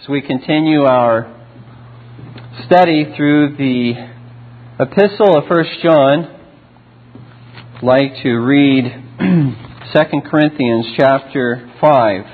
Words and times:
as 0.00 0.08
we 0.08 0.22
continue 0.22 0.82
our 0.84 1.36
study 2.66 3.12
through 3.16 3.56
the 3.56 3.92
epistle 4.78 5.36
of 5.36 5.44
1 5.50 5.64
John, 5.82 6.24
I'd 7.76 7.82
like 7.82 8.22
to 8.22 8.30
read 8.36 8.84
2 9.18 10.20
Corinthians 10.30 10.86
chapter 10.96 11.70
5. 11.80 12.24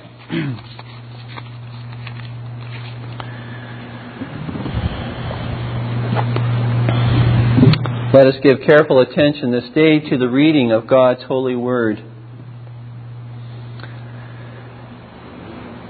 Let 8.15 8.27
us 8.29 8.35
give 8.43 8.59
careful 8.65 9.01
attention 9.01 9.51
this 9.51 9.69
day 9.75 9.99
to 10.11 10.19
the 10.19 10.29
reading 10.29 10.71
of 10.71 10.87
God's 10.87 11.25
holy 11.25 11.57
word. 11.57 12.16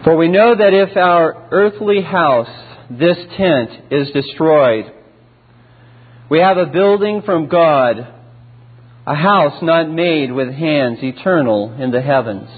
For 0.07 0.16
we 0.16 0.29
know 0.29 0.54
that 0.54 0.73
if 0.73 0.96
our 0.96 1.48
earthly 1.50 2.01
house, 2.01 2.47
this 2.88 3.16
tent, 3.37 3.70
is 3.91 4.09
destroyed, 4.12 4.84
we 6.30 6.38
have 6.38 6.59
a 6.59 6.66
building 6.66 7.23
from 7.27 7.48
God, 7.48 7.97
a 9.05 9.14
house 9.16 9.61
not 9.62 9.91
made 9.91 10.30
with 10.30 10.55
hands, 10.55 11.00
eternal 11.02 11.74
in 11.83 11.91
the 11.91 12.00
heavens. 12.00 12.48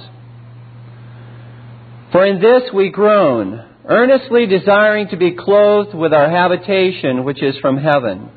For 2.13 2.27
in 2.27 2.39
this 2.39 2.65
we 2.75 2.91
groan, 2.91 3.65
earnestly 3.87 4.45
desiring 4.45 5.09
to 5.09 5.17
be 5.17 5.35
clothed 5.35 5.95
with 5.95 6.13
our 6.13 6.29
habitation 6.29 7.25
which 7.25 7.43
is 7.43 7.57
from 7.63 7.79
heaven. 7.79 8.29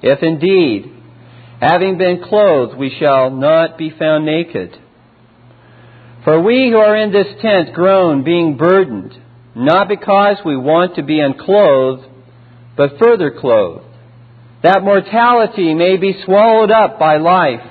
If 0.00 0.22
indeed, 0.22 0.90
having 1.60 1.98
been 1.98 2.22
clothed, 2.22 2.78
we 2.78 2.96
shall 2.98 3.30
not 3.30 3.76
be 3.76 3.90
found 3.90 4.24
naked. 4.24 4.74
For 6.28 6.42
we 6.42 6.68
who 6.68 6.76
are 6.76 6.94
in 6.94 7.10
this 7.10 7.40
tent 7.40 7.72
groan, 7.72 8.22
being 8.22 8.58
burdened, 8.58 9.18
not 9.56 9.88
because 9.88 10.36
we 10.44 10.58
want 10.58 10.96
to 10.96 11.02
be 11.02 11.20
unclothed, 11.20 12.06
but 12.76 12.98
further 12.98 13.30
clothed, 13.30 13.86
that 14.62 14.82
mortality 14.82 15.72
may 15.72 15.96
be 15.96 16.20
swallowed 16.26 16.70
up 16.70 16.98
by 16.98 17.16
life. 17.16 17.66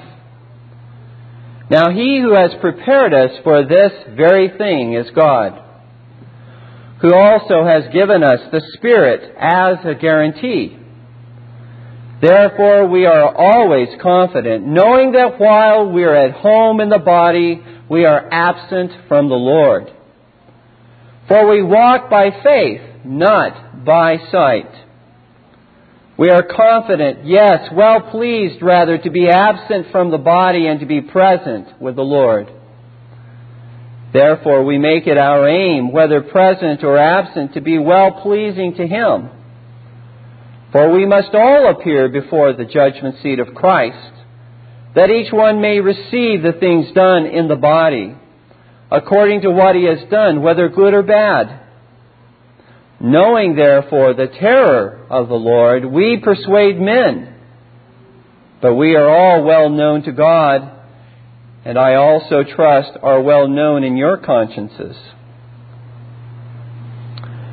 Now 1.69 1.91
he 1.91 2.19
who 2.19 2.33
has 2.33 2.49
prepared 2.59 3.13
us 3.13 3.29
for 3.43 3.61
this 3.63 3.91
very 4.15 4.49
thing 4.57 4.93
is 4.93 5.05
God, 5.13 5.61
who 7.01 7.13
also 7.13 7.63
has 7.63 7.93
given 7.93 8.23
us 8.23 8.39
the 8.51 8.63
Spirit 8.73 9.35
as 9.39 9.85
a 9.85 9.93
guarantee. 9.93 10.79
Therefore 12.23 12.87
we 12.87 13.05
are 13.05 13.35
always 13.35 13.89
confident, 14.01 14.65
knowing 14.65 15.11
that 15.11 15.39
while 15.39 15.91
we 15.91 16.03
are 16.05 16.15
at 16.15 16.31
home 16.31 16.81
in 16.81 16.89
the 16.89 16.97
body, 16.97 17.61
we 17.89 18.05
are 18.05 18.27
absent 18.31 19.07
from 19.07 19.29
the 19.29 19.35
Lord. 19.35 19.91
For 21.27 21.49
we 21.49 21.61
walk 21.61 22.09
by 22.09 22.29
faith, 22.43 22.81
not 23.05 23.85
by 23.85 24.17
sight. 24.31 24.71
We 26.17 26.29
are 26.29 26.43
confident, 26.43 27.25
yes, 27.25 27.69
well 27.71 28.01
pleased 28.09 28.61
rather 28.61 28.97
to 28.97 29.09
be 29.09 29.29
absent 29.29 29.87
from 29.91 30.09
the 30.09 30.17
body 30.17 30.67
and 30.67 30.79
to 30.79 30.85
be 30.85 31.01
present 31.01 31.79
with 31.79 31.95
the 31.95 32.01
Lord. 32.01 32.51
Therefore 34.13 34.63
we 34.63 34.77
make 34.77 35.05
it 35.05 35.17
our 35.17 35.47
aim, 35.47 35.91
whether 35.91 36.21
present 36.21 36.83
or 36.83 36.97
absent, 36.97 37.53
to 37.53 37.61
be 37.61 37.77
well 37.77 38.21
pleasing 38.23 38.73
to 38.75 38.87
Him. 38.87 39.29
For 40.71 40.91
we 40.91 41.05
must 41.05 41.33
all 41.33 41.69
appear 41.69 42.09
before 42.09 42.53
the 42.53 42.65
judgment 42.65 43.17
seat 43.21 43.39
of 43.39 43.53
Christ 43.53 44.16
that 44.97 45.11
each 45.11 45.31
one 45.31 45.61
may 45.61 45.79
receive 45.79 46.41
the 46.41 46.57
things 46.59 46.91
done 46.95 47.27
in 47.27 47.47
the 47.47 47.55
body, 47.55 48.15
according 48.89 49.41
to 49.41 49.51
what 49.51 49.75
he 49.75 49.83
has 49.83 49.99
done, 50.09 50.41
whether 50.41 50.69
good 50.69 50.95
or 50.95 51.03
bad. 51.03 51.59
Knowing 52.99 53.55
therefore 53.55 54.15
the 54.15 54.25
terror 54.25 55.05
of 55.11 55.27
the 55.27 55.35
Lord, 55.35 55.85
we 55.85 56.17
persuade 56.17 56.79
men. 56.79 57.31
But 58.59 58.73
we 58.73 58.95
are 58.95 59.07
all 59.07 59.43
well 59.43 59.69
known 59.69 60.01
to 60.01 60.11
God, 60.11 60.67
and 61.63 61.77
I 61.77 61.93
also 61.93 62.43
trust 62.43 62.97
are 63.03 63.21
well 63.21 63.47
known 63.47 63.83
in 63.83 63.97
your 63.97 64.17
consciences. 64.17 64.97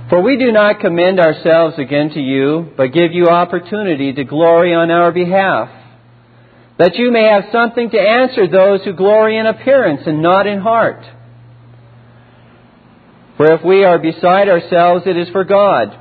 For 0.08 0.22
we 0.22 0.38
do 0.38 0.50
not 0.50 0.80
commend 0.80 1.20
ourselves 1.20 1.78
again 1.78 2.08
to 2.14 2.20
you, 2.20 2.72
but 2.74 2.94
give 2.94 3.12
you 3.12 3.26
opportunity 3.26 4.14
to 4.14 4.24
glory 4.24 4.74
on 4.74 4.90
our 4.90 5.12
behalf 5.12 5.83
that 6.78 6.96
you 6.96 7.12
may 7.12 7.24
have 7.24 7.44
something 7.52 7.90
to 7.90 7.98
answer 7.98 8.48
those 8.48 8.82
who 8.82 8.92
glory 8.92 9.38
in 9.38 9.46
appearance 9.46 10.02
and 10.06 10.22
not 10.22 10.46
in 10.46 10.60
heart. 10.60 11.04
For 13.36 13.52
if 13.52 13.64
we 13.64 13.84
are 13.84 13.98
beside 13.98 14.48
ourselves, 14.48 15.04
it 15.06 15.16
is 15.16 15.28
for 15.30 15.44
God. 15.44 15.98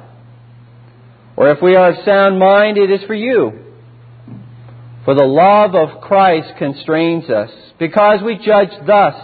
Or 1.35 1.51
if 1.51 1.61
we 1.61 1.75
are 1.75 1.91
of 1.91 2.05
sound 2.05 2.39
mind, 2.39 2.77
it 2.77 2.91
is 2.91 3.03
for 3.05 3.15
you. 3.15 3.51
For 5.05 5.15
the 5.15 5.25
love 5.25 5.75
of 5.75 6.01
Christ 6.01 6.53
constrains 6.57 7.29
us, 7.29 7.49
because 7.79 8.21
we 8.23 8.37
judge 8.37 8.69
thus, 8.85 9.15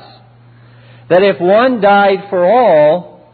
that 1.10 1.24
if 1.24 1.40
one 1.40 1.82
died 1.82 2.28
for 2.30 2.46
all, 2.46 3.34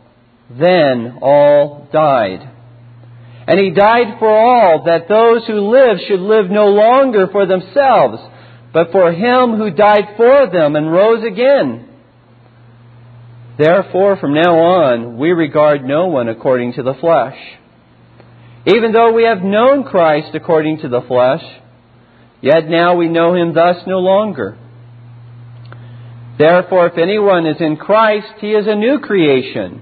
then 0.50 1.20
all 1.22 1.90
died. 1.92 2.52
And 3.48 3.60
he 3.60 3.72
died 3.72 4.18
for 4.18 4.30
all, 4.30 4.84
that 4.86 5.08
those 5.08 5.46
who 5.46 5.70
live 5.70 6.00
should 6.08 6.20
live 6.20 6.50
no 6.50 6.68
longer 6.68 7.28
for 7.32 7.46
themselves, 7.46 8.22
but 8.74 8.92
for 8.92 9.12
him 9.12 9.56
who 9.56 9.70
died 9.70 10.16
for 10.18 10.50
them 10.52 10.76
and 10.76 10.92
rose 10.92 11.24
again. 11.24 11.88
Therefore, 13.58 14.18
from 14.18 14.34
now 14.34 14.58
on, 14.58 15.18
we 15.18 15.30
regard 15.32 15.86
no 15.86 16.08
one 16.08 16.28
according 16.28 16.74
to 16.74 16.84
the 16.84 16.96
flesh. 16.96 17.38
Even 18.66 18.92
though 18.92 19.14
we 19.14 19.24
have 19.24 19.44
known 19.44 19.84
Christ 19.84 20.34
according 20.34 20.80
to 20.80 20.90
the 20.90 21.02
flesh, 21.02 21.44
yet 22.42 22.68
now 22.68 22.96
we 22.96 23.08
know 23.08 23.36
him 23.36 23.54
thus 23.54 23.78
no 23.86 24.00
longer. 24.00 24.58
Therefore, 26.38 26.88
if 26.88 26.98
anyone 26.98 27.46
is 27.46 27.62
in 27.62 27.78
Christ, 27.78 28.28
he 28.40 28.52
is 28.52 28.66
a 28.68 28.76
new 28.76 29.00
creation. 29.00 29.82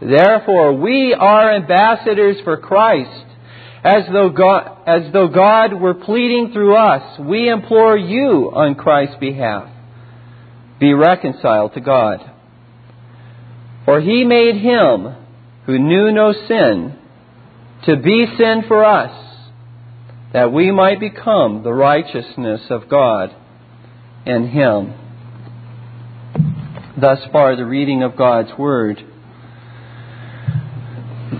Therefore, 0.00 0.74
we 0.74 1.14
are 1.14 1.54
ambassadors 1.54 2.36
for 2.44 2.56
Christ. 2.58 3.24
As 3.82 4.02
though, 4.12 4.30
God, 4.30 4.78
as 4.86 5.12
though 5.12 5.28
God 5.28 5.72
were 5.72 5.94
pleading 5.94 6.52
through 6.52 6.74
us, 6.74 7.18
we 7.20 7.48
implore 7.48 7.96
you 7.96 8.50
on 8.52 8.74
Christ's 8.74 9.16
behalf. 9.20 9.70
Be 10.80 10.92
reconciled 10.92 11.74
to 11.74 11.80
God. 11.80 12.30
For 13.84 14.00
he 14.00 14.24
made 14.24 14.56
him 14.56 15.14
who 15.66 15.78
knew 15.78 16.10
no 16.12 16.32
sin 16.32 16.98
to 17.84 17.96
be 17.96 18.26
sin 18.36 18.64
for 18.66 18.84
us, 18.84 19.12
that 20.32 20.52
we 20.52 20.72
might 20.72 20.98
become 20.98 21.62
the 21.62 21.72
righteousness 21.72 22.62
of 22.68 22.88
God 22.88 23.34
in 24.26 24.48
him. 24.48 24.94
Thus 27.00 27.20
far, 27.30 27.54
the 27.56 27.64
reading 27.64 28.02
of 28.02 28.16
God's 28.16 28.50
Word. 28.58 29.04
As 31.26 31.34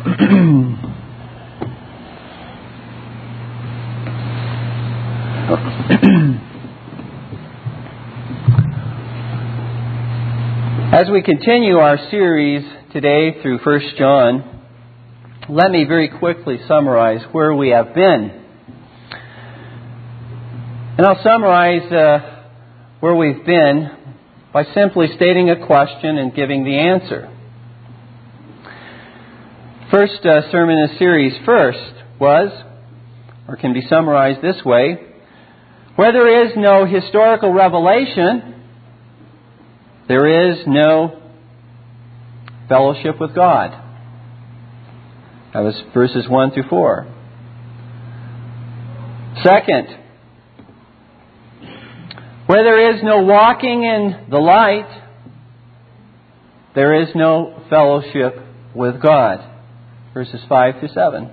we 11.09 11.23
continue 11.23 11.77
our 11.77 11.99
series 12.11 12.65
today 12.93 13.41
through 13.41 13.61
1 13.65 13.81
John, 13.97 14.65
let 15.49 15.71
me 15.71 15.85
very 15.85 16.09
quickly 16.19 16.59
summarize 16.67 17.21
where 17.31 17.55
we 17.55 17.69
have 17.69 17.95
been. 17.95 18.43
And 20.99 21.07
I'll 21.07 21.23
summarize 21.23 21.93
uh, 21.93 22.49
where 22.99 23.15
we've 23.15 23.47
been 23.47 23.91
by 24.53 24.65
simply 24.75 25.07
stating 25.15 25.51
a 25.51 25.65
question 25.65 26.19
and 26.19 26.35
giving 26.35 26.65
the 26.65 26.77
answer. 26.77 27.36
First 29.91 30.27
uh, 30.27 30.51
sermon 30.51 30.79
in 30.79 30.89
the 30.89 30.99
series, 30.99 31.33
first, 31.47 31.79
was, 32.19 32.51
or 33.47 33.57
can 33.57 33.73
be 33.73 33.83
summarized 33.89 34.43
this 34.43 34.57
way, 34.65 34.99
where 35.95 36.13
there 36.13 36.45
is 36.45 36.53
no 36.57 36.87
historical 36.87 37.53
revelation, 37.53 38.65
there 40.09 40.51
is 40.51 40.59
no 40.67 41.23
fellowship 42.69 43.21
with 43.21 43.33
God. 43.33 43.71
That 45.55 45.61
was 45.61 45.81
verses 45.95 46.29
1 46.29 46.51
through 46.51 46.69
4. 46.69 47.07
Second, 49.45 49.87
where 52.47 52.65
there 52.65 52.93
is 52.93 53.05
no 53.05 53.23
walking 53.23 53.85
in 53.85 54.27
the 54.31 54.39
light, 54.39 55.03
there 56.75 57.03
is 57.03 57.09
no 57.15 57.63
fellowship 57.71 58.37
with 58.75 59.01
God. 59.01 59.56
Verses 60.17 60.41
5 60.49 60.79
through 60.81 60.89
7. 60.89 61.31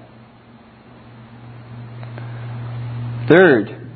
Third, 3.30 3.90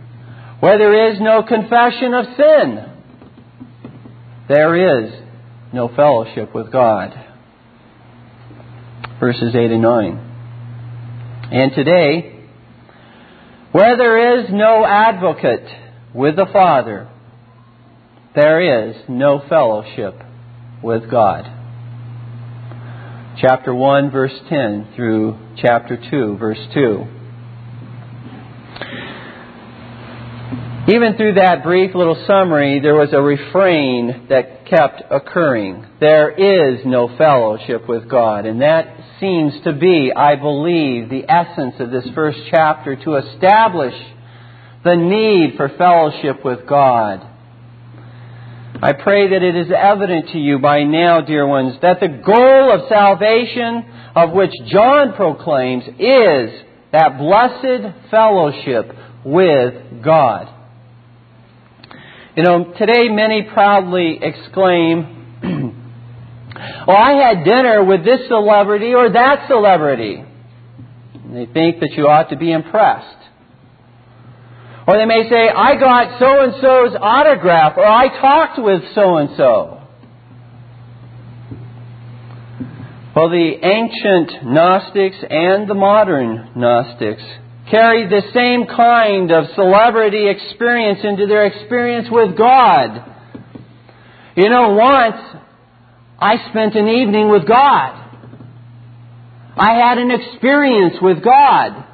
where 0.61 0.77
there 0.77 1.11
is 1.11 1.19
no 1.19 1.43
confession 1.43 2.13
of 2.13 2.25
sin, 2.37 2.85
there 4.47 5.03
is 5.03 5.11
no 5.73 5.89
fellowship 5.93 6.55
with 6.55 6.71
God. 6.71 7.13
Verses 9.19 9.53
8 9.53 9.71
and 9.71 9.81
9. 9.81 11.49
And 11.51 11.73
today, 11.73 12.45
where 13.73 13.97
there 13.97 14.39
is 14.39 14.45
no 14.51 14.85
advocate 14.85 15.67
with 16.15 16.37
the 16.37 16.47
Father, 16.53 17.09
there 18.33 18.89
is 18.89 18.95
no 19.09 19.43
fellowship 19.49 20.15
with 20.81 21.11
God. 21.11 21.56
Chapter 23.39 23.71
1, 23.71 24.09
verse 24.09 24.33
10 24.49 24.93
through 24.95 25.37
chapter 25.57 25.95
2, 26.09 26.37
verse 26.37 26.57
2. 26.73 27.05
Even 30.87 31.15
through 31.17 31.35
that 31.35 31.61
brief 31.63 31.93
little 31.93 32.23
summary, 32.25 32.79
there 32.79 32.95
was 32.95 33.09
a 33.13 33.21
refrain 33.21 34.25
that 34.29 34.65
kept 34.65 35.03
occurring. 35.11 35.85
There 35.99 36.31
is 36.31 36.79
no 36.83 37.15
fellowship 37.15 37.87
with 37.87 38.09
God. 38.09 38.47
And 38.47 38.61
that 38.61 38.87
seems 39.19 39.53
to 39.65 39.73
be, 39.73 40.11
I 40.15 40.35
believe, 40.35 41.09
the 41.09 41.29
essence 41.29 41.75
of 41.79 41.91
this 41.91 42.07
first 42.15 42.39
chapter 42.49 42.95
to 42.95 43.17
establish 43.17 43.93
the 44.83 44.95
need 44.95 45.57
for 45.57 45.69
fellowship 45.77 46.43
with 46.43 46.67
God. 46.67 47.26
I 48.79 48.93
pray 48.93 49.29
that 49.29 49.41
it 49.41 49.55
is 49.55 49.71
evident 49.75 50.29
to 50.29 50.37
you 50.37 50.59
by 50.59 50.83
now, 50.83 51.21
dear 51.21 51.47
ones, 51.47 51.77
that 51.81 51.99
the 51.99 52.07
goal 52.09 52.71
of 52.71 52.87
salvation, 52.87 53.83
of 54.15 54.31
which 54.33 54.51
John 54.67 55.13
proclaims, 55.13 55.83
is 55.97 56.61
that 56.91 57.17
blessed 57.17 58.11
fellowship 58.11 58.93
with 59.25 60.03
God. 60.03 60.53
You 62.35 62.43
know, 62.43 62.73
today 62.77 63.09
many 63.09 63.43
proudly 63.51 64.19
exclaim, 64.21 65.15
Oh, 66.87 66.93
I 66.93 67.13
had 67.13 67.43
dinner 67.43 67.83
with 67.83 68.05
this 68.05 68.27
celebrity 68.27 68.93
or 68.93 69.11
that 69.11 69.47
celebrity. 69.47 70.23
And 71.13 71.35
they 71.35 71.51
think 71.51 71.79
that 71.79 71.91
you 71.97 72.07
ought 72.07 72.29
to 72.29 72.37
be 72.37 72.51
impressed. 72.51 73.17
Or 74.87 74.97
they 74.97 75.05
may 75.05 75.29
say, 75.29 75.49
I 75.49 75.75
got 75.77 76.17
so 76.17 76.43
and 76.43 76.53
so's 76.61 76.97
autograph, 76.99 77.77
or 77.77 77.85
I 77.85 78.07
talked 78.21 78.57
with 78.63 78.81
so 78.95 79.17
and 79.17 79.29
so. 79.35 79.81
Well, 83.15 83.29
the 83.29 83.53
ancient 83.63 84.45
Gnostics 84.45 85.17
and 85.29 85.67
the 85.67 85.73
modern 85.73 86.51
Gnostics 86.55 87.23
carried 87.69 88.09
the 88.09 88.21
same 88.33 88.67
kind 88.67 89.31
of 89.31 89.45
celebrity 89.55 90.29
experience 90.29 90.99
into 91.03 91.27
their 91.27 91.47
experience 91.47 92.07
with 92.09 92.37
God. 92.37 93.13
You 94.37 94.49
know, 94.49 94.69
once 94.69 95.17
I 96.19 96.49
spent 96.49 96.75
an 96.75 96.87
evening 96.87 97.29
with 97.29 97.47
God. 97.47 98.05
I 99.57 99.73
had 99.73 99.97
an 99.97 100.11
experience 100.11 100.95
with 101.01 101.23
God. 101.23 101.86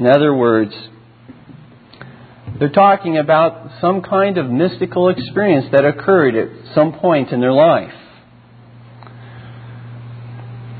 In 0.00 0.06
other 0.06 0.34
words, 0.34 0.72
they're 2.58 2.70
talking 2.70 3.18
about 3.18 3.70
some 3.82 4.00
kind 4.00 4.38
of 4.38 4.50
mystical 4.50 5.10
experience 5.10 5.66
that 5.72 5.84
occurred 5.84 6.34
at 6.36 6.74
some 6.74 6.94
point 6.94 7.32
in 7.32 7.40
their 7.42 7.52
life. 7.52 7.92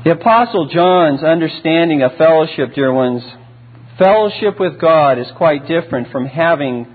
The 0.05 0.13
Apostle 0.13 0.69
John's 0.69 1.21
understanding 1.21 2.01
of 2.01 2.17
fellowship, 2.17 2.73
dear 2.73 2.91
ones, 2.91 3.21
fellowship 3.99 4.59
with 4.59 4.81
God 4.81 5.19
is 5.19 5.27
quite 5.37 5.67
different 5.67 6.11
from 6.11 6.25
having 6.25 6.87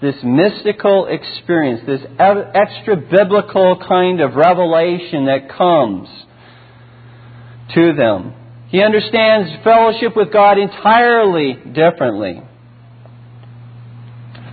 this 0.00 0.14
mystical 0.22 1.08
experience, 1.08 1.80
this 1.84 2.02
extra 2.20 2.94
biblical 2.94 3.82
kind 3.88 4.20
of 4.20 4.36
revelation 4.36 5.24
that 5.24 5.48
comes 5.48 6.08
to 7.74 7.92
them. 7.94 8.34
He 8.72 8.82
understands 8.82 9.62
fellowship 9.62 10.16
with 10.16 10.32
God 10.32 10.56
entirely 10.58 11.52
differently. 11.74 12.40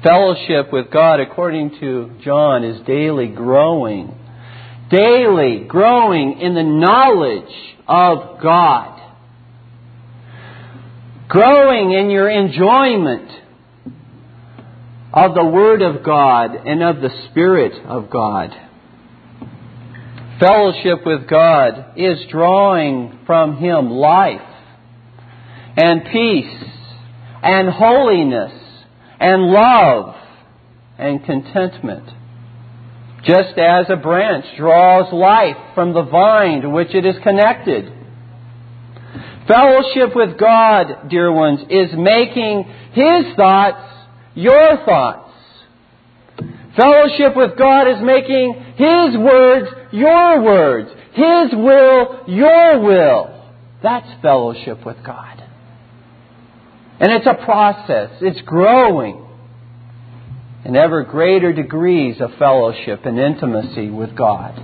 Fellowship 0.04 0.74
with 0.74 0.92
God, 0.92 1.22
according 1.22 1.80
to 1.80 2.12
John, 2.22 2.66
is 2.66 2.86
daily 2.86 3.28
growing. 3.28 4.14
Daily 4.92 5.64
growing 5.66 6.42
in 6.42 6.54
the 6.54 6.64
knowledge 6.64 7.78
of 7.88 8.42
God. 8.42 9.00
Growing 11.30 11.92
in 11.94 12.10
your 12.10 12.30
enjoyment 12.30 13.32
of 15.14 15.34
the 15.34 15.46
Word 15.46 15.82
of 15.82 16.04
God 16.04 16.56
and 16.56 16.84
of 16.84 17.02
the 17.02 17.28
Spirit 17.30 17.74
of 17.86 18.10
God. 18.10 18.50
Fellowship 20.40 21.06
with 21.06 21.28
God 21.28 21.94
is 21.98 22.18
drawing 22.32 23.20
from 23.26 23.58
Him 23.58 23.90
life 23.90 24.40
and 25.76 26.06
peace 26.06 26.64
and 27.44 27.70
holiness 27.70 28.54
and 29.20 29.44
love 29.48 30.16
and 30.98 31.26
contentment. 31.26 32.10
Just 33.26 33.58
as 33.58 33.88
a 33.90 33.98
branch 33.98 34.46
draws 34.58 35.12
life 35.12 35.58
from 35.76 35.94
the 35.94 36.04
vine 36.04 36.62
to 36.62 36.70
which 36.70 36.96
it 36.96 37.06
is 37.06 37.16
connected. 37.22 37.92
Fellowship 39.46 40.16
with 40.16 40.40
God, 40.40 41.10
dear 41.10 41.34
ones, 41.34 41.60
is 41.70 41.90
making 41.98 42.64
His 42.94 43.36
thoughts 43.36 43.94
your 44.36 44.86
thoughts. 44.86 45.34
Fellowship 46.78 47.36
with 47.36 47.58
God 47.58 47.90
is 47.90 48.02
making 48.02 48.54
His 48.78 49.18
words 49.18 49.68
your 49.92 50.42
words, 50.42 50.90
His 51.14 51.54
will 51.54 52.24
your 52.28 52.80
will. 52.80 53.36
That's 53.82 54.22
fellowship 54.22 54.86
with 54.86 54.98
God. 55.06 55.44
And 57.00 57.14
it's 57.14 57.28
a 57.28 57.46
process. 57.46 58.12
It's 58.22 58.42
growing 58.42 59.26
in 60.66 60.76
ever 60.76 61.04
greater 61.04 61.54
degrees 61.54 62.20
of 62.20 62.32
fellowship 62.38 63.06
and 63.06 63.18
intimacy 63.18 63.90
with 63.90 64.16
God. 64.16 64.62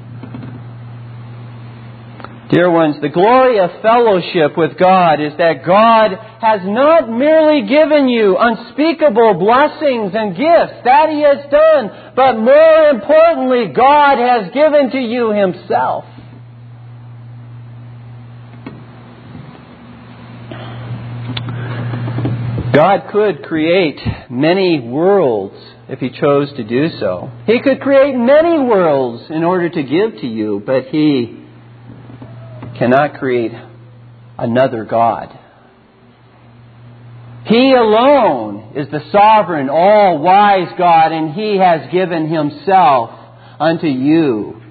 Dear 2.50 2.70
ones, 2.70 2.98
the 3.02 3.10
glory 3.10 3.60
of 3.60 3.72
fellowship 3.82 4.56
with 4.56 4.78
God 4.78 5.20
is 5.20 5.34
that 5.40 5.66
God 5.66 6.12
has 6.42 6.62
not 6.64 7.10
merely 7.10 7.68
given 7.68 8.08
you 8.08 8.38
unspeakable 8.38 9.34
blessings 9.34 10.14
and 10.14 10.36
gifts, 10.36 10.84
that 10.84 11.10
He 11.10 11.22
has 11.22 11.50
done, 11.50 12.14
but 12.16 12.38
more 12.38 12.90
importantly, 12.90 13.74
God 13.76 14.20
has 14.20 14.54
given 14.54 14.92
to 14.92 15.00
you 15.00 15.32
Himself. 15.32 16.06
God 22.76 23.10
could 23.12 23.42
create 23.44 24.00
many 24.30 24.82
worlds 24.82 25.56
if 25.90 25.98
He 25.98 26.12
chose 26.12 26.54
to 26.58 26.64
do 26.64 26.90
so. 27.00 27.32
He 27.48 27.60
could 27.62 27.80
create 27.80 28.16
many 28.16 28.60
worlds 28.60 29.32
in 29.32 29.44
order 29.44 29.68
to 29.68 29.82
give 29.82 30.22
to 30.22 30.28
you, 30.28 30.62
but 30.64 30.90
He 30.90 31.45
cannot 32.78 33.20
create 33.20 33.52
another 34.38 34.84
God. 34.86 35.40
He 37.46 37.74
alone 37.74 38.74
is 38.76 38.90
the 38.90 39.02
sovereign, 39.12 39.70
all 39.70 40.18
wise 40.18 40.74
God, 40.78 41.12
and 41.12 41.34
He 41.34 41.58
has 41.58 41.92
given 41.92 42.28
Himself 42.28 43.12
unto 43.60 43.88
you. 43.88 44.62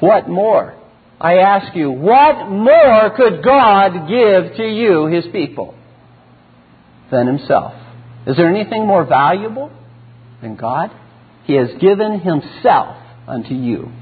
What 0.00 0.28
more? 0.28 0.74
I 1.20 1.34
ask 1.34 1.76
you, 1.76 1.90
what 1.90 2.48
more 2.48 3.10
could 3.16 3.44
God 3.44 4.08
give 4.08 4.56
to 4.56 4.64
you, 4.66 5.06
His 5.06 5.26
people, 5.30 5.74
than 7.10 7.26
Himself? 7.26 7.74
Is 8.26 8.36
there 8.36 8.48
anything 8.48 8.86
more 8.86 9.04
valuable 9.04 9.70
than 10.42 10.56
God? 10.56 10.90
He 11.44 11.54
has 11.54 11.68
given 11.80 12.20
Himself 12.20 12.96
unto 13.28 13.54
you. 13.54 13.92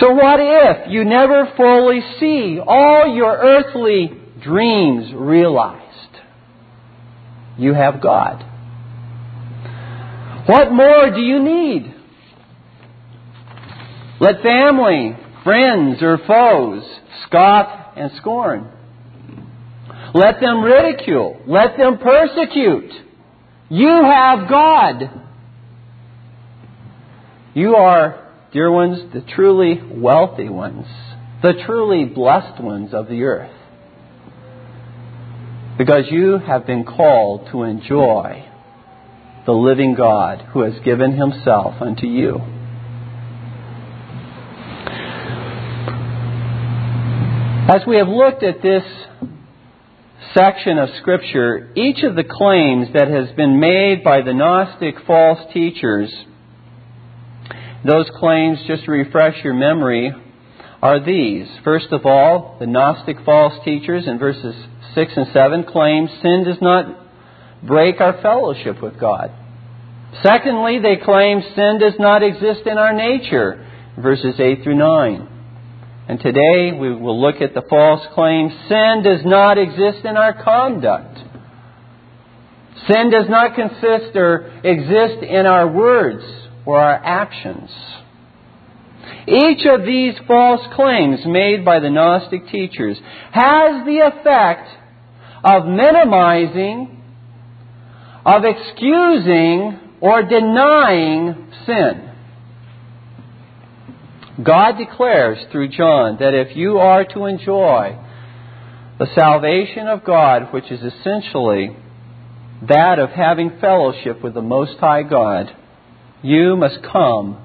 So 0.00 0.12
what 0.12 0.40
if 0.40 0.90
you 0.90 1.04
never 1.04 1.52
fully 1.56 2.00
see 2.18 2.58
all 2.64 3.14
your 3.14 3.36
earthly 3.36 4.10
dreams 4.42 5.12
realized? 5.14 5.82
You 7.58 7.74
have 7.74 8.02
God. 8.02 8.44
What 10.46 10.72
more 10.72 11.10
do 11.10 11.20
you 11.20 11.42
need? 11.42 11.94
Let 14.20 14.42
family 14.42 15.16
friends 15.44 16.02
or 16.02 16.18
foes, 16.26 16.82
scoff 17.26 17.96
and 17.96 18.10
scorn. 18.16 18.70
Let 20.14 20.40
them 20.40 20.62
ridicule. 20.62 21.40
Let 21.46 21.76
them 21.76 21.98
persecute. 21.98 22.90
You 23.68 23.88
have 23.88 24.48
God. 24.48 25.20
You 27.54 27.76
are, 27.76 28.23
dear 28.54 28.70
ones, 28.70 29.12
the 29.12 29.20
truly 29.34 29.80
wealthy 29.90 30.48
ones, 30.48 30.86
the 31.42 31.54
truly 31.66 32.04
blessed 32.04 32.62
ones 32.62 32.94
of 32.94 33.08
the 33.08 33.24
earth. 33.24 33.50
Because 35.76 36.04
you 36.08 36.38
have 36.38 36.64
been 36.64 36.84
called 36.84 37.48
to 37.50 37.64
enjoy 37.64 38.48
the 39.44 39.52
living 39.52 39.96
God 39.96 40.40
who 40.52 40.60
has 40.60 40.74
given 40.84 41.16
himself 41.18 41.82
unto 41.82 42.06
you. 42.06 42.36
As 47.74 47.82
we 47.88 47.96
have 47.96 48.08
looked 48.08 48.44
at 48.44 48.62
this 48.62 48.84
section 50.32 50.78
of 50.78 50.90
Scripture, 51.00 51.72
each 51.74 52.04
of 52.04 52.14
the 52.14 52.22
claims 52.22 52.86
that 52.94 53.08
has 53.08 53.34
been 53.34 53.58
made 53.58 54.04
by 54.04 54.22
the 54.22 54.32
Gnostic 54.32 54.94
false 55.06 55.40
teachers, 55.52 56.14
those 57.84 58.10
claims, 58.18 58.58
just 58.66 58.84
to 58.84 58.90
refresh 58.90 59.44
your 59.44 59.54
memory, 59.54 60.12
are 60.82 61.04
these. 61.04 61.48
First 61.64 61.92
of 61.92 62.06
all, 62.06 62.56
the 62.58 62.66
Gnostic 62.66 63.16
false 63.24 63.54
teachers 63.64 64.06
in 64.06 64.18
verses 64.18 64.54
6 64.94 65.12
and 65.16 65.26
7 65.32 65.64
claim 65.64 66.08
sin 66.22 66.44
does 66.44 66.60
not 66.60 67.00
break 67.62 68.00
our 68.00 68.20
fellowship 68.22 68.82
with 68.82 68.98
God. 68.98 69.32
Secondly, 70.22 70.78
they 70.78 70.96
claim 70.96 71.42
sin 71.54 71.78
does 71.80 71.98
not 71.98 72.22
exist 72.22 72.66
in 72.66 72.78
our 72.78 72.92
nature, 72.92 73.66
verses 73.98 74.34
8 74.38 74.62
through 74.62 74.76
9. 74.76 75.28
And 76.08 76.20
today 76.20 76.72
we 76.78 76.94
will 76.94 77.20
look 77.20 77.40
at 77.40 77.54
the 77.54 77.62
false 77.68 78.06
claim 78.14 78.50
sin 78.68 79.02
does 79.02 79.24
not 79.24 79.58
exist 79.58 80.04
in 80.04 80.16
our 80.16 80.42
conduct. 80.42 81.18
Sin 82.88 83.10
does 83.10 83.28
not 83.28 83.54
consist 83.54 84.14
or 84.14 84.60
exist 84.62 85.22
in 85.22 85.46
our 85.46 85.66
words 85.66 86.43
or 86.66 86.80
our 86.80 86.94
actions. 86.94 87.70
Each 89.26 89.66
of 89.66 89.84
these 89.84 90.14
false 90.26 90.66
claims 90.74 91.20
made 91.26 91.64
by 91.64 91.80
the 91.80 91.90
Gnostic 91.90 92.48
teachers 92.48 92.98
has 93.32 93.84
the 93.84 94.10
effect 94.12 94.68
of 95.44 95.66
minimizing, 95.66 97.02
of 98.24 98.44
excusing, 98.44 99.78
or 100.00 100.22
denying 100.22 101.52
sin. 101.66 102.10
God 104.42 104.78
declares 104.78 105.38
through 105.52 105.68
John 105.68 106.16
that 106.20 106.34
if 106.34 106.56
you 106.56 106.78
are 106.78 107.04
to 107.04 107.26
enjoy 107.26 107.98
the 108.98 109.06
salvation 109.14 109.86
of 109.86 110.04
God, 110.04 110.52
which 110.52 110.70
is 110.70 110.80
essentially 110.82 111.76
that 112.68 112.98
of 112.98 113.10
having 113.10 113.58
fellowship 113.60 114.22
with 114.22 114.34
the 114.34 114.42
Most 114.42 114.78
High 114.78 115.02
God, 115.02 115.54
you 116.24 116.56
must 116.56 116.78
come, 116.90 117.36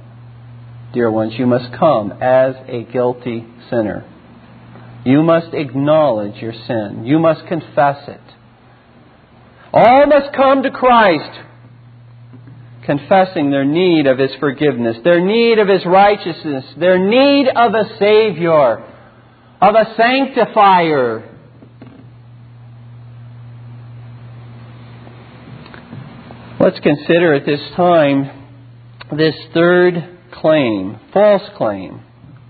dear 0.93 1.11
ones, 1.11 1.33
you 1.37 1.45
must 1.45 1.77
come 1.77 2.13
as 2.13 2.55
a 2.67 2.83
guilty 2.91 3.45
sinner. 3.69 4.05
You 5.05 5.21
must 5.21 5.53
acknowledge 5.53 6.41
your 6.41 6.53
sin. 6.53 7.03
You 7.05 7.19
must 7.19 7.45
confess 7.47 8.07
it. 8.07 8.21
All 9.73 10.07
must 10.07 10.33
come 10.33 10.63
to 10.63 10.71
Christ 10.71 11.39
confessing 12.85 13.51
their 13.51 13.65
need 13.65 14.07
of 14.07 14.17
His 14.17 14.31
forgiveness, 14.39 14.97
their 15.03 15.23
need 15.23 15.59
of 15.59 15.67
His 15.67 15.85
righteousness, 15.85 16.65
their 16.79 16.97
need 16.97 17.47
of 17.49 17.73
a 17.73 17.97
Savior, 17.99 18.77
of 19.61 19.75
a 19.75 19.93
sanctifier. 19.95 21.35
Let's 26.59 26.79
consider 26.79 27.33
at 27.35 27.45
this 27.45 27.61
time 27.75 28.38
this 29.15 29.35
third 29.53 30.17
claim, 30.31 30.99
false 31.11 31.41
claim, 31.57 32.01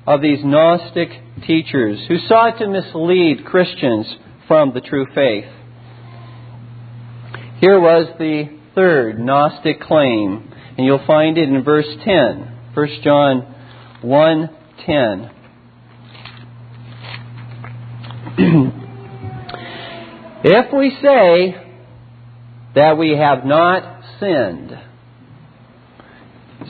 of 0.05 0.21
these 0.21 0.43
Gnostic 0.43 1.09
teachers 1.45 1.99
who 2.07 2.17
sought 2.27 2.59
to 2.59 2.67
mislead 2.67 3.45
Christians 3.45 4.05
from 4.47 4.73
the 4.73 4.81
true 4.81 5.07
faith. 5.15 5.45
Here 7.59 7.79
was 7.79 8.07
the 8.17 8.59
third 8.75 9.19
Gnostic 9.19 9.79
claim, 9.81 10.51
and 10.77 10.85
you'll 10.85 11.05
find 11.05 11.37
it 11.37 11.47
in 11.47 11.63
verse 11.63 11.87
10. 12.03 12.57
1 12.73 12.87
John 13.03 13.55
1:10. 14.03 15.31
if 20.43 20.73
we 20.73 20.97
say 21.01 21.55
that 22.75 22.97
we 22.97 23.15
have 23.17 23.45
not 23.45 24.03
sinned, 24.19 24.77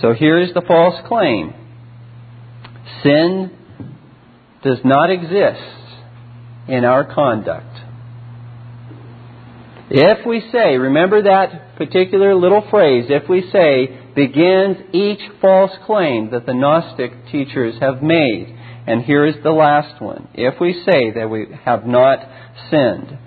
so 0.01 0.13
here's 0.13 0.53
the 0.53 0.61
false 0.61 0.95
claim. 1.07 1.53
Sin 3.03 3.51
does 4.63 4.79
not 4.83 5.09
exist 5.09 5.61
in 6.67 6.85
our 6.85 7.13
conduct. 7.13 7.65
If 9.91 10.25
we 10.25 10.41
say, 10.51 10.77
remember 10.77 11.23
that 11.23 11.75
particular 11.77 12.35
little 12.35 12.65
phrase, 12.69 13.05
if 13.09 13.27
we 13.27 13.49
say, 13.51 13.99
begins 14.15 14.77
each 14.93 15.21
false 15.41 15.71
claim 15.85 16.29
that 16.31 16.45
the 16.45 16.53
Gnostic 16.53 17.11
teachers 17.31 17.75
have 17.81 18.03
made. 18.03 18.55
And 18.85 19.03
here 19.03 19.25
is 19.25 19.35
the 19.43 19.51
last 19.51 20.01
one. 20.01 20.27
If 20.33 20.59
we 20.59 20.73
say 20.85 21.11
that 21.15 21.29
we 21.29 21.47
have 21.65 21.85
not 21.85 22.19
sinned. 22.69 23.17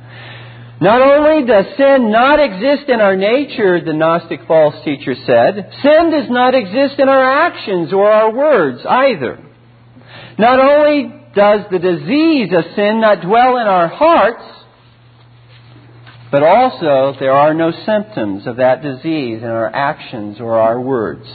Not 0.82 1.00
only 1.00 1.46
does 1.46 1.66
sin 1.76 2.10
not 2.10 2.40
exist 2.40 2.88
in 2.88 3.00
our 3.00 3.14
nature, 3.14 3.80
the 3.80 3.92
Gnostic 3.92 4.40
false 4.48 4.74
teacher 4.84 5.14
said, 5.14 5.70
sin 5.80 6.10
does 6.10 6.28
not 6.28 6.56
exist 6.56 6.98
in 6.98 7.08
our 7.08 7.46
actions 7.46 7.92
or 7.92 8.10
our 8.10 8.34
words 8.34 8.84
either. 8.84 9.38
Not 10.40 10.58
only 10.58 11.04
does 11.36 11.60
the 11.70 11.78
disease 11.78 12.48
of 12.52 12.64
sin 12.74 13.00
not 13.00 13.20
dwell 13.20 13.58
in 13.58 13.68
our 13.68 13.86
hearts, 13.86 14.42
but 16.32 16.42
also, 16.42 17.16
there 17.20 17.30
are 17.30 17.54
no 17.54 17.70
symptoms 17.86 18.48
of 18.48 18.56
that 18.56 18.82
disease 18.82 19.38
in 19.40 19.48
our 19.48 19.72
actions 19.72 20.40
or 20.40 20.58
our 20.58 20.80
words. 20.80 21.28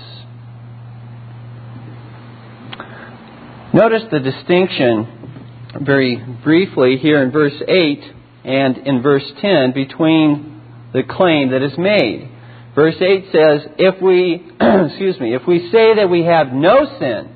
Notice 3.73 4.03
the 4.11 4.19
distinction 4.19 5.63
very 5.85 6.17
briefly 6.43 6.97
here 6.97 7.23
in 7.23 7.31
verse 7.31 7.55
8 7.65 8.16
and 8.47 8.77
in 8.77 9.01
verse 9.01 9.29
10 9.41 9.73
between 9.73 10.61
the 10.93 11.03
claim 11.03 11.51
that 11.51 11.61
is 11.61 11.77
made. 11.77 12.31
Verse 12.73 12.95
8 12.95 13.25
says, 13.25 13.67
if 13.77 14.01
we, 14.01 14.35
excuse 14.61 15.19
me, 15.19 15.35
if 15.35 15.45
we 15.45 15.69
say 15.69 15.95
that 15.95 16.07
we 16.09 16.23
have 16.23 16.53
no 16.53 16.85
sin, 16.97 17.35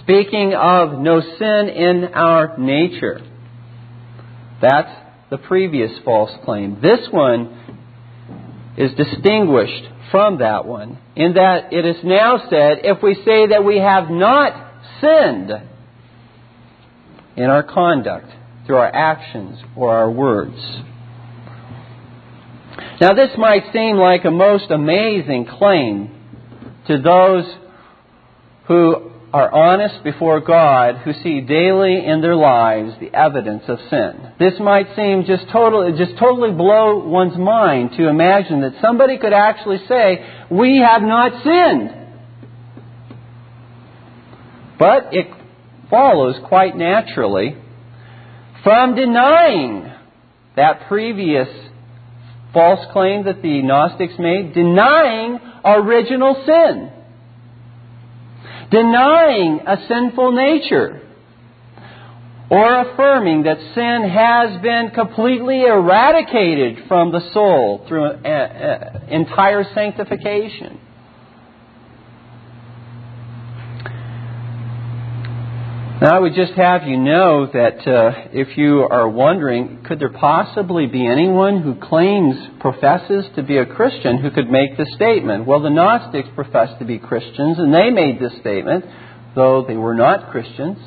speaking 0.00 0.54
of 0.54 0.98
no 0.98 1.20
sin 1.20 1.68
in 1.68 2.10
our 2.12 2.58
nature, 2.58 3.20
that's 4.60 4.90
the 5.30 5.38
previous 5.38 5.92
false 6.04 6.32
claim. 6.44 6.80
This 6.82 7.06
one 7.12 7.76
is 8.76 8.90
distinguished 8.94 9.84
from 10.10 10.38
that 10.38 10.66
one 10.66 10.98
in 11.14 11.34
that 11.34 11.72
it 11.72 11.84
is 11.84 11.96
now 12.02 12.38
said 12.50 12.80
if 12.82 13.02
we 13.02 13.14
say 13.14 13.46
that 13.48 13.64
we 13.64 13.78
have 13.78 14.10
not 14.10 14.72
sinned 15.00 15.50
in 17.36 17.44
our 17.44 17.62
conduct, 17.62 18.26
through 18.66 18.76
our 18.76 18.94
actions 18.94 19.58
or 19.76 19.94
our 19.96 20.10
words. 20.10 20.58
Now, 23.00 23.14
this 23.14 23.30
might 23.36 23.72
seem 23.72 23.96
like 23.96 24.24
a 24.24 24.30
most 24.30 24.70
amazing 24.70 25.46
claim 25.46 26.10
to 26.86 26.98
those 27.00 27.44
who 28.68 29.10
are 29.32 29.50
honest 29.50 30.04
before 30.04 30.40
God 30.40 30.98
who 30.98 31.12
see 31.22 31.40
daily 31.40 32.04
in 32.04 32.20
their 32.20 32.36
lives 32.36 32.92
the 33.00 33.12
evidence 33.14 33.62
of 33.66 33.78
sin. 33.88 34.32
This 34.38 34.54
might 34.60 34.94
seem 34.94 35.24
just 35.24 35.50
totally, 35.50 35.92
just 35.98 36.18
totally 36.18 36.52
blow 36.52 36.98
one's 37.06 37.36
mind 37.36 37.92
to 37.96 38.08
imagine 38.08 38.60
that 38.60 38.74
somebody 38.82 39.16
could 39.16 39.32
actually 39.32 39.78
say, 39.88 40.24
we 40.50 40.78
have 40.78 41.02
not 41.02 41.42
sinned. 41.42 41.90
But 44.78 45.14
it 45.14 45.28
follows 45.88 46.36
quite 46.46 46.76
naturally 46.76 47.56
from 48.62 48.94
denying 48.94 49.90
that 50.56 50.88
previous 50.88 51.48
false 52.52 52.84
claim 52.92 53.24
that 53.24 53.42
the 53.42 53.62
Gnostics 53.62 54.14
made, 54.18 54.54
denying 54.54 55.38
original 55.64 56.42
sin 56.46 56.92
denying 58.72 59.60
a 59.66 59.76
sinful 59.86 60.32
nature, 60.32 61.00
or 62.50 62.80
affirming 62.80 63.44
that 63.44 63.58
sin 63.74 64.08
has 64.10 64.60
been 64.62 64.90
completely 64.94 65.62
eradicated 65.62 66.88
from 66.88 67.12
the 67.12 67.20
soul 67.32 67.84
through 67.86 68.04
uh, 68.04 68.28
uh, 68.28 69.00
entire 69.08 69.64
sanctification. 69.74 70.80
Now, 76.02 76.16
I 76.16 76.18
would 76.18 76.34
just 76.34 76.54
have 76.54 76.82
you 76.82 76.96
know 76.96 77.46
that 77.46 77.86
uh, 77.86 78.30
if 78.32 78.58
you 78.58 78.80
are 78.80 79.08
wondering, 79.08 79.84
could 79.86 80.00
there 80.00 80.10
possibly 80.10 80.86
be 80.86 81.06
anyone 81.06 81.62
who 81.62 81.76
claims, 81.76 82.34
professes 82.58 83.24
to 83.36 83.44
be 83.44 83.58
a 83.58 83.66
Christian 83.66 84.18
who 84.18 84.32
could 84.32 84.50
make 84.50 84.76
this 84.76 84.92
statement? 84.96 85.46
Well, 85.46 85.62
the 85.62 85.70
Gnostics 85.70 86.28
professed 86.34 86.80
to 86.80 86.84
be 86.84 86.98
Christians, 86.98 87.60
and 87.60 87.72
they 87.72 87.90
made 87.90 88.18
this 88.18 88.32
statement, 88.40 88.84
though 89.36 89.64
they 89.64 89.76
were 89.76 89.94
not 89.94 90.32
Christians. 90.32 90.78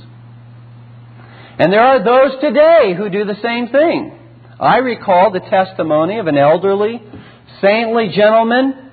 And 1.60 1.72
there 1.72 1.80
are 1.80 2.04
those 2.04 2.42
today 2.42 2.94
who 2.98 3.10
do 3.10 3.24
the 3.24 3.40
same 3.42 3.70
thing. 3.70 4.20
I 4.60 4.80
recall 4.80 5.32
the 5.32 5.40
testimony 5.40 6.20
of 6.20 6.28
an 6.28 6.38
elderly, 6.38 7.02
saintly 7.62 8.12
gentleman 8.14 8.92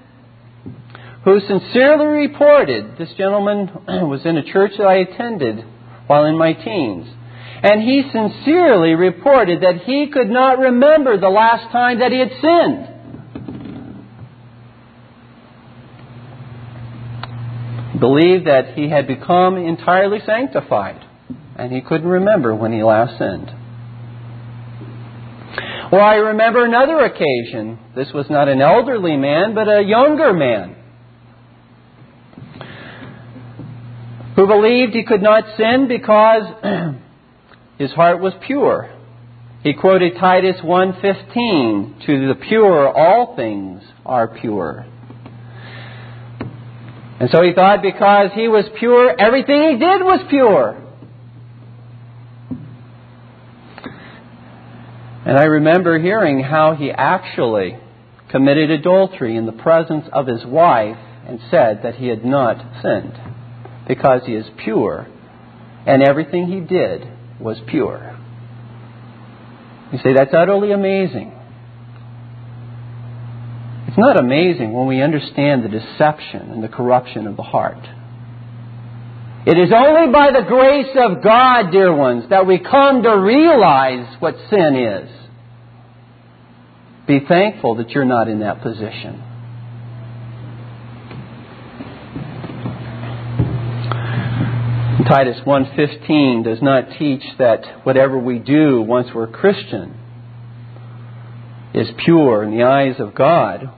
who 1.25 1.41
sincerely 1.41 2.07
reported, 2.29 2.97
this 2.97 3.13
gentleman 3.19 3.73
was 4.09 4.25
in 4.25 4.37
a 4.37 4.45
church 4.45 4.75
that 4.79 4.87
I 4.87 4.99
attended 4.99 5.65
while 6.13 6.27
in 6.27 6.37
my 6.37 6.53
teens. 6.53 7.09
And 7.63 7.81
he 7.81 8.03
sincerely 8.13 8.93
reported 8.93 9.63
that 9.63 9.85
he 9.87 10.09
could 10.13 10.29
not 10.29 10.59
remember 10.59 11.17
the 11.17 11.31
last 11.31 11.73
time 11.73 12.01
that 12.01 12.13
he 12.13 12.19
had 12.19 12.33
sinned. 12.43 12.89
Believed 17.99 18.47
that 18.47 18.75
he 18.75 18.91
had 18.91 19.07
become 19.07 19.57
entirely 19.57 20.19
sanctified, 20.27 21.03
and 21.57 21.73
he 21.73 21.81
couldn't 21.81 22.09
remember 22.09 22.55
when 22.55 22.75
he 22.75 22.83
last 22.83 23.17
sinned. 23.17 23.51
Well, 25.91 26.03
I 26.03 26.17
remember 26.17 26.65
another 26.67 26.99
occasion. 27.01 27.79
This 27.97 28.13
was 28.13 28.27
not 28.29 28.49
an 28.49 28.61
elderly 28.61 29.17
man, 29.17 29.55
but 29.55 29.67
a 29.67 29.83
younger 29.83 30.35
man 30.35 30.82
who 34.37 34.47
believed 34.47 34.95
he 34.95 35.05
could 35.05 35.23
not 35.23 35.45
sin 35.57 35.89
because 35.89 36.43
his 37.79 37.93
heart 37.93 38.21
was 38.21 38.33
pure. 38.47 38.91
He 39.63 39.75
quoted 39.75 40.17
Titus 40.19 40.57
1:15, 40.63 42.07
"To 42.07 42.29
the 42.29 42.35
pure 42.35 42.89
all 42.89 43.37
things 43.37 43.83
are 44.05 44.29
pure." 44.29 44.87
And 47.21 47.31
so 47.31 47.43
he 47.43 47.53
thought 47.53 47.83
because 47.83 48.33
he 48.33 48.49
was 48.49 48.65
pure, 48.81 49.15
everything 49.17 49.63
he 49.71 49.77
did 49.79 50.03
was 50.03 50.21
pure. 50.29 50.77
And 55.25 55.39
I 55.39 55.45
remember 55.45 56.01
hearing 56.01 56.41
how 56.41 56.75
he 56.75 56.91
actually 56.91 57.77
committed 58.29 58.71
adultery 58.71 59.37
in 59.37 59.47
the 59.47 59.53
presence 59.53 60.09
of 60.13 60.27
his 60.27 60.45
wife 60.45 60.99
and 61.29 61.39
said 61.49 61.85
that 61.85 61.95
he 61.95 62.09
had 62.09 62.25
not 62.25 62.57
sinned 62.83 63.32
because 63.87 64.23
he 64.27 64.35
is 64.35 64.47
pure, 64.65 65.07
and 65.87 66.03
everything 66.03 66.47
he 66.47 66.61
did 66.61 67.07
was 67.41 67.59
pure. 67.67 68.19
You 69.93 69.99
say, 69.99 70.15
that's 70.15 70.33
utterly 70.33 70.73
amazing. 70.73 71.33
It's 73.89 73.99
not 73.99 74.19
amazing 74.19 74.73
when 74.73 74.87
we 74.87 75.03
understand 75.03 75.65
the 75.65 75.69
deception 75.69 76.51
and 76.51 76.65
the 76.65 76.69
corruption 76.69 77.27
of 77.27 77.37
the 77.37 77.43
heart. 77.43 77.85
It 79.45 79.59
is 79.59 79.71
only 79.75 80.13
by 80.13 80.31
the 80.31 80.47
grace 80.47 80.97
of 80.97 81.23
God, 81.23 81.73
dear 81.73 81.95
ones, 81.95 82.25
that 82.31 82.47
we 82.47 82.59
come 82.59 83.03
to 83.03 83.11
realize 83.11 84.17
what 84.21 84.37
sin 84.49 84.77
is. 84.77 85.11
Be 87.07 87.21
thankful 87.29 87.75
that 87.75 87.91
you're 87.91 88.05
not 88.05 88.29
in 88.29 88.39
that 88.39 88.63
position. 88.63 89.23
Titus 95.05 95.41
1:15 95.45 96.45
does 96.45 96.63
not 96.63 96.93
teach 96.99 97.25
that 97.39 97.65
whatever 97.85 98.19
we 98.19 98.39
do 98.39 98.83
once 98.83 99.09
we're 99.15 99.27
Christian 99.27 99.95
is 101.75 101.91
pure 102.05 102.43
in 102.45 102.57
the 102.57 102.65
eyes 102.65 103.01
of 103.01 103.15
God. 103.15 103.71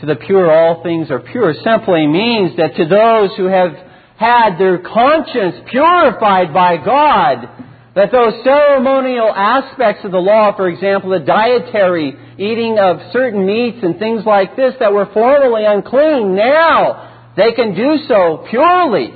To 0.00 0.06
the 0.06 0.16
pure 0.16 0.50
all 0.50 0.82
things 0.82 1.10
are 1.10 1.20
pure 1.20 1.54
simply 1.64 2.06
means 2.06 2.56
that 2.56 2.76
to 2.76 2.84
those 2.84 3.34
who 3.36 3.46
have 3.46 3.76
had 4.16 4.58
their 4.58 4.78
conscience 4.78 5.56
purified 5.70 6.52
by 6.52 6.76
God, 6.76 7.48
that 7.94 8.12
those 8.12 8.42
ceremonial 8.44 9.32
aspects 9.34 10.04
of 10.04 10.10
the 10.10 10.18
law, 10.18 10.54
for 10.54 10.68
example, 10.68 11.10
the 11.10 11.20
dietary 11.20 12.14
eating 12.36 12.78
of 12.78 13.00
certain 13.12 13.46
meats 13.46 13.78
and 13.82 13.98
things 13.98 14.26
like 14.26 14.54
this 14.56 14.74
that 14.80 14.92
were 14.92 15.06
formerly 15.14 15.64
unclean, 15.64 16.34
now 16.34 17.32
they 17.36 17.52
can 17.52 17.74
do 17.74 17.98
so 18.06 18.44
purely 18.50 19.15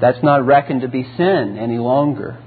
That's 0.00 0.22
not 0.22 0.46
reckoned 0.46 0.82
to 0.82 0.88
be 0.88 1.02
sin 1.16 1.58
any 1.58 1.78
longer. 1.78 2.42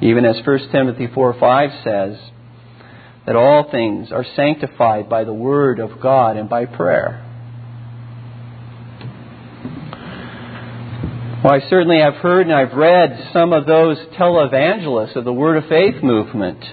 Even 0.00 0.24
as 0.24 0.36
1 0.44 0.70
Timothy 0.70 1.08
4 1.12 1.34
5 1.38 1.70
says, 1.82 2.18
that 3.26 3.36
all 3.36 3.70
things 3.70 4.12
are 4.12 4.24
sanctified 4.36 5.08
by 5.08 5.24
the 5.24 5.32
Word 5.32 5.78
of 5.80 6.00
God 6.00 6.36
and 6.36 6.48
by 6.48 6.66
prayer. 6.66 7.20
Well, 11.42 11.52
I 11.52 11.68
certainly 11.68 12.00
have 12.00 12.14
heard 12.14 12.46
and 12.46 12.54
I've 12.54 12.74
read 12.74 13.30
some 13.32 13.52
of 13.52 13.66
those 13.66 13.98
televangelists 14.18 15.16
of 15.16 15.24
the 15.24 15.32
Word 15.32 15.62
of 15.62 15.68
Faith 15.68 16.02
movement 16.02 16.64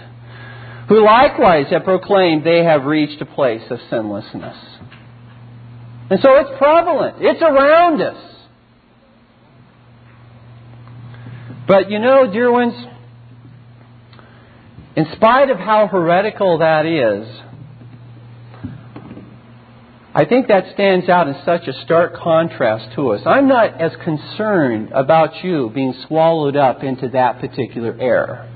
who 0.87 1.03
likewise 1.03 1.67
have 1.71 1.83
proclaimed 1.83 2.43
they 2.43 2.63
have 2.63 2.83
reached 2.83 3.21
a 3.21 3.25
place 3.25 3.63
of 3.69 3.79
sinlessness. 3.89 4.57
And 6.09 6.19
so 6.21 6.35
it's 6.35 6.57
prevalent. 6.57 7.17
It's 7.19 7.41
around 7.41 8.01
us. 8.01 8.30
But 11.71 11.89
you 11.89 11.99
know, 11.99 12.29
dear 12.29 12.51
ones, 12.51 12.73
in 14.97 15.05
spite 15.15 15.49
of 15.49 15.57
how 15.57 15.87
heretical 15.87 16.57
that 16.57 16.85
is, 16.85 17.25
I 20.13 20.25
think 20.25 20.49
that 20.49 20.73
stands 20.73 21.07
out 21.07 21.29
in 21.29 21.35
such 21.45 21.69
a 21.69 21.73
stark 21.85 22.17
contrast 22.17 22.93
to 22.95 23.11
us. 23.11 23.21
I'm 23.25 23.47
not 23.47 23.79
as 23.79 23.93
concerned 24.03 24.91
about 24.91 25.45
you 25.45 25.71
being 25.73 25.93
swallowed 26.09 26.57
up 26.57 26.83
into 26.83 27.07
that 27.07 27.39
particular 27.39 27.95
error. 27.97 28.51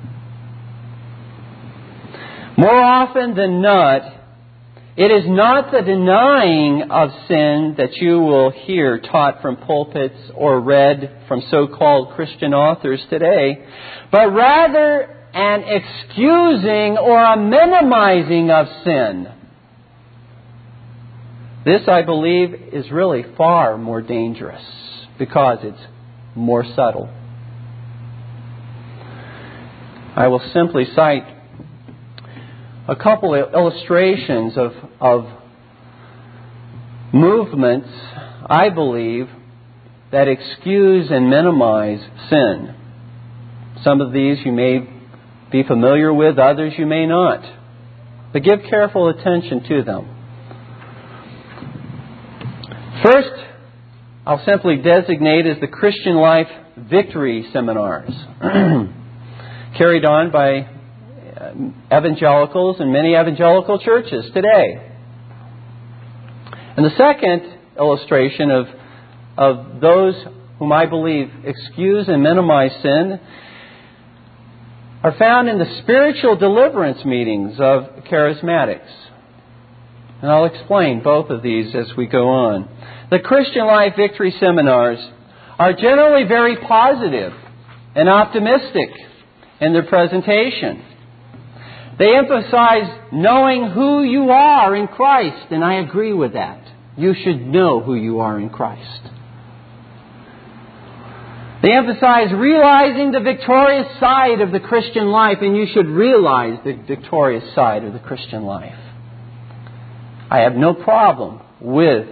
More 2.57 2.83
often 2.83 3.33
than 3.33 3.61
not, 3.61 4.01
it 4.97 5.11
is 5.11 5.25
not 5.27 5.73
the 5.73 5.81
denying 5.81 6.89
of 6.89 7.09
sin 7.27 7.75
that 7.77 7.97
you 7.97 8.19
will 8.19 8.49
hear 8.49 8.97
taught 8.99 9.41
from 9.41 9.57
pulpits 9.57 10.15
or 10.33 10.61
read 10.61 11.23
from 11.27 11.41
so 11.51 11.67
called 11.67 12.15
Christian 12.15 12.53
authors 12.53 13.05
today, 13.09 13.65
but 14.09 14.31
rather 14.31 15.27
an 15.33 15.63
excusing 15.65 16.97
or 16.97 17.21
a 17.21 17.35
minimizing 17.35 18.49
of 18.49 18.67
sin. 18.85 19.27
This, 21.65 21.81
I 21.89 22.03
believe, 22.03 22.53
is 22.71 22.89
really 22.89 23.25
far 23.35 23.77
more 23.77 24.01
dangerous 24.01 24.63
because 25.19 25.57
it's 25.63 25.81
more 26.35 26.63
subtle. 26.73 27.09
I 30.15 30.27
will 30.27 30.41
simply 30.53 30.85
cite 30.95 31.34
a 32.87 32.95
couple 32.95 33.33
of 33.33 33.53
illustrations 33.53 34.57
of, 34.57 34.71
of 34.99 35.25
movements, 37.11 37.89
I 38.45 38.69
believe, 38.69 39.27
that 40.11 40.27
excuse 40.27 41.09
and 41.09 41.29
minimize 41.29 41.99
sin. 42.29 42.75
Some 43.83 44.01
of 44.01 44.13
these 44.13 44.37
you 44.45 44.51
may 44.51 44.87
be 45.51 45.63
familiar 45.63 46.13
with, 46.13 46.37
others 46.37 46.73
you 46.77 46.85
may 46.85 47.05
not. 47.05 47.41
But 48.33 48.43
give 48.43 48.59
careful 48.69 49.09
attention 49.09 49.63
to 49.63 49.83
them. 49.83 50.11
First, 53.03 53.45
I'll 54.25 54.43
simply 54.45 54.77
designate 54.77 55.45
as 55.45 55.59
the 55.59 55.67
Christian 55.67 56.15
Life 56.15 56.47
Victory 56.77 57.47
Seminars, 57.53 58.11
carried 59.77 60.05
on 60.05 60.31
by 60.31 60.74
evangelicals 61.91 62.77
and 62.79 62.91
many 62.91 63.13
evangelical 63.13 63.79
churches 63.79 64.25
today. 64.33 64.91
And 66.77 66.85
the 66.85 66.95
second 66.97 67.57
illustration 67.77 68.51
of, 68.51 68.67
of 69.37 69.81
those 69.81 70.15
whom 70.59 70.71
I 70.71 70.85
believe 70.85 71.31
excuse 71.43 72.07
and 72.07 72.21
minimize 72.23 72.71
sin 72.81 73.19
are 75.03 75.15
found 75.17 75.49
in 75.49 75.59
the 75.59 75.81
spiritual 75.83 76.35
deliverance 76.35 77.03
meetings 77.05 77.53
of 77.59 78.03
charismatics. 78.09 78.89
And 80.21 80.31
I'll 80.31 80.45
explain 80.45 81.03
both 81.03 81.29
of 81.29 81.43
these 81.43 81.75
as 81.75 81.95
we 81.95 82.07
go 82.07 82.29
on. 82.29 82.69
The 83.11 83.19
Christian 83.19 83.67
Life 83.67 83.93
Victory 83.95 84.33
Seminars 84.39 84.99
are 85.59 85.73
generally 85.73 86.27
very 86.27 86.57
positive 86.57 87.33
and 87.95 88.09
optimistic 88.09 88.89
in 89.61 89.73
their 89.73 89.85
presentation. 89.85 90.83
They 91.97 92.15
emphasize 92.15 92.89
knowing 93.13 93.71
who 93.71 94.03
you 94.03 94.29
are 94.29 94.75
in 94.75 94.87
Christ, 94.87 95.47
and 95.51 95.63
I 95.63 95.75
agree 95.75 96.13
with 96.13 96.33
that. 96.33 96.61
You 96.97 97.13
should 97.13 97.41
know 97.41 97.79
who 97.81 97.95
you 97.95 98.19
are 98.19 98.39
in 98.39 98.49
Christ. 98.49 99.01
They 101.61 101.71
emphasize 101.71 102.33
realizing 102.33 103.11
the 103.11 103.21
victorious 103.21 103.87
side 103.99 104.41
of 104.41 104.51
the 104.51 104.59
Christian 104.59 105.07
life, 105.07 105.37
and 105.41 105.55
you 105.55 105.67
should 105.73 105.87
realize 105.87 106.59
the 106.63 106.73
victorious 106.73 107.55
side 107.55 107.83
of 107.83 107.93
the 107.93 107.99
Christian 107.99 108.43
life. 108.43 108.77
I 110.29 110.39
have 110.39 110.55
no 110.55 110.73
problem 110.73 111.41
with 111.61 112.07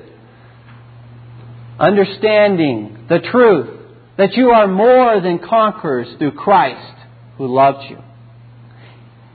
understanding 1.80 3.06
the 3.10 3.20
truth 3.20 3.80
that 4.18 4.34
you 4.34 4.50
are 4.50 4.68
more 4.68 5.20
than 5.22 5.40
conquerors 5.40 6.08
through 6.18 6.32
Christ 6.32 6.96
who 7.38 7.48
loved 7.48 7.90
you. 7.90 7.98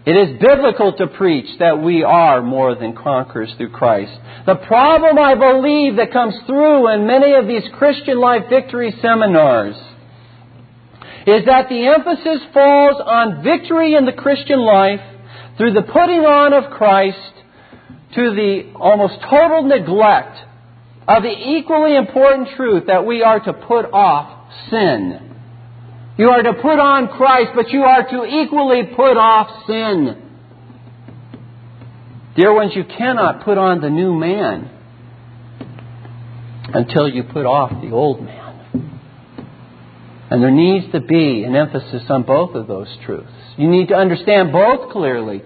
It 0.09 0.17
is 0.17 0.41
biblical 0.41 0.95
to 0.95 1.07
preach 1.07 1.59
that 1.59 1.83
we 1.83 2.03
are 2.03 2.41
more 2.41 2.75
than 2.75 2.97
conquerors 2.97 3.53
through 3.59 3.73
Christ. 3.73 4.19
The 4.47 4.55
problem, 4.55 5.19
I 5.19 5.35
believe, 5.35 5.97
that 5.97 6.15
comes 6.15 6.35
through 6.47 6.95
in 6.95 7.07
many 7.07 7.35
of 7.35 7.47
these 7.47 7.71
Christian 7.77 8.19
life 8.19 8.45
victory 8.49 8.95
seminars 9.03 9.77
is 11.27 11.45
that 11.45 11.69
the 11.69 11.93
emphasis 11.95 12.41
falls 12.55 12.97
on 13.05 13.45
victory 13.45 13.97
in 13.97 14.07
the 14.07 14.15
Christian 14.15 14.61
life 14.61 15.03
through 15.59 15.75
the 15.75 15.83
putting 15.83 16.21
on 16.21 16.55
of 16.55 16.71
Christ 16.71 17.19
to 18.15 18.31
the 18.35 18.73
almost 18.77 19.17
total 19.29 19.65
neglect 19.65 20.39
of 21.07 21.23
the 21.23 21.37
equally 21.59 21.95
important 21.95 22.49
truth 22.57 22.85
that 22.87 23.05
we 23.05 23.21
are 23.23 23.41
to 23.41 23.53
put 23.53 23.85
off 23.93 24.55
sin. 24.71 25.28
You 26.19 26.31
are 26.31 26.43
to 26.43 26.53
put 26.55 26.81
on 26.81 27.09
Christ, 27.17 27.53
but 27.55 27.71
you 27.71 27.83
are 27.83 28.03
to 28.03 28.25
equally 28.25 28.83
put 28.95 29.17
off 29.17 29.67
sin. 29.69 30.25
Dear 32.35 32.53
ones, 32.53 32.73
you 32.75 32.85
cannot 32.85 33.45
put 33.45 33.57
on 33.57 33.81
the 33.81 33.89
new 33.89 34.13
man 34.13 34.69
until 36.75 37.09
you 37.09 37.23
put 37.23 37.47
off 37.47 37.71
the 37.81 37.93
old 37.93 38.23
man. 38.23 38.91
And 40.31 40.43
there 40.43 40.51
needs 40.51 40.91
to 40.93 41.01
be 41.01 41.45
an 41.45 41.55
emphasis 41.55 42.03
on 42.11 42.25
both 42.25 42.55
of 42.57 42.67
those 42.67 42.89
truths. 43.07 43.33
You 43.57 43.69
need 43.71 43.89
to 43.89 43.95
understand 43.95 44.53
both 44.53 44.91
clearly, 44.91 45.43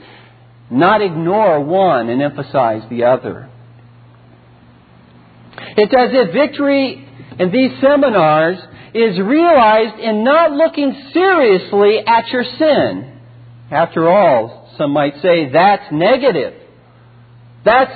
not 0.71 1.03
ignore 1.03 1.61
one 1.63 2.09
and 2.09 2.21
emphasize 2.21 2.83
the 2.89 3.05
other. 3.05 3.49
It's 5.77 5.93
as 5.97 6.11
if 6.13 6.33
victory 6.33 7.09
in 7.39 7.53
these 7.53 7.79
seminars 7.81 8.59
is 8.95 9.19
realized 9.19 9.99
in 9.99 10.25
not 10.25 10.53
looking 10.53 11.11
seriously 11.13 12.01
at 12.07 12.29
your 12.29 12.45
sin. 12.59 13.19
After 13.71 14.09
all, 14.09 14.71
some 14.77 14.93
might 14.93 15.15
say 15.23 15.51
that's 15.51 15.91
negative. 15.91 16.55
That's 17.65 17.93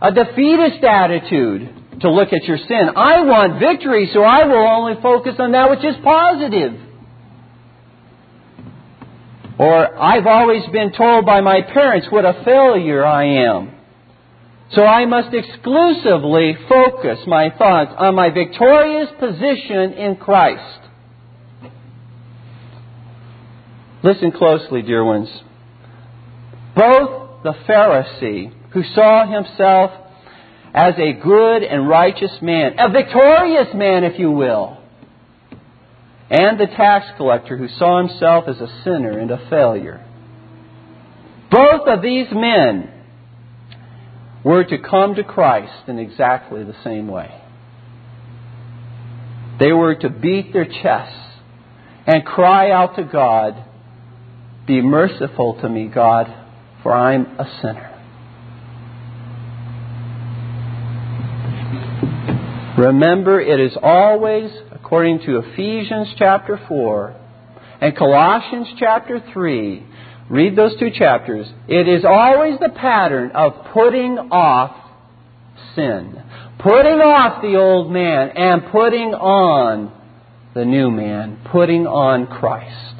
a 0.00 0.12
defeatist 0.12 0.82
attitude 0.82 2.00
to 2.00 2.10
look 2.10 2.32
at 2.32 2.44
your 2.44 2.58
sin. 2.58 2.90
I 2.96 3.20
want 3.20 3.60
victory, 3.60 4.10
so 4.12 4.22
I 4.22 4.44
will 4.46 4.66
only 4.66 5.00
focus 5.00 5.34
on 5.38 5.52
that 5.52 5.70
which 5.70 5.84
is 5.84 5.94
positive. 6.02 6.80
Or, 9.58 10.02
I've 10.02 10.26
always 10.26 10.66
been 10.72 10.92
told 10.92 11.24
by 11.24 11.40
my 11.40 11.62
parents 11.62 12.08
what 12.10 12.24
a 12.24 12.42
failure 12.44 13.04
I 13.04 13.24
am. 13.46 13.81
So 14.74 14.84
I 14.84 15.04
must 15.04 15.34
exclusively 15.34 16.56
focus 16.66 17.18
my 17.26 17.50
thoughts 17.50 17.92
on 17.98 18.14
my 18.14 18.30
victorious 18.30 19.10
position 19.18 19.92
in 19.92 20.16
Christ. 20.16 20.80
Listen 24.02 24.32
closely, 24.32 24.82
dear 24.82 25.04
ones. 25.04 25.28
Both 26.74 27.42
the 27.42 27.52
Pharisee, 27.68 28.52
who 28.72 28.82
saw 28.94 29.30
himself 29.30 29.90
as 30.72 30.94
a 30.96 31.12
good 31.12 31.62
and 31.62 31.86
righteous 31.86 32.32
man, 32.40 32.76
a 32.78 32.90
victorious 32.90 33.74
man, 33.74 34.04
if 34.04 34.18
you 34.18 34.30
will, 34.30 34.78
and 36.30 36.58
the 36.58 36.66
tax 36.66 37.06
collector, 37.18 37.58
who 37.58 37.68
saw 37.78 37.98
himself 38.06 38.44
as 38.48 38.56
a 38.58 38.82
sinner 38.84 39.18
and 39.18 39.30
a 39.30 39.48
failure. 39.50 40.02
Both 41.50 41.86
of 41.86 42.00
these 42.00 42.28
men 42.32 42.91
were 44.44 44.64
to 44.64 44.78
come 44.78 45.14
to 45.14 45.24
Christ 45.24 45.88
in 45.88 45.98
exactly 45.98 46.64
the 46.64 46.76
same 46.82 47.08
way. 47.08 47.40
They 49.60 49.72
were 49.72 49.94
to 49.94 50.08
beat 50.10 50.52
their 50.52 50.64
chests 50.64 51.18
and 52.06 52.24
cry 52.24 52.70
out 52.70 52.96
to 52.96 53.04
God, 53.04 53.64
Be 54.66 54.80
merciful 54.80 55.60
to 55.60 55.68
me, 55.68 55.86
God, 55.86 56.26
for 56.82 56.92
I'm 56.92 57.26
a 57.38 57.58
sinner. 57.60 57.88
Remember, 62.78 63.40
it 63.40 63.60
is 63.60 63.76
always, 63.80 64.50
according 64.72 65.20
to 65.20 65.38
Ephesians 65.38 66.08
chapter 66.18 66.58
4 66.66 67.16
and 67.80 67.96
Colossians 67.96 68.68
chapter 68.78 69.22
3, 69.32 69.86
Read 70.30 70.56
those 70.56 70.78
two 70.78 70.90
chapters. 70.90 71.46
It 71.68 71.88
is 71.88 72.04
always 72.04 72.58
the 72.58 72.70
pattern 72.70 73.32
of 73.32 73.66
putting 73.72 74.18
off 74.18 74.76
sin. 75.74 76.22
Putting 76.58 77.00
off 77.00 77.42
the 77.42 77.56
old 77.56 77.90
man 77.90 78.30
and 78.30 78.62
putting 78.70 79.14
on 79.14 79.92
the 80.54 80.64
new 80.64 80.90
man. 80.90 81.40
Putting 81.50 81.86
on 81.86 82.26
Christ. 82.26 82.92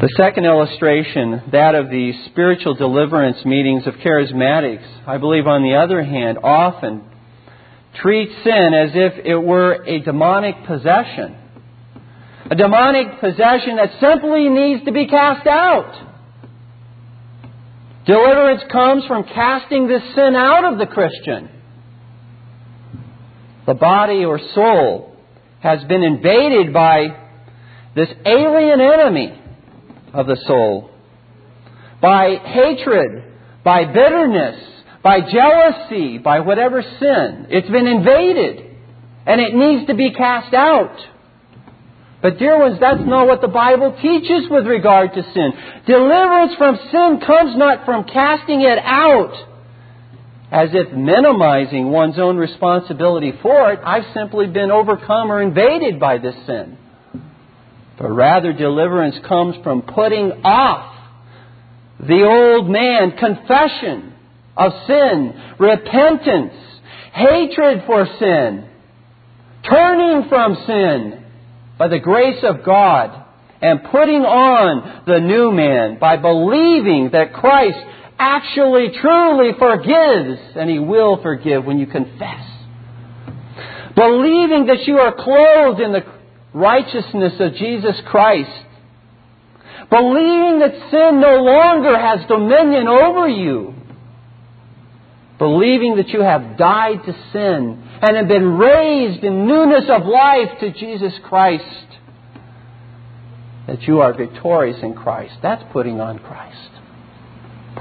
The 0.00 0.12
second 0.16 0.44
illustration, 0.44 1.42
that 1.52 1.74
of 1.74 1.88
the 1.88 2.12
spiritual 2.26 2.74
deliverance 2.74 3.44
meetings 3.44 3.86
of 3.86 3.94
charismatics, 3.94 4.84
I 5.06 5.18
believe, 5.18 5.46
on 5.46 5.62
the 5.62 5.76
other 5.76 6.02
hand, 6.02 6.38
often 6.42 7.04
treats 8.02 8.32
sin 8.42 8.74
as 8.74 8.90
if 8.94 9.24
it 9.24 9.36
were 9.36 9.84
a 9.86 10.00
demonic 10.00 10.66
possession 10.66 11.36
a 12.50 12.54
demonic 12.54 13.20
possession 13.20 13.76
that 13.76 13.90
simply 14.00 14.48
needs 14.48 14.84
to 14.84 14.92
be 14.92 15.06
cast 15.06 15.46
out. 15.46 16.10
Deliverance 18.06 18.62
comes 18.70 19.04
from 19.06 19.24
casting 19.24 19.88
this 19.88 20.02
sin 20.14 20.36
out 20.36 20.70
of 20.70 20.78
the 20.78 20.86
Christian. 20.86 21.48
The 23.66 23.74
body 23.74 24.26
or 24.26 24.38
soul 24.54 25.16
has 25.60 25.82
been 25.84 26.02
invaded 26.02 26.74
by 26.74 27.06
this 27.96 28.10
alien 28.26 28.80
enemy 28.80 29.40
of 30.12 30.26
the 30.26 30.36
soul. 30.46 30.90
By 32.02 32.36
hatred, 32.44 33.24
by 33.64 33.86
bitterness, 33.86 34.62
by 35.02 35.20
jealousy, 35.20 36.18
by 36.18 36.40
whatever 36.40 36.82
sin. 36.82 37.46
It's 37.48 37.70
been 37.70 37.86
invaded. 37.86 38.76
And 39.26 39.40
it 39.40 39.54
needs 39.54 39.86
to 39.86 39.94
be 39.94 40.12
cast 40.12 40.52
out. 40.52 40.98
But, 42.24 42.38
dear 42.38 42.58
ones, 42.58 42.78
that's 42.80 43.02
not 43.04 43.26
what 43.26 43.42
the 43.42 43.48
Bible 43.48 43.94
teaches 44.00 44.48
with 44.48 44.66
regard 44.66 45.12
to 45.12 45.22
sin. 45.34 45.52
Deliverance 45.86 46.54
from 46.56 46.78
sin 46.90 47.20
comes 47.20 47.54
not 47.54 47.84
from 47.84 48.04
casting 48.04 48.62
it 48.62 48.78
out, 48.78 49.34
as 50.50 50.70
if 50.72 50.90
minimizing 50.90 51.90
one's 51.90 52.18
own 52.18 52.38
responsibility 52.38 53.34
for 53.42 53.72
it. 53.72 53.80
I've 53.84 54.06
simply 54.14 54.46
been 54.46 54.70
overcome 54.70 55.30
or 55.30 55.42
invaded 55.42 56.00
by 56.00 56.16
this 56.16 56.34
sin. 56.46 56.78
But 57.98 58.08
rather, 58.08 58.54
deliverance 58.54 59.16
comes 59.28 59.56
from 59.62 59.82
putting 59.82 60.32
off 60.44 60.96
the 62.00 62.24
old 62.24 62.70
man, 62.70 63.18
confession 63.18 64.14
of 64.56 64.72
sin, 64.86 65.42
repentance, 65.58 66.54
hatred 67.12 67.82
for 67.86 68.06
sin, 68.18 68.66
turning 69.68 70.26
from 70.30 70.56
sin 70.66 71.23
by 71.78 71.88
the 71.88 71.98
grace 71.98 72.42
of 72.42 72.64
God 72.64 73.24
and 73.60 73.84
putting 73.84 74.22
on 74.22 75.04
the 75.06 75.20
new 75.20 75.50
man 75.50 75.98
by 75.98 76.16
believing 76.16 77.10
that 77.12 77.32
Christ 77.32 77.78
actually 78.18 78.90
truly 79.00 79.52
forgives 79.58 80.40
and 80.56 80.70
he 80.70 80.78
will 80.78 81.20
forgive 81.22 81.64
when 81.64 81.78
you 81.78 81.86
confess. 81.86 82.44
Believing 83.96 84.66
that 84.66 84.86
you 84.86 84.98
are 84.98 85.14
clothed 85.14 85.80
in 85.80 85.92
the 85.92 86.04
righteousness 86.52 87.34
of 87.38 87.54
Jesus 87.54 87.94
Christ. 88.06 88.50
Believing 89.90 90.60
that 90.60 90.90
sin 90.90 91.20
no 91.20 91.42
longer 91.42 91.98
has 91.98 92.26
dominion 92.26 92.88
over 92.88 93.28
you. 93.28 93.74
Believing 95.38 95.96
that 95.96 96.08
you 96.08 96.20
have 96.20 96.56
died 96.56 97.04
to 97.04 97.16
sin 97.32 97.83
and 98.06 98.18
have 98.18 98.28
been 98.28 98.58
raised 98.58 99.24
in 99.24 99.46
newness 99.46 99.86
of 99.88 100.04
life 100.04 100.58
to 100.60 100.70
Jesus 100.72 101.14
Christ. 101.24 101.86
That 103.66 103.80
you 103.84 104.02
are 104.02 104.12
victorious 104.12 104.76
in 104.82 104.92
Christ. 104.92 105.36
That's 105.42 105.64
putting 105.72 106.02
on 106.02 106.18
Christ. 106.18 106.70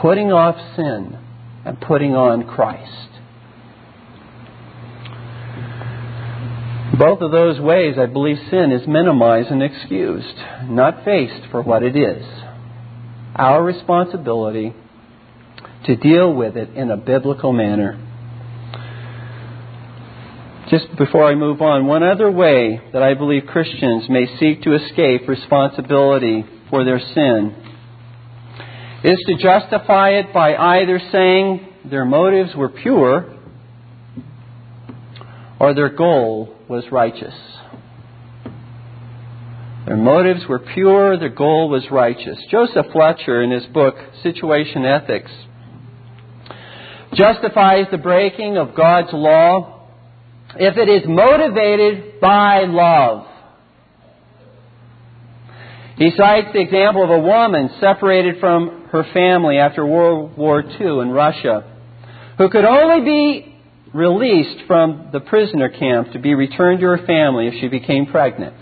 Putting 0.02 0.32
off 0.32 0.56
sin 0.78 1.20
and 1.66 1.82
putting 1.82 2.14
on 2.16 2.48
Christ. 2.48 3.10
Both 6.98 7.20
of 7.20 7.32
those 7.32 7.60
ways, 7.60 7.96
I 8.00 8.06
believe 8.06 8.38
sin 8.50 8.72
is 8.72 8.88
minimized 8.88 9.50
and 9.50 9.62
excused, 9.62 10.38
not 10.70 11.04
faced 11.04 11.52
for 11.52 11.62
what 11.62 11.84
it 11.84 11.98
is. 11.98 12.26
Our 13.36 13.62
responsibility 13.62 14.74
to 15.86 15.98
deal 15.98 16.34
with 16.34 16.56
it 16.56 16.70
in 16.78 16.92
a 16.92 16.98
biblical 16.98 17.52
manner 17.52 18.00
Just 20.70 20.96
before 20.98 21.26
I 21.26 21.36
move 21.36 21.62
on, 21.62 21.88
one 21.88 22.04
other 22.04 22.32
way 22.32 22.82
that 22.94 23.04
I 23.04 23.16
believe 23.16 23.44
Christians 23.48 24.06
may 24.08 24.26
seek 24.40 24.62
to 24.64 24.76
escape 24.76 25.28
responsibility 25.28 26.46
for 26.70 26.86
their 26.86 27.00
sin 27.00 27.56
is 29.04 29.20
to 29.28 29.36
justify 29.36 30.12
it 30.12 30.34
by 30.34 30.56
either 30.56 31.02
saying 31.12 31.68
their 31.92 32.06
motives 32.06 32.56
were 32.56 32.70
pure 32.70 33.38
or 35.60 35.74
their 35.74 35.90
goal 35.90 36.56
was 36.70 36.86
righteous. 36.92 37.36
Their 39.86 39.98
motives 39.98 40.48
were 40.48 40.60
pure, 40.60 41.20
their 41.20 41.28
goal 41.28 41.68
was 41.68 41.84
righteous. 41.92 42.40
Joseph 42.50 42.86
Fletcher, 42.94 43.44
in 43.44 43.52
his 43.52 43.66
book 43.66 43.96
Situation 44.24 44.86
Ethics, 44.86 45.32
justifies 47.16 47.88
the 47.92 47.98
breaking 47.98 48.58
of 48.58 48.74
God's 48.74 49.12
law 49.12 49.83
if 50.58 50.78
it 50.78 50.90
is 50.90 51.04
motivated 51.08 52.20
by 52.20 52.64
love. 52.66 53.28
He 55.98 56.12
cites 56.18 56.48
the 56.54 56.62
example 56.62 57.04
of 57.04 57.10
a 57.10 57.20
woman 57.20 57.70
separated 57.80 58.40
from 58.40 58.88
her 58.92 59.04
family 59.14 59.58
after 59.58 59.86
World 59.86 60.38
War 60.38 60.62
II 60.62 61.00
in 61.02 61.10
Russia, 61.10 61.64
who 62.38 62.50
could 62.50 62.66
only 62.66 63.06
be 63.06 63.56
released 63.94 64.66
from 64.66 65.10
the 65.12 65.20
prisoner 65.20 65.70
camp 65.70 66.14
to 66.14 66.20
be 66.20 66.34
returned 66.34 66.80
to 66.80 66.88
her 66.88 67.06
family 67.06 67.48
if 67.48 67.54
she 67.62 67.68
became 67.68 68.08
pregnant. 68.08 68.56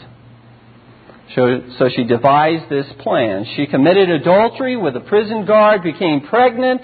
So, 1.36 1.62
so 1.80 1.90
she 1.96 2.04
devised 2.04 2.70
this 2.70 2.88
plan. 3.00 3.46
She 3.56 3.66
committed 3.66 4.10
adultery 4.10 4.76
with 4.76 4.96
a 4.98 5.00
prison 5.00 5.46
guard, 5.46 5.82
became 5.82 6.28
pregnant 6.28 6.82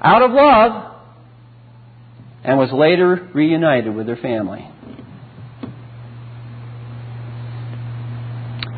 out 0.00 0.22
of 0.22 0.30
love, 0.30 0.97
and 2.44 2.58
was 2.58 2.70
later 2.72 3.28
reunited 3.34 3.94
with 3.94 4.06
her 4.08 4.16
family. 4.16 4.68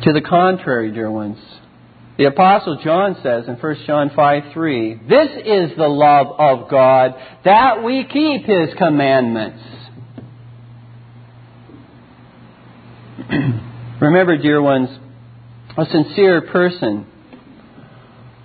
To 0.03 0.13
the 0.13 0.21
contrary, 0.21 0.91
dear 0.91 1.11
ones, 1.11 1.37
the 2.17 2.25
Apostle 2.25 2.79
John 2.83 3.17
says 3.21 3.47
in 3.47 3.55
1 3.55 3.75
John 3.85 4.11
5 4.15 4.43
3, 4.53 5.01
This 5.07 5.29
is 5.45 5.77
the 5.77 5.87
love 5.87 6.27
of 6.37 6.69
God, 6.69 7.15
that 7.45 7.83
we 7.83 8.03
keep 8.03 8.45
His 8.45 8.73
commandments. 8.77 9.63
Remember, 14.01 14.37
dear 14.37 14.61
ones, 14.61 14.89
a 15.77 15.85
sincere 15.85 16.41
person, 16.41 17.05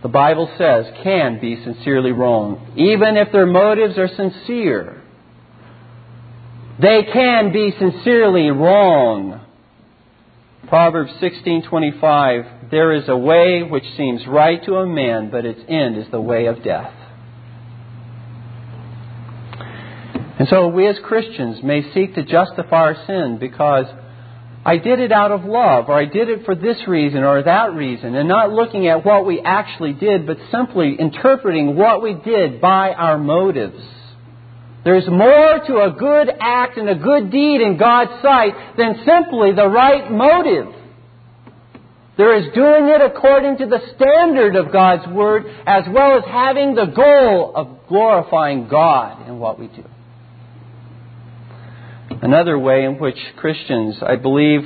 the 0.03 0.09
Bible 0.09 0.51
says, 0.59 0.87
can 1.03 1.41
be 1.41 1.63
sincerely 1.65 2.13
wrong. 2.13 2.75
Even 2.77 3.17
if 3.17 3.33
their 3.33 3.47
motives 3.47 3.99
are 3.99 4.09
sincere, 4.09 5.03
they 6.81 7.05
can 7.13 7.53
be 7.53 7.75
sincerely 7.79 8.51
wrong. 8.51 9.41
Proverbs 10.69 11.13
16:25 11.21 12.71
There 12.71 12.93
is 12.93 13.09
a 13.09 13.17
way 13.17 13.63
which 13.63 13.85
seems 13.97 14.27
right 14.27 14.63
to 14.65 14.77
a 14.77 14.87
man, 14.87 15.31
but 15.31 15.47
its 15.47 15.61
end 15.69 15.97
is 15.97 16.09
the 16.11 16.21
way 16.21 16.47
of 16.47 16.63
death. 16.63 16.93
And 20.39 20.49
so 20.49 20.69
we 20.69 20.87
as 20.87 20.99
Christians 20.99 21.63
may 21.63 21.83
seek 21.93 22.15
to 22.17 22.23
justify 22.23 22.77
our 22.77 22.97
sin 23.07 23.39
because 23.39 23.87
I 24.67 24.79
did 24.79 24.99
it 24.99 25.13
out 25.13 25.31
of 25.31 25.45
love, 25.45 25.89
or 25.89 25.95
I 25.95 26.07
did 26.07 26.29
it 26.29 26.45
for 26.45 26.55
this 26.55 26.77
reason 26.89 27.23
or 27.23 27.43
that 27.43 27.73
reason, 27.75 28.17
and 28.17 28.29
not 28.29 28.53
looking 28.53 28.89
at 28.89 29.05
what 29.05 29.25
we 29.25 29.41
actually 29.41 29.93
did, 29.93 30.27
but 30.27 30.39
simply 30.51 30.97
interpreting 30.99 31.77
what 31.77 32.03
we 32.03 32.15
did 32.15 32.61
by 32.61 32.93
our 32.93 33.17
motives. 33.17 33.83
There's 34.87 35.09
more 35.09 35.59
to 35.67 35.81
a 35.83 35.91
good 35.99 36.31
act 36.41 36.79
and 36.79 36.89
a 36.89 36.95
good 36.95 37.33
deed 37.33 37.61
in 37.61 37.77
God's 37.77 38.23
sight 38.23 38.53
than 38.79 39.03
simply 39.05 39.51
the 39.51 39.69
right 39.69 40.09
motive. 40.13 40.73
There 42.17 42.37
is 42.37 42.55
doing 42.55 42.87
it 42.87 43.01
according 43.01 43.59
to 43.59 43.67
the 43.67 43.81
standard 43.97 44.55
of 44.55 44.73
God's 44.73 45.13
Word, 45.13 45.43
as 45.67 45.83
well 45.89 46.19
as 46.19 46.25
having 46.27 46.77
the 46.77 46.85
goal 46.85 47.53
of 47.57 47.89
glorifying 47.89 48.69
God 48.69 49.27
in 49.27 49.41
what 49.41 49.59
we 49.59 49.67
do. 49.67 49.83
Another 52.23 52.57
way 52.57 52.85
in 52.85 53.01
which 53.01 53.19
Christians, 53.39 53.97
I 54.01 54.15
believe, 54.15 54.61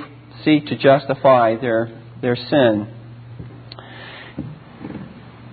seek 0.44 0.66
to 0.66 0.76
justify 0.76 1.56
their, 1.56 1.98
their 2.20 2.37
sin 2.37 2.88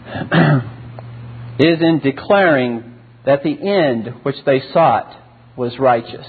is 1.58 1.80
in 1.82 2.01
declaring 2.03 2.96
that 3.27 3.43
the 3.43 3.51
end 3.51 4.23
which 4.23 4.37
they 4.43 4.59
sought 4.73 5.15
was 5.55 5.77
righteous. 5.77 6.25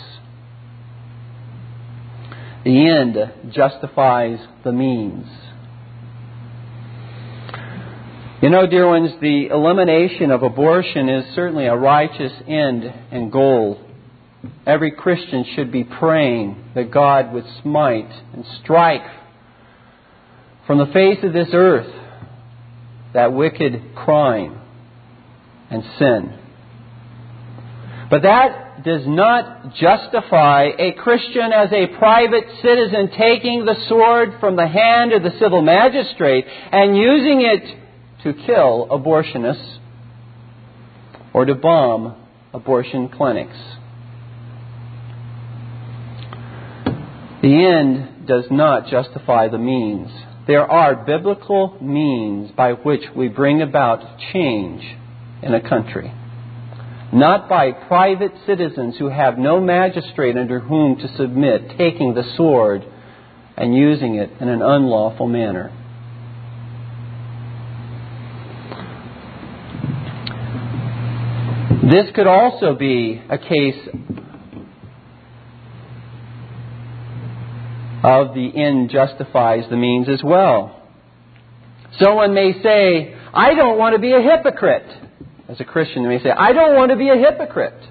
The 2.65 2.91
end 2.91 3.55
justifies 3.55 4.39
the 4.65 4.73
means. 4.73 5.27
You 8.43 8.51
know, 8.51 8.67
dear 8.67 8.87
ones, 8.87 9.13
the 9.23 9.47
elimination 9.47 10.31
of 10.31 10.43
abortion 10.43 11.09
is 11.09 11.35
certainly 11.35 11.65
a 11.65 11.75
righteous 11.75 12.33
end 12.47 12.85
and 13.11 13.33
goal 13.33 13.89
Every 14.67 14.93
Christian 14.93 15.45
should 15.55 15.73
be 15.73 15.85
praying 15.85 16.71
that 16.75 16.91
God 16.91 17.33
would 17.33 17.45
smite 17.63 18.11
and 18.33 18.45
strike 18.63 19.07
from 20.67 20.79
the 20.79 20.87
face 20.87 21.19
of 21.23 21.33
this 21.33 21.49
earth 21.53 21.93
that 23.15 23.33
wicked 23.33 23.95
crime 23.97 24.61
and 25.71 25.83
sin. 25.99 26.38
But 28.11 28.23
that 28.23 28.85
does 28.85 29.03
not 29.07 29.75
justify 29.75 30.69
a 30.79 30.93
Christian 30.93 31.53
as 31.53 31.71
a 31.73 31.89
private 31.99 32.45
citizen 32.63 33.11
taking 33.19 33.65
the 33.65 33.77
sword 33.89 34.35
from 34.41 34.57
the 34.57 34.67
hand 34.67 35.13
of 35.13 35.23
the 35.23 35.39
civil 35.39 35.61
magistrate 35.61 36.47
and 36.47 36.97
using 36.97 37.43
it 37.43 37.77
to 38.23 38.33
kill 38.47 38.89
abortionists 38.91 39.79
or 41.35 41.45
to 41.45 41.55
bomb 41.55 42.17
abortion 42.55 43.09
clinics. 43.11 43.57
The 47.43 47.67
end 47.67 48.27
does 48.27 48.47
not 48.51 48.89
justify 48.89 49.49
the 49.49 49.59
means. 49.59 50.11
There 50.47 50.67
are 50.67 51.05
biblical 51.05 51.77
means 51.81 52.51
by 52.53 52.73
which 52.73 53.03
we 53.15 53.29
bring 53.29 53.61
about 53.61 54.19
change 54.33 54.83
in 55.43 55.55
a 55.55 55.61
country. 55.61 56.13
Not 57.13 57.49
by 57.49 57.73
private 57.73 58.33
citizens 58.47 58.97
who 58.99 59.09
have 59.09 59.39
no 59.39 59.61
magistrate 59.61 60.37
under 60.37 60.61
whom 60.61 60.97
to 60.99 61.17
submit, 61.17 61.71
taking 61.79 62.15
the 62.15 62.25
sword 62.37 62.85
and 63.57 63.75
using 63.75 64.17
it 64.17 64.31
in 64.41 64.49
an 64.49 64.61
unlawful 64.63 65.27
manner. 65.27 65.73
This 71.91 72.11
could 72.15 72.27
also 72.27 72.75
be 72.75 73.23
a 73.31 73.39
case 73.39 73.89
of 78.05 78.35
the 78.35 78.53
end 78.55 78.91
justifies 78.91 79.65
the 79.71 79.77
means 79.77 80.09
as 80.09 80.23
well. 80.23 80.83
Someone 81.99 82.35
may 82.35 82.53
say, 82.63 83.15
I 83.33 83.55
don't 83.55 83.79
want 83.79 83.95
to 83.95 83.99
be 83.99 84.13
a 84.13 84.21
hypocrite. 84.21 85.08
As 85.49 85.61
a 85.61 85.65
Christian, 85.65 86.03
they 86.03 86.09
may 86.09 86.23
say, 86.23 86.31
I 86.31 86.53
don't 86.53 86.77
want 86.77 86.91
to 86.91 86.97
be 86.97 87.09
a 87.09 87.17
hypocrite. 87.17 87.83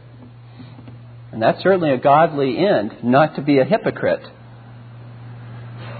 And 1.32 1.42
that's 1.42 1.62
certainly 1.62 1.92
a 1.92 1.98
godly 1.98 2.58
end, 2.58 3.04
not 3.04 3.36
to 3.36 3.42
be 3.42 3.60
a 3.60 3.66
hypocrite. 3.66 4.24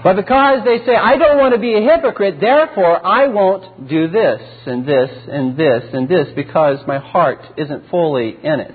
But 0.02 0.14
because 0.14 0.64
they 0.64 0.78
say, 0.86 0.94
I 0.94 1.16
don't 1.16 1.38
want 1.38 1.54
to 1.54 1.60
be 1.60 1.74
a 1.74 1.80
hypocrite, 1.80 2.40
therefore 2.40 3.04
I 3.04 3.26
won't 3.26 3.88
do 3.88 4.08
this 4.08 4.40
and 4.66 4.86
this 4.86 5.10
and 5.28 5.56
this 5.56 5.82
and 5.92 6.08
this 6.08 6.28
because 6.36 6.78
my 6.86 6.98
heart 6.98 7.40
isn't 7.56 7.90
fully 7.90 8.36
in 8.42 8.60
it. 8.60 8.74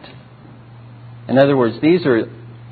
In 1.30 1.38
other 1.38 1.56
words, 1.56 1.78
these 1.82 2.06
are 2.06 2.26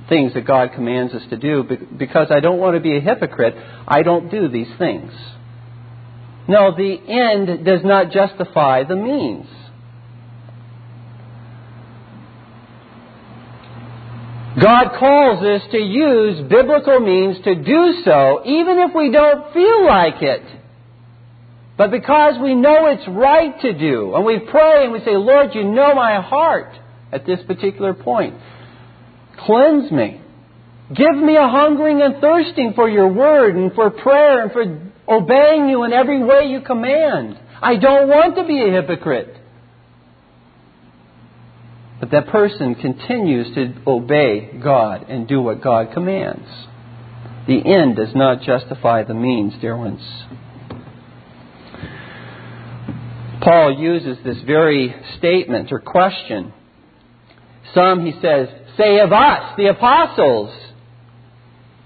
things 0.09 0.33
that 0.33 0.45
God 0.45 0.73
commands 0.73 1.13
us 1.13 1.23
to 1.29 1.37
do 1.37 1.63
because 1.97 2.27
I 2.29 2.41
don't 2.41 2.59
want 2.59 2.75
to 2.75 2.81
be 2.81 2.97
a 2.97 2.99
hypocrite, 2.99 3.55
I 3.87 4.01
don't 4.03 4.29
do 4.29 4.49
these 4.49 4.67
things. 4.77 5.13
No, 6.49 6.75
the 6.75 6.97
end 7.07 7.65
does 7.65 7.81
not 7.85 8.11
justify 8.11 8.83
the 8.83 8.97
means. 8.97 9.47
God 14.61 14.99
calls 14.99 15.43
us 15.43 15.61
to 15.71 15.77
use 15.77 16.47
biblical 16.47 16.99
means 16.99 17.43
to 17.43 17.55
do 17.55 18.01
so, 18.05 18.43
even 18.45 18.77
if 18.79 18.95
we 18.95 19.11
don't 19.11 19.51
feel 19.53 19.87
like 19.87 20.21
it. 20.21 20.43
But 21.77 21.89
because 21.89 22.35
we 22.41 22.53
know 22.53 22.85
it's 22.87 23.07
right 23.07 23.59
to 23.61 23.73
do, 23.73 24.13
and 24.13 24.23
we 24.23 24.37
pray 24.39 24.83
and 24.83 24.93
we 24.93 24.99
say, 24.99 25.15
Lord, 25.15 25.55
you 25.55 25.63
know 25.63 25.95
my 25.95 26.21
heart 26.21 26.75
at 27.11 27.25
this 27.25 27.39
particular 27.47 27.95
point. 27.95 28.35
Cleanse 29.39 29.91
me. 29.91 30.21
Give 30.95 31.15
me 31.15 31.37
a 31.37 31.47
hungering 31.47 32.01
and 32.01 32.21
thirsting 32.21 32.73
for 32.75 32.87
your 32.87 33.11
word 33.11 33.55
and 33.55 33.73
for 33.73 33.89
prayer 33.89 34.43
and 34.43 34.51
for 34.51 34.91
obeying 35.07 35.69
you 35.69 35.83
in 35.85 35.93
every 35.93 36.23
way 36.23 36.47
you 36.47 36.61
command. 36.61 37.39
I 37.61 37.77
don't 37.77 38.07
want 38.07 38.35
to 38.35 38.43
be 38.45 38.61
a 38.61 38.71
hypocrite. 38.71 39.40
But 42.01 42.09
that 42.09 42.27
person 42.29 42.73
continues 42.73 43.53
to 43.53 43.75
obey 43.85 44.59
God 44.61 45.05
and 45.07 45.27
do 45.27 45.39
what 45.39 45.61
God 45.61 45.93
commands. 45.93 46.47
The 47.47 47.61
end 47.63 47.95
does 47.95 48.13
not 48.15 48.41
justify 48.41 49.03
the 49.03 49.13
means, 49.13 49.53
dear 49.61 49.77
ones. 49.77 50.01
Paul 53.41 53.79
uses 53.79 54.17
this 54.23 54.37
very 54.45 54.95
statement 55.19 55.71
or 55.71 55.79
question. 55.79 56.53
Some, 57.75 58.03
he 58.03 58.13
says, 58.19 58.49
say 58.77 58.99
of 58.99 59.13
us, 59.13 59.53
the 59.57 59.67
apostles, 59.67 60.55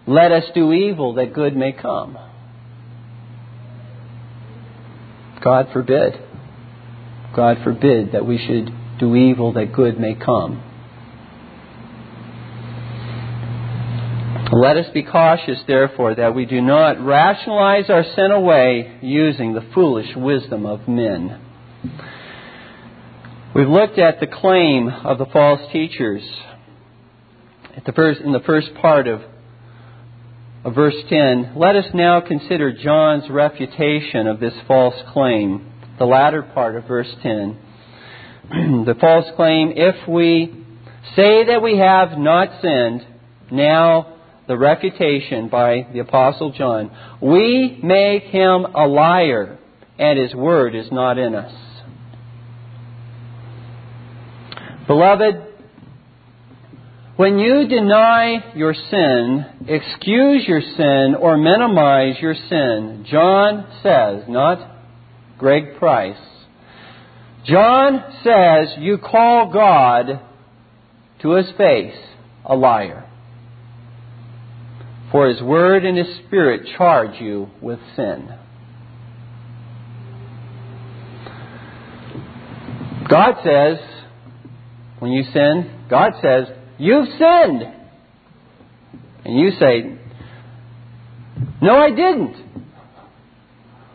let 0.08 0.32
us 0.32 0.46
do 0.54 0.72
evil 0.72 1.16
that 1.16 1.34
good 1.34 1.58
may 1.58 1.74
come. 1.74 2.18
God 5.42 5.70
forbid. 5.74 6.14
God 7.36 7.58
forbid 7.64 8.14
that 8.14 8.26
we 8.26 8.38
should 8.38 8.74
do 9.00 9.16
evil 9.16 9.54
that 9.54 9.74
good 9.74 10.00
may 10.00 10.16
come. 10.16 10.64
Let 14.52 14.78
us 14.78 14.86
be 14.94 15.04
cautious, 15.04 15.60
therefore, 15.68 16.16
that 16.16 16.34
we 16.34 16.46
do 16.46 16.62
not 16.62 17.04
rationalize 17.04 17.90
our 17.90 18.04
sin 18.16 18.32
away 18.32 19.00
using 19.02 19.54
the 19.54 19.66
foolish 19.74 20.16
wisdom 20.16 20.66
of 20.66 20.88
men. 20.88 21.42
We've 23.54 23.68
looked 23.68 24.00
at 24.00 24.20
the 24.20 24.28
claim 24.28 24.88
of 24.88 25.18
the 25.18 25.26
false 25.26 25.62
teachers 25.72 26.24
the 27.86 27.92
first, 27.92 28.22
in 28.22 28.32
the 28.32 28.40
first 28.40 28.74
part 28.82 29.08
of, 29.08 29.22
of 30.64 30.74
verse 30.74 30.96
10. 31.10 31.54
Let 31.56 31.76
us 31.76 31.86
now 31.94 32.22
consider 32.22 32.72
John's 32.72 33.30
refutation 33.30 34.28
of 34.28 34.40
this 34.40 34.54
false 34.68 34.96
claim, 35.12 35.72
the 36.00 36.06
latter 36.06 36.42
part 36.42 36.76
of 36.76 36.88
verse 36.88 37.14
10. 37.22 37.58
the 38.86 38.96
false 39.00 39.26
claim, 39.36 39.74
if 39.76 40.08
we 40.08 40.66
say 41.16 41.46
that 41.46 41.62
we 41.64 41.78
have 41.78 42.18
not 42.18 42.62
sinned, 42.62 43.06
now 43.52 44.18
the 44.48 44.58
refutation 44.58 45.50
by 45.50 45.88
the 45.92 46.00
Apostle 46.00 46.52
John, 46.52 46.92
we 47.22 47.80
make 47.82 48.24
him 48.24 48.66
a 48.66 48.88
liar, 48.88 49.58
and 49.98 50.20
his 50.20 50.36
word 50.36 50.76
is 50.76 50.92
not 50.92 51.18
in 51.18 51.34
us. 51.34 51.54
Beloved, 54.88 55.36
when 57.16 57.40
you 57.40 57.68
deny 57.68 58.54
your 58.56 58.74
sin, 58.74 59.46
excuse 59.68 60.46
your 60.48 60.62
sin, 60.62 61.16
or 61.20 61.38
minimize 61.38 62.18
your 62.22 62.36
sin, 62.36 63.06
John 63.10 63.66
says, 63.82 64.26
not 64.28 64.76
Greg 65.40 65.78
Price, 65.80 66.18
John 67.46 68.04
says 68.24 68.76
you 68.80 68.98
call 68.98 69.52
God 69.52 70.20
to 71.22 71.32
his 71.32 71.52
face 71.58 71.96
a 72.44 72.56
liar. 72.56 73.10
For 75.12 75.30
his 75.30 75.42
word 75.42 75.86
and 75.86 75.98
his 75.98 76.18
spirit 76.26 76.68
charge 76.78 77.22
you 77.22 77.50
with 77.62 77.80
sin. 77.96 78.30
God 83.08 83.36
says, 83.44 83.78
when 85.00 85.12
you 85.12 85.24
sin, 85.32 85.86
God 85.90 86.14
says, 86.22 86.46
You've 86.78 87.08
sinned. 87.10 87.64
And 89.24 89.40
you 89.40 89.52
say, 89.60 89.98
No, 91.62 91.78
I 91.78 91.90
didn't. 91.92 92.36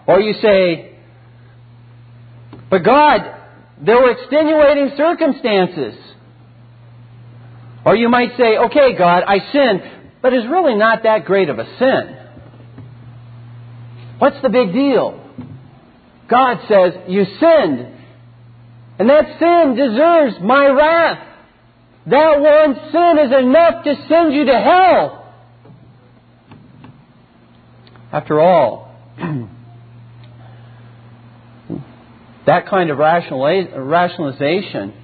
Or 0.07 0.21
you 0.21 0.35
say, 0.41 0.97
But 2.71 2.85
God, 2.85 3.40
there 3.85 3.97
were 3.97 4.11
extenuating 4.11 4.93
circumstances. 4.97 5.95
Or 7.85 7.97
you 7.97 8.09
might 8.09 8.37
say, 8.37 8.57
Okay, 8.57 8.97
God, 8.97 9.23
I 9.27 9.39
sinned, 9.53 9.83
but 10.21 10.33
it's 10.33 10.47
really 10.47 10.75
not 10.75 11.05
that 11.05 11.25
great 11.25 11.49
of 11.49 11.59
a 11.59 11.65
sin. 11.79 12.17
What's 14.19 14.41
the 14.43 14.51
big 14.51 14.73
deal? 14.73 15.17
God 16.29 16.59
says, 16.69 16.93
You 17.09 17.25
sinned. 17.25 17.97
And 18.99 19.09
that 19.09 19.39
sin 19.39 19.77
deserves 19.77 20.37
my 20.43 20.67
wrath. 20.67 21.27
That 22.07 22.41
one 22.41 22.75
sin 22.93 23.19
is 23.27 23.33
enough 23.33 23.85
to 23.85 23.95
send 24.09 24.35
you 24.35 24.45
to 24.45 24.59
hell. 24.59 25.35
After 28.13 28.41
all, 28.41 28.95
that 32.47 32.69
kind 32.69 32.91
of 32.91 32.99
rationalization 32.99 34.95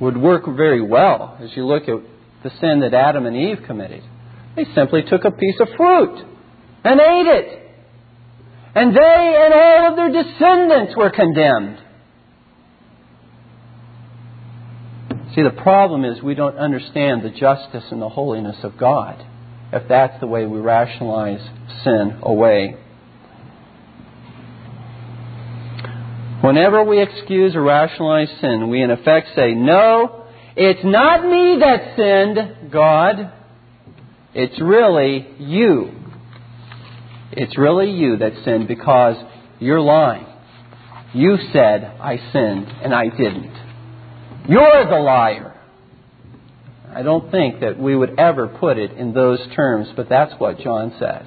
would 0.00 0.16
work 0.16 0.44
very 0.46 0.80
well 0.80 1.36
as 1.40 1.50
you 1.54 1.66
look 1.66 1.84
at 1.84 1.96
the 2.42 2.50
sin 2.60 2.80
that 2.80 2.94
Adam 2.94 3.26
and 3.26 3.36
Eve 3.36 3.58
committed. 3.66 4.02
They 4.56 4.64
simply 4.74 5.02
took 5.02 5.24
a 5.24 5.30
piece 5.30 5.60
of 5.60 5.68
fruit 5.76 6.24
and 6.84 7.00
ate 7.00 7.26
it. 7.26 7.56
And 8.74 8.96
they 8.96 9.36
and 9.44 9.54
all 9.54 9.90
of 9.90 9.96
their 9.96 10.22
descendants 10.22 10.96
were 10.96 11.10
condemned. 11.10 11.78
See, 15.34 15.42
the 15.42 15.50
problem 15.50 16.04
is 16.04 16.22
we 16.22 16.34
don't 16.34 16.56
understand 16.56 17.22
the 17.22 17.30
justice 17.30 17.84
and 17.90 18.02
the 18.02 18.08
holiness 18.08 18.56
of 18.64 18.76
God 18.76 19.24
if 19.72 19.86
that's 19.88 20.18
the 20.20 20.26
way 20.26 20.46
we 20.46 20.58
rationalize 20.58 21.40
sin 21.84 22.18
away. 22.22 22.76
Whenever 26.42 26.82
we 26.84 27.02
excuse 27.02 27.54
or 27.54 27.62
rationalize 27.62 28.30
sin, 28.40 28.70
we 28.70 28.82
in 28.82 28.90
effect 28.90 29.28
say, 29.36 29.54
No, 29.54 30.24
it's 30.56 30.84
not 30.84 31.22
me 31.22 31.58
that 31.60 31.96
sinned, 31.96 32.72
God. 32.72 33.32
It's 34.34 34.60
really 34.60 35.26
you. 35.38 35.92
It's 37.32 37.56
really 37.58 37.90
you 37.90 38.16
that 38.18 38.32
sinned 38.44 38.68
because 38.68 39.16
you're 39.58 39.80
lying. 39.80 40.26
You 41.12 41.36
said 41.52 41.84
I 41.84 42.16
sinned 42.32 42.68
and 42.68 42.94
I 42.94 43.08
didn't. 43.08 43.54
You're 44.48 44.86
the 44.88 44.98
liar. 44.98 45.60
I 46.92 47.02
don't 47.02 47.30
think 47.30 47.60
that 47.60 47.78
we 47.78 47.94
would 47.94 48.18
ever 48.18 48.48
put 48.48 48.78
it 48.78 48.92
in 48.92 49.12
those 49.12 49.40
terms, 49.54 49.88
but 49.94 50.08
that's 50.08 50.32
what 50.38 50.58
John 50.58 50.94
says. 50.98 51.26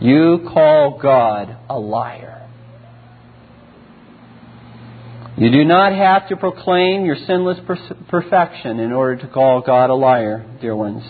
You 0.00 0.46
call 0.52 0.98
God 1.00 1.56
a 1.70 1.78
liar. 1.78 2.35
You 5.38 5.50
do 5.50 5.64
not 5.64 5.92
have 5.92 6.28
to 6.28 6.36
proclaim 6.36 7.04
your 7.04 7.16
sinless 7.26 7.58
perfection 8.08 8.80
in 8.80 8.90
order 8.92 9.16
to 9.16 9.28
call 9.28 9.60
God 9.60 9.90
a 9.90 9.94
liar, 9.94 10.46
dear 10.62 10.74
ones. 10.74 11.02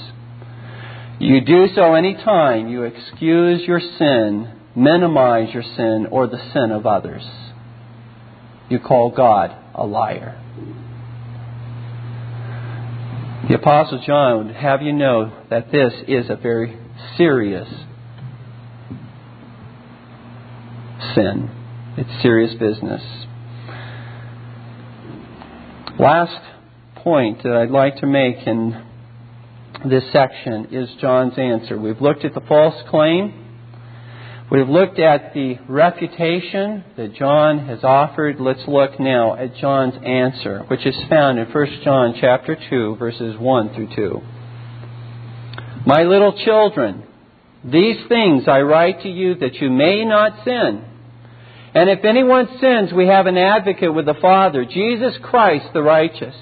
You 1.20 1.40
do 1.42 1.68
so 1.74 1.94
any 1.94 2.14
time 2.14 2.68
you 2.68 2.82
excuse 2.82 3.62
your 3.62 3.78
sin, 3.78 4.52
minimize 4.74 5.54
your 5.54 5.62
sin, 5.62 6.08
or 6.10 6.26
the 6.26 6.38
sin 6.52 6.72
of 6.72 6.86
others. 6.86 7.24
You 8.68 8.80
call 8.80 9.10
God 9.10 9.56
a 9.74 9.86
liar. 9.86 10.42
The 13.48 13.54
Apostle 13.54 14.02
John 14.04 14.48
would 14.48 14.56
have 14.56 14.82
you 14.82 14.92
know 14.92 15.44
that 15.50 15.70
this 15.70 15.92
is 16.08 16.28
a 16.28 16.36
very 16.36 16.76
serious 17.16 17.68
sin. 21.14 21.48
It's 21.96 22.22
serious 22.22 22.54
business. 22.54 23.25
Last 25.98 26.42
point 26.96 27.42
that 27.42 27.54
I'd 27.54 27.70
like 27.70 27.96
to 28.00 28.06
make 28.06 28.46
in 28.46 28.84
this 29.88 30.04
section 30.12 30.68
is 30.70 30.90
John's 31.00 31.38
answer. 31.38 31.78
We've 31.78 32.02
looked 32.02 32.22
at 32.26 32.34
the 32.34 32.42
false 32.42 32.74
claim. 32.90 33.32
We've 34.50 34.68
looked 34.68 34.98
at 34.98 35.32
the 35.32 35.56
refutation 35.66 36.84
that 36.98 37.14
John 37.14 37.66
has 37.66 37.82
offered. 37.82 38.38
Let's 38.38 38.60
look 38.68 39.00
now 39.00 39.36
at 39.36 39.56
John's 39.56 39.94
answer, 40.04 40.64
which 40.68 40.84
is 40.84 40.94
found 41.08 41.38
in 41.38 41.46
1 41.46 41.80
John 41.82 42.14
chapter 42.20 42.58
2 42.68 42.96
verses 42.96 43.38
1 43.38 43.74
through 43.74 43.96
2. 43.96 44.20
My 45.86 46.02
little 46.02 46.38
children, 46.44 47.04
these 47.64 48.06
things 48.06 48.46
I 48.46 48.60
write 48.60 49.00
to 49.00 49.08
you 49.08 49.36
that 49.36 49.54
you 49.54 49.70
may 49.70 50.04
not 50.04 50.44
sin. 50.44 50.84
And 51.76 51.90
if 51.90 52.04
anyone 52.06 52.48
sins, 52.58 52.90
we 52.90 53.06
have 53.06 53.26
an 53.26 53.36
advocate 53.36 53.92
with 53.92 54.06
the 54.06 54.14
Father, 54.14 54.64
Jesus 54.64 55.12
Christ 55.22 55.66
the 55.74 55.82
righteous. 55.82 56.34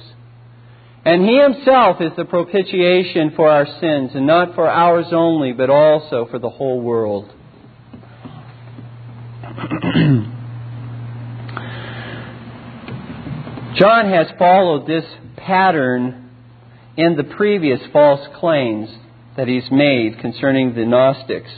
And 1.05 1.29
he 1.29 1.41
himself 1.41 2.01
is 2.01 2.13
the 2.17 2.25
propitiation 2.25 3.33
for 3.35 3.51
our 3.51 3.67
sins, 3.81 4.13
and 4.15 4.29
not 4.29 4.55
for 4.55 4.71
ours 4.71 5.07
only, 5.11 5.51
but 5.51 5.71
also 5.71 6.29
for 6.31 6.39
the 6.39 6.51
whole 6.51 6.81
world. 6.81 7.25
John 13.75 14.09
has 14.11 14.29
followed 14.39 14.87
this 14.87 15.05
pattern 15.37 16.31
in 16.97 17.17
the 17.17 17.25
previous 17.25 17.81
false 17.93 18.25
claims 18.39 18.89
that 19.37 19.49
he's 19.49 19.69
made 19.73 20.21
concerning 20.21 20.77
the 20.77 20.87
Gnostics. 20.87 21.51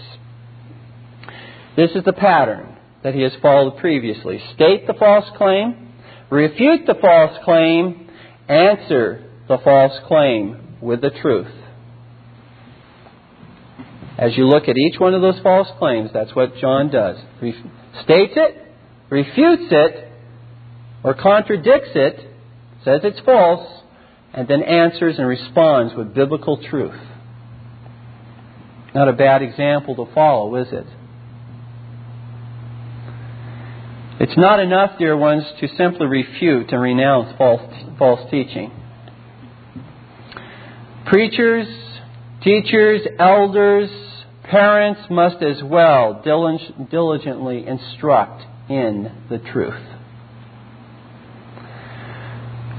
This 1.77 1.91
is 1.91 2.05
the 2.05 2.15
pattern 2.15 2.76
that 3.07 3.15
he 3.15 3.23
has 3.23 3.31
followed 3.41 3.79
previously. 3.79 4.43
State 4.57 4.85
the 4.89 4.95
false 4.95 5.27
claim, 5.39 5.93
refute 6.29 6.87
the 6.89 6.97
false 7.01 7.39
claim, 7.45 8.11
answer 8.49 9.31
the 9.47 9.59
false 9.63 9.93
claim 10.09 10.77
with 10.83 11.03
the 11.03 11.11
truth. 11.11 11.47
As 14.19 14.37
you 14.37 14.49
look 14.49 14.65
at 14.67 14.77
each 14.77 14.99
one 14.99 15.15
of 15.15 15.23
those 15.23 15.39
false 15.41 15.69
claims, 15.79 16.11
that's 16.13 16.35
what 16.35 16.57
John 16.57 16.91
does. 16.91 17.17
He 17.41 17.53
states 18.03 18.33
it, 18.35 18.75
refutes 19.09 19.69
it, 19.71 20.13
or 21.05 21.15
contradicts 21.15 21.91
it, 21.95 22.29
says 22.85 23.03
it's 23.05 23.21
false, 23.21 23.83
and 24.35 24.49
then 24.49 24.65
answers 24.65 25.15
and 25.19 25.29
responds 25.29 25.95
with 25.95 26.13
biblical 26.13 26.61
truth. 26.61 27.01
Not 28.97 29.07
a 29.07 29.13
bad 29.13 29.43
example 29.43 29.95
to 29.95 30.13
follow, 30.13 30.57
is 30.57 30.67
it? 30.73 30.87
It's 34.19 34.37
not 34.37 34.61
enough, 34.61 34.99
dear 34.99 35.15
ones, 35.15 35.45
to 35.61 35.69
simply 35.77 36.07
refute 36.07 36.73
and 36.73 36.81
renounce 36.81 37.37
false, 37.37 37.61
false 37.99 38.31
teaching. 38.31 38.73
Preachers, 41.05 41.67
teachers, 42.43 43.03
elders, 43.19 43.91
parents 44.45 45.03
must 45.11 45.43
as 45.43 45.63
well 45.63 46.23
diligently 46.25 47.67
instruct 47.67 48.43
in 48.71 49.13
the 49.29 49.39
truth. 49.39 49.85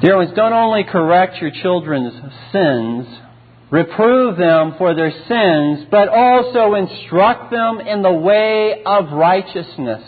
Dear 0.02 0.18
ones, 0.18 0.32
don't 0.36 0.54
only 0.54 0.86
correct 0.86 1.38
your 1.38 1.52
children's 1.52 2.14
sins, 2.52 3.08
reprove 3.70 4.38
them 4.38 4.74
for 4.80 4.96
their 4.96 5.12
sins, 5.12 5.88
but 5.92 6.10
also 6.10 6.74
instruct 6.74 7.52
them 7.52 7.80
in 7.80 8.02
the 8.02 8.12
way 8.12 8.82
of 8.86 9.12
righteousness. 9.12 10.04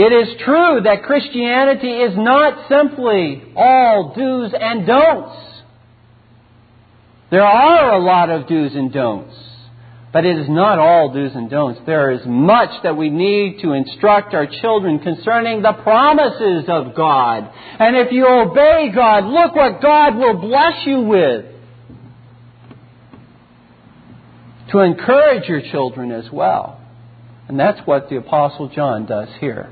It 0.00 0.14
is 0.14 0.34
true 0.42 0.80
that 0.84 1.02
Christianity 1.02 1.92
is 1.92 2.16
not 2.16 2.70
simply 2.70 3.42
all 3.54 4.14
do's 4.16 4.50
and 4.58 4.86
don'ts. 4.86 5.36
There 7.30 7.44
are 7.44 7.92
a 7.92 8.02
lot 8.02 8.30
of 8.30 8.48
do's 8.48 8.74
and 8.74 8.90
don'ts, 8.90 9.36
but 10.10 10.24
it 10.24 10.38
is 10.38 10.48
not 10.48 10.78
all 10.78 11.12
do's 11.12 11.34
and 11.34 11.50
don'ts. 11.50 11.80
There 11.84 12.12
is 12.12 12.22
much 12.24 12.70
that 12.82 12.96
we 12.96 13.10
need 13.10 13.60
to 13.60 13.72
instruct 13.74 14.32
our 14.32 14.46
children 14.46 15.00
concerning 15.00 15.60
the 15.60 15.74
promises 15.74 16.64
of 16.66 16.96
God. 16.96 17.52
And 17.78 17.94
if 17.94 18.10
you 18.10 18.26
obey 18.26 18.90
God, 18.94 19.26
look 19.26 19.54
what 19.54 19.82
God 19.82 20.16
will 20.16 20.40
bless 20.40 20.86
you 20.86 21.00
with. 21.02 21.44
To 24.72 24.78
encourage 24.78 25.46
your 25.46 25.60
children 25.70 26.10
as 26.10 26.30
well. 26.32 26.80
And 27.48 27.60
that's 27.60 27.86
what 27.86 28.08
the 28.08 28.16
Apostle 28.16 28.70
John 28.70 29.04
does 29.04 29.28
here 29.40 29.70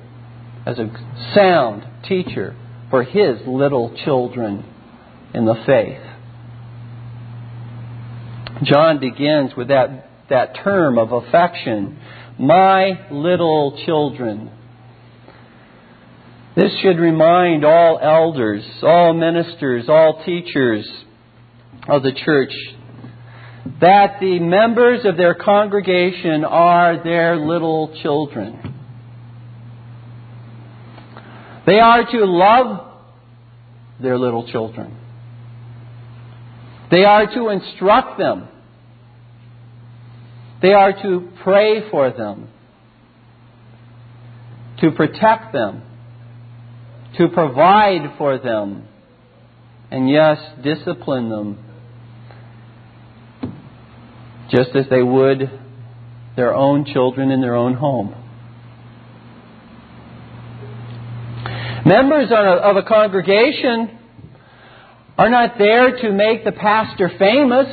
as 0.68 0.78
a 0.78 0.90
sound 1.34 1.82
teacher 2.06 2.54
for 2.90 3.02
his 3.02 3.38
little 3.46 3.96
children 4.04 4.62
in 5.32 5.46
the 5.46 5.54
faith. 5.64 6.02
John 8.64 9.00
begins 9.00 9.52
with 9.56 9.68
that, 9.68 10.10
that 10.28 10.56
term 10.62 10.98
of 10.98 11.12
affection, 11.12 11.98
my 12.38 13.08
little 13.10 13.82
children. 13.86 14.50
This 16.54 16.76
should 16.82 16.98
remind 16.98 17.64
all 17.64 17.98
elders, 18.02 18.62
all 18.82 19.14
ministers, 19.14 19.88
all 19.88 20.22
teachers 20.26 20.86
of 21.88 22.02
the 22.02 22.12
church 22.12 22.52
that 23.80 24.18
the 24.20 24.38
members 24.38 25.06
of 25.06 25.16
their 25.16 25.34
congregation 25.34 26.44
are 26.44 27.02
their 27.02 27.36
little 27.36 27.96
children. 28.02 28.77
They 31.68 31.80
are 31.80 32.02
to 32.12 32.24
love 32.24 32.86
their 34.00 34.18
little 34.18 34.50
children. 34.50 34.96
They 36.90 37.04
are 37.04 37.26
to 37.26 37.50
instruct 37.50 38.18
them. 38.18 38.48
They 40.62 40.72
are 40.72 40.94
to 41.02 41.28
pray 41.44 41.90
for 41.90 42.10
them, 42.10 42.48
to 44.80 44.92
protect 44.92 45.52
them, 45.52 45.82
to 47.18 47.28
provide 47.28 48.16
for 48.16 48.38
them, 48.38 48.88
and 49.90 50.08
yes, 50.08 50.38
discipline 50.64 51.28
them 51.28 51.58
just 54.50 54.70
as 54.74 54.86
they 54.88 55.02
would 55.02 55.50
their 56.34 56.54
own 56.54 56.86
children 56.86 57.30
in 57.30 57.42
their 57.42 57.54
own 57.54 57.74
home. 57.74 58.14
Members 61.84 62.28
of 62.30 62.76
a 62.76 62.82
congregation 62.82 63.98
are 65.16 65.28
not 65.28 65.58
there 65.58 65.96
to 65.98 66.12
make 66.12 66.44
the 66.44 66.52
pastor 66.52 67.10
famous, 67.18 67.66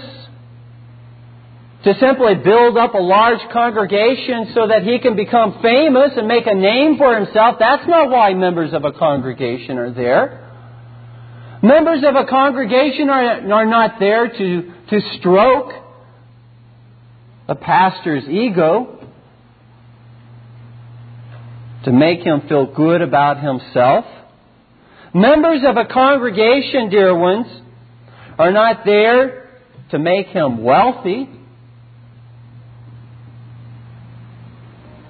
to 1.83 1.93
simply 1.99 2.35
build 2.35 2.77
up 2.77 2.95
a 2.95 2.99
large 2.99 3.39
congregation 3.51 4.51
so 4.55 4.67
that 4.67 4.83
he 4.83 4.99
can 4.99 5.15
become 5.15 5.59
famous 5.61 6.11
and 6.17 6.27
make 6.27 6.47
a 6.47 6.55
name 6.55 6.97
for 6.97 7.15
himself. 7.15 7.57
That's 7.59 7.87
not 7.87 8.09
why 8.09 8.33
members 8.33 8.73
of 8.73 8.85
a 8.85 8.91
congregation 8.91 9.77
are 9.77 9.91
there. 9.91 10.41
Members 11.61 12.03
of 12.03 12.15
a 12.15 12.25
congregation 12.25 13.09
are, 13.09 13.53
are 13.53 13.65
not 13.65 13.99
there 13.99 14.27
to, 14.27 14.73
to 14.89 14.99
stroke 15.19 15.71
a 17.47 17.55
pastor's 17.55 18.23
ego 18.25 18.94
to 21.85 21.91
make 21.91 22.19
him 22.21 22.41
feel 22.49 22.65
good 22.65 23.01
about 23.01 23.41
himself. 23.41 24.05
Members 25.13 25.61
of 25.65 25.77
a 25.77 25.85
congregation, 25.85 26.89
dear 26.89 27.17
ones, 27.17 27.47
are 28.37 28.51
not 28.51 28.83
there 28.85 29.49
to 29.91 29.99
make 29.99 30.27
him 30.27 30.63
wealthy. 30.63 31.29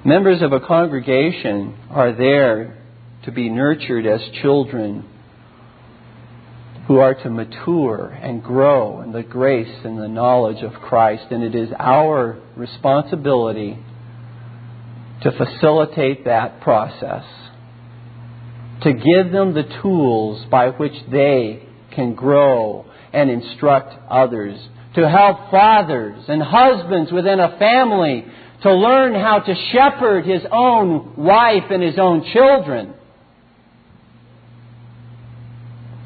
Members 0.03 0.41
of 0.41 0.51
a 0.51 0.59
congregation 0.59 1.75
are 1.89 2.13
there 2.13 2.77
to 3.23 3.31
be 3.31 3.49
nurtured 3.49 4.05
as 4.05 4.21
children 4.43 5.09
who 6.87 6.97
are 6.97 7.15
to 7.15 7.29
mature 7.29 8.09
and 8.21 8.43
grow 8.43 9.01
in 9.01 9.11
the 9.11 9.23
grace 9.23 9.75
and 9.83 9.97
the 9.97 10.07
knowledge 10.07 10.61
of 10.61 10.73
Christ. 10.73 11.23
And 11.31 11.41
it 11.41 11.55
is 11.55 11.69
our 11.79 12.39
responsibility 12.55 13.79
to 15.25 15.31
facilitate 15.31 16.25
that 16.25 16.61
process, 16.61 17.23
to 18.83 18.93
give 18.93 19.31
them 19.31 19.55
the 19.55 19.63
tools 19.81 20.45
by 20.51 20.69
which 20.69 20.93
they 21.11 21.67
can 21.95 22.13
grow 22.13 22.85
and 23.11 23.31
instruct 23.31 23.91
others, 24.07 24.55
to 24.93 25.09
help 25.09 25.49
fathers 25.49 26.23
and 26.27 26.43
husbands 26.43 27.11
within 27.11 27.39
a 27.39 27.57
family 27.57 28.23
to 28.61 28.71
learn 28.71 29.15
how 29.15 29.39
to 29.39 29.55
shepherd 29.71 30.27
his 30.27 30.43
own 30.51 31.15
wife 31.17 31.71
and 31.71 31.81
his 31.81 31.97
own 31.97 32.23
children 32.31 32.93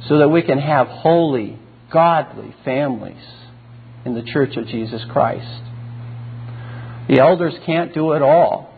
so 0.07 0.20
that 0.20 0.30
we 0.30 0.43
can 0.43 0.59
have 0.59 0.88
holy, 0.88 1.59
godly 1.91 2.55
families 2.63 3.26
in 4.05 4.15
the 4.15 4.24
Church 4.24 4.55
of 4.55 4.65
Jesus 4.67 5.01
Christ. 5.11 5.61
The 7.09 7.20
elders 7.20 7.53
can't 7.65 7.93
do 7.93 8.13
it 8.13 8.22
all. 8.22 8.68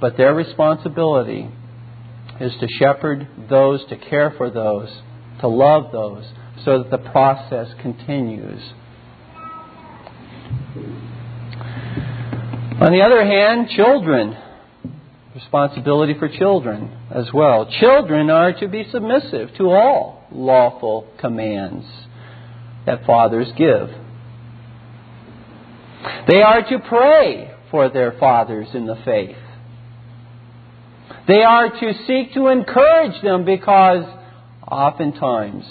But 0.00 0.16
their 0.16 0.34
responsibility 0.34 1.48
is 2.40 2.52
to 2.60 2.68
shepherd 2.78 3.26
those, 3.50 3.84
to 3.86 3.96
care 3.96 4.32
for 4.36 4.50
those, 4.50 4.88
to 5.40 5.48
love 5.48 5.90
those, 5.92 6.24
so 6.64 6.82
that 6.82 6.90
the 6.90 7.10
process 7.10 7.68
continues. 7.82 8.62
On 12.80 12.92
the 12.92 13.00
other 13.00 13.24
hand, 13.24 13.70
children, 13.70 14.36
responsibility 15.34 16.14
for 16.16 16.28
children 16.28 16.96
as 17.10 17.32
well. 17.32 17.68
Children 17.80 18.30
are 18.30 18.52
to 18.52 18.68
be 18.68 18.86
submissive 18.92 19.50
to 19.56 19.70
all 19.70 20.24
lawful 20.30 21.08
commands 21.18 21.86
that 22.86 23.04
fathers 23.04 23.48
give. 23.56 23.90
They 26.28 26.40
are 26.40 26.62
to 26.68 26.78
pray 26.78 27.52
for 27.72 27.88
their 27.88 28.12
fathers 28.20 28.68
in 28.74 28.86
the 28.86 28.96
faith. 29.04 29.36
They 31.28 31.42
are 31.42 31.68
to 31.68 31.92
seek 32.06 32.32
to 32.34 32.48
encourage 32.48 33.22
them 33.22 33.44
because 33.44 34.04
oftentimes 34.66 35.64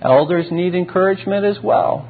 elders 0.00 0.46
need 0.50 0.74
encouragement 0.74 1.44
as 1.44 1.62
well. 1.62 2.08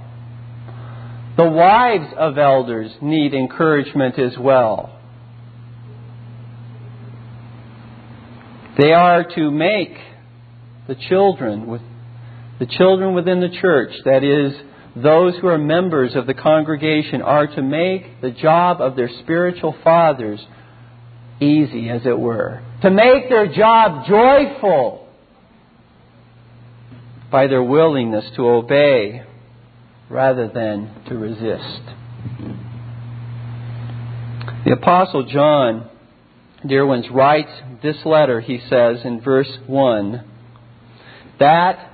The 1.36 1.48
wives 1.48 2.14
of 2.16 2.38
elders 2.38 2.92
need 3.02 3.34
encouragement 3.34 4.20
as 4.20 4.38
well. 4.38 4.96
They 8.78 8.92
are 8.92 9.24
to 9.24 9.50
make 9.50 9.96
the 10.86 10.94
children 10.94 11.66
with 11.66 11.82
the 12.60 12.66
children 12.66 13.14
within 13.14 13.40
the 13.40 13.48
church, 13.48 13.90
that 14.04 14.22
is, 14.22 14.52
those 14.94 15.34
who 15.40 15.48
are 15.48 15.58
members 15.58 16.14
of 16.14 16.28
the 16.28 16.34
congregation, 16.34 17.20
are 17.20 17.48
to 17.48 17.62
make 17.62 18.20
the 18.20 18.30
job 18.30 18.80
of 18.80 18.94
their 18.94 19.10
spiritual 19.22 19.74
fathers 19.82 20.40
easy, 21.42 21.88
as 21.88 22.06
it 22.06 22.18
were, 22.18 22.62
to 22.82 22.90
make 22.90 23.28
their 23.28 23.52
job 23.52 24.06
joyful 24.06 25.08
by 27.30 27.46
their 27.46 27.62
willingness 27.62 28.24
to 28.36 28.48
obey 28.48 29.22
rather 30.08 30.48
than 30.48 31.02
to 31.08 31.16
resist. 31.16 31.82
The 34.64 34.72
Apostle 34.72 35.24
John, 35.24 35.88
dear 36.66 36.86
ones, 36.86 37.06
writes 37.10 37.50
this 37.82 37.96
letter, 38.04 38.40
he 38.40 38.60
says 38.68 38.98
in 39.04 39.20
verse 39.20 39.50
1, 39.66 40.24
that 41.40 41.90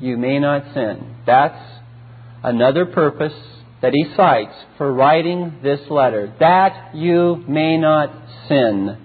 you 0.00 0.16
may 0.16 0.38
not 0.38 0.74
sin. 0.74 1.16
That's 1.26 1.62
another 2.42 2.86
purpose 2.86 3.34
that 3.82 3.92
he 3.92 4.12
cites 4.16 4.54
for 4.76 4.92
writing 4.92 5.60
this 5.62 5.80
letter, 5.88 6.34
that 6.40 6.94
you 6.94 7.44
may 7.48 7.76
not 7.76 8.10
sin. 8.50 8.98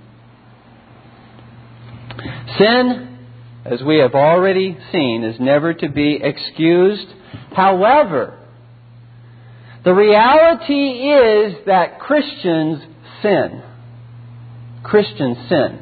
Sin, 2.57 3.17
as 3.63 3.81
we 3.81 3.99
have 3.99 4.15
already 4.15 4.77
seen, 4.91 5.23
is 5.23 5.39
never 5.39 5.73
to 5.73 5.89
be 5.89 6.19
excused. 6.21 7.07
However, 7.53 8.39
the 9.85 9.93
reality 9.93 10.73
is 10.73 11.65
that 11.67 11.99
Christians 11.99 12.81
sin. 13.21 13.63
Christians 14.83 15.37
sin. 15.47 15.79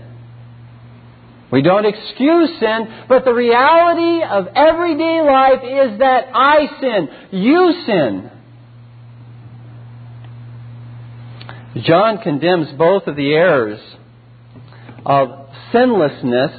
We 1.52 1.62
don't 1.62 1.86
excuse 1.86 2.50
sin, 2.60 3.06
but 3.08 3.26
the 3.26 3.34
reality 3.34 4.24
of 4.24 4.48
everyday 4.56 5.22
life 5.22 5.62
is 5.64 6.00
that 6.00 6.26
I 6.34 6.68
sin, 6.82 7.08
you 7.32 7.84
sin. 7.86 8.32
John 11.82 12.20
condemns 12.20 12.68
both 12.78 13.08
of 13.08 13.16
the 13.16 13.34
errors 13.34 13.80
of 15.06 15.50
sinlessness 15.72 16.52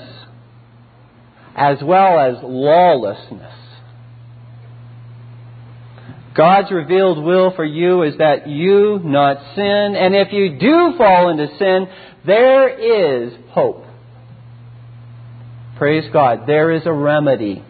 as 1.54 1.78
well 1.82 2.18
as 2.18 2.42
lawlessness. 2.42 3.52
God's 6.34 6.72
revealed 6.72 7.22
will 7.22 7.52
for 7.54 7.64
you 7.64 8.02
is 8.02 8.18
that 8.18 8.48
you 8.48 8.98
not 9.04 9.36
sin, 9.54 9.94
and 9.96 10.16
if 10.16 10.32
you 10.32 10.58
do 10.58 10.98
fall 10.98 11.28
into 11.28 11.46
sin, 11.58 11.86
there 12.26 12.68
is 12.68 13.32
hope. 13.50 13.84
Praise 15.78 16.10
God. 16.12 16.40
There 16.46 16.72
is 16.72 16.82
a 16.86 16.92
remedy, 16.92 17.64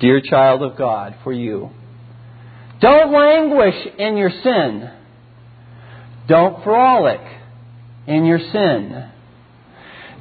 dear 0.00 0.20
child 0.20 0.62
of 0.62 0.76
God, 0.76 1.14
for 1.22 1.32
you. 1.32 1.70
Don't 2.80 3.12
languish 3.12 3.86
in 3.98 4.16
your 4.16 4.30
sin. 4.42 4.90
Don't 6.32 6.64
frolic 6.64 7.20
in 8.06 8.24
your 8.24 8.38
sin. 8.38 9.10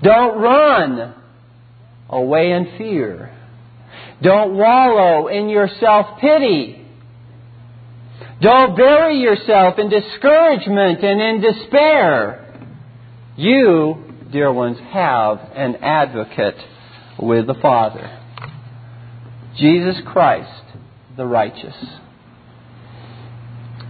Don't 0.03 0.41
run 0.41 1.15
away 2.09 2.51
in 2.51 2.77
fear. 2.77 3.33
Don't 4.21 4.57
wallow 4.57 5.29
in 5.29 5.47
your 5.47 5.69
self 5.79 6.19
pity. 6.19 6.85
Don't 8.41 8.75
bury 8.75 9.19
yourself 9.19 9.79
in 9.79 9.87
discouragement 9.87 11.01
and 11.01 11.21
in 11.21 11.49
despair. 11.49 12.61
You, 13.37 14.03
dear 14.33 14.51
ones, 14.51 14.79
have 14.91 15.37
an 15.55 15.77
advocate 15.77 16.57
with 17.19 17.47
the 17.47 17.55
Father 17.61 18.19
Jesus 19.55 19.95
Christ, 20.11 20.65
the 21.15 21.25
righteous. 21.25 21.75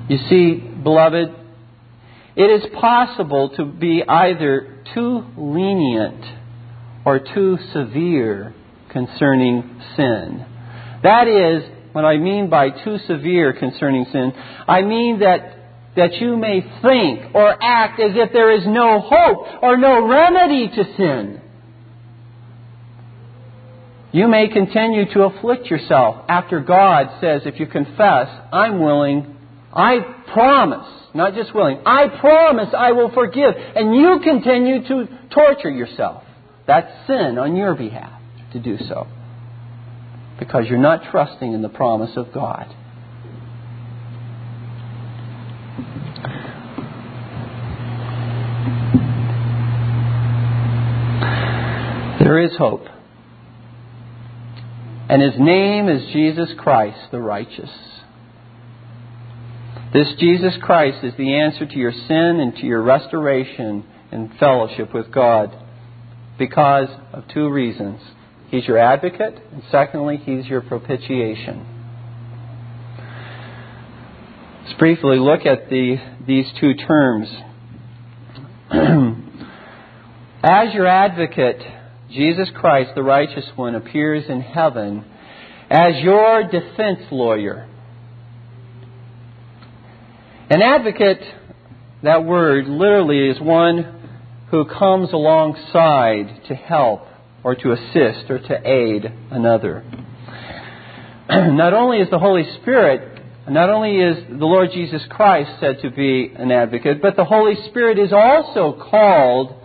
You 0.07 0.19
see, 0.29 0.55
beloved, 0.83 1.40
it 2.35 2.43
is 2.43 2.71
possible 2.79 3.49
to 3.57 3.65
be 3.65 4.03
either 4.07 4.83
too 4.93 5.25
lenient 5.37 6.23
or 7.05 7.19
too 7.19 7.57
severe 7.73 8.53
concerning 8.89 9.81
sin. 9.95 10.45
That 11.03 11.27
is, 11.27 11.63
what 11.93 12.05
I 12.05 12.17
mean 12.17 12.49
by 12.49 12.69
too 12.69 12.97
severe 13.07 13.53
concerning 13.53 14.05
sin, 14.11 14.31
I 14.67 14.81
mean 14.81 15.19
that, 15.19 15.57
that 15.95 16.13
you 16.15 16.37
may 16.37 16.61
think 16.81 17.35
or 17.35 17.57
act 17.61 17.99
as 17.99 18.11
if 18.15 18.31
there 18.31 18.51
is 18.51 18.65
no 18.65 19.01
hope 19.01 19.63
or 19.63 19.77
no 19.77 20.07
remedy 20.07 20.69
to 20.69 20.83
sin. 20.95 21.41
You 24.13 24.27
may 24.27 24.49
continue 24.49 25.11
to 25.13 25.23
afflict 25.23 25.67
yourself 25.67 26.25
after 26.27 26.59
God 26.59 27.21
says, 27.21 27.43
if 27.45 27.59
you 27.59 27.65
confess, 27.65 28.27
I'm 28.51 28.81
willing, 28.81 29.37
I 29.73 29.99
promise 30.33 31.01
not 31.13 31.33
just 31.33 31.53
willing. 31.53 31.81
I 31.85 32.07
promise 32.19 32.69
I 32.77 32.91
will 32.93 33.11
forgive. 33.11 33.53
And 33.55 33.95
you 33.95 34.19
continue 34.23 34.87
to 34.87 35.07
torture 35.33 35.69
yourself. 35.69 36.23
That's 36.67 36.91
sin 37.07 37.37
on 37.37 37.55
your 37.55 37.75
behalf 37.75 38.21
to 38.53 38.59
do 38.59 38.77
so. 38.87 39.07
Because 40.39 40.65
you're 40.67 40.79
not 40.79 41.11
trusting 41.11 41.53
in 41.53 41.61
the 41.61 41.69
promise 41.69 42.11
of 42.15 42.33
God. 42.33 42.73
There 52.23 52.39
is 52.39 52.55
hope. 52.57 52.85
And 55.09 55.21
his 55.21 55.33
name 55.37 55.89
is 55.89 56.13
Jesus 56.13 56.49
Christ 56.57 57.11
the 57.11 57.19
righteous. 57.19 57.69
This 59.93 60.07
Jesus 60.19 60.53
Christ 60.61 61.03
is 61.03 61.13
the 61.17 61.33
answer 61.35 61.65
to 61.65 61.77
your 61.77 61.91
sin 61.91 62.39
and 62.39 62.55
to 62.55 62.65
your 62.65 62.81
restoration 62.81 63.85
and 64.11 64.31
fellowship 64.39 64.93
with 64.93 65.11
God 65.11 65.53
because 66.39 66.87
of 67.11 67.25
two 67.33 67.49
reasons. 67.49 67.99
He's 68.49 68.65
your 68.65 68.77
advocate, 68.77 69.37
and 69.51 69.61
secondly, 69.69 70.15
He's 70.17 70.45
your 70.45 70.61
propitiation. 70.61 71.65
Let's 74.63 74.79
briefly 74.79 75.19
look 75.19 75.45
at 75.45 75.69
the, 75.69 75.97
these 76.25 76.45
two 76.59 76.73
terms. 76.75 77.27
As 80.43 80.73
your 80.73 80.87
advocate, 80.87 81.61
Jesus 82.09 82.49
Christ, 82.55 82.91
the 82.95 83.03
righteous 83.03 83.45
one, 83.57 83.75
appears 83.75 84.23
in 84.29 84.39
heaven 84.41 85.05
as 85.69 85.95
your 86.01 86.43
defense 86.43 86.99
lawyer. 87.11 87.67
An 90.51 90.61
advocate, 90.61 91.21
that 92.03 92.25
word 92.25 92.67
literally 92.67 93.29
is 93.29 93.39
one 93.39 94.09
who 94.49 94.65
comes 94.65 95.13
alongside 95.13 96.41
to 96.49 96.55
help 96.55 97.07
or 97.41 97.55
to 97.55 97.71
assist 97.71 98.29
or 98.29 98.37
to 98.37 98.69
aid 98.69 99.05
another. 99.31 99.81
not 101.29 101.73
only 101.73 101.99
is 101.99 102.09
the 102.09 102.19
Holy 102.19 102.43
Spirit, 102.59 103.23
not 103.47 103.69
only 103.69 103.95
is 103.95 104.17
the 104.27 104.45
Lord 104.45 104.71
Jesus 104.73 105.01
Christ 105.09 105.51
said 105.61 105.79
to 105.83 105.89
be 105.89 106.33
an 106.35 106.51
advocate, 106.51 107.01
but 107.01 107.15
the 107.15 107.23
Holy 107.23 107.55
Spirit 107.69 107.97
is 107.97 108.11
also 108.11 108.77
called 108.91 109.55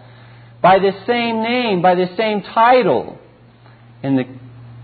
by 0.62 0.78
the 0.78 0.93
same 1.05 1.43
name, 1.43 1.82
by 1.82 1.97
the 1.97 2.14
same 2.16 2.43
title. 2.43 3.18
In 4.05 4.14
the 4.14 4.24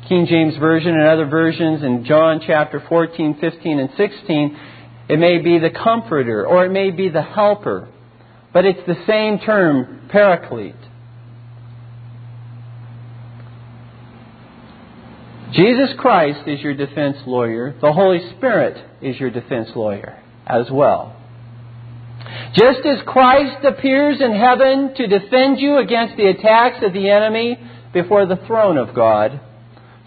King 0.08 0.26
James 0.26 0.56
Version 0.56 0.94
and 0.94 1.04
other 1.04 1.26
versions, 1.26 1.84
in 1.84 2.04
John 2.04 2.40
chapter 2.44 2.84
14, 2.88 3.38
15, 3.40 3.78
and 3.78 3.90
16, 3.96 4.58
it 5.08 5.18
may 5.18 5.38
be 5.38 5.58
the 5.58 5.70
comforter, 5.70 6.46
or 6.46 6.64
it 6.64 6.70
may 6.70 6.90
be 6.90 7.08
the 7.08 7.22
helper. 7.22 7.88
But 8.52 8.64
it's 8.64 8.86
the 8.86 9.02
same 9.06 9.38
term, 9.38 10.08
paraclete. 10.10 10.74
Jesus 15.52 15.90
Christ 15.98 16.46
is 16.46 16.60
your 16.60 16.74
defense 16.74 17.18
lawyer. 17.26 17.74
The 17.80 17.92
Holy 17.92 18.20
Spirit 18.36 18.82
is 19.02 19.20
your 19.20 19.30
defense 19.30 19.68
lawyer 19.74 20.18
as 20.46 20.70
well. 20.70 21.16
Just 22.54 22.86
as 22.86 22.98
Christ 23.06 23.64
appears 23.64 24.20
in 24.20 24.34
heaven 24.34 24.94
to 24.96 25.06
defend 25.06 25.58
you 25.58 25.78
against 25.78 26.16
the 26.16 26.28
attacks 26.28 26.84
of 26.84 26.92
the 26.92 27.10
enemy 27.10 27.58
before 27.92 28.26
the 28.26 28.40
throne 28.46 28.78
of 28.78 28.94
God, 28.94 29.40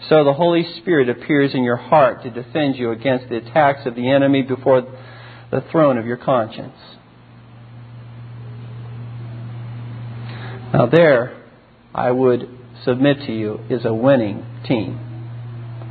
so 0.08 0.24
the 0.24 0.32
Holy 0.32 0.64
Spirit 0.80 1.08
appears 1.08 1.54
in 1.54 1.64
your 1.64 1.76
heart 1.76 2.22
to 2.22 2.30
defend 2.30 2.76
you 2.76 2.90
against 2.92 3.28
the 3.28 3.36
attacks 3.36 3.86
of 3.86 3.94
the 3.94 4.10
enemy 4.10 4.42
before 4.42 4.82
the 5.50 5.64
throne 5.72 5.98
of 5.98 6.06
your 6.06 6.16
conscience. 6.16 6.76
Now, 10.72 10.86
there, 10.86 11.42
I 11.94 12.10
would 12.10 12.48
submit 12.84 13.20
to 13.26 13.32
you, 13.32 13.60
is 13.70 13.84
a 13.84 13.94
winning 13.94 14.44
team, 14.66 14.98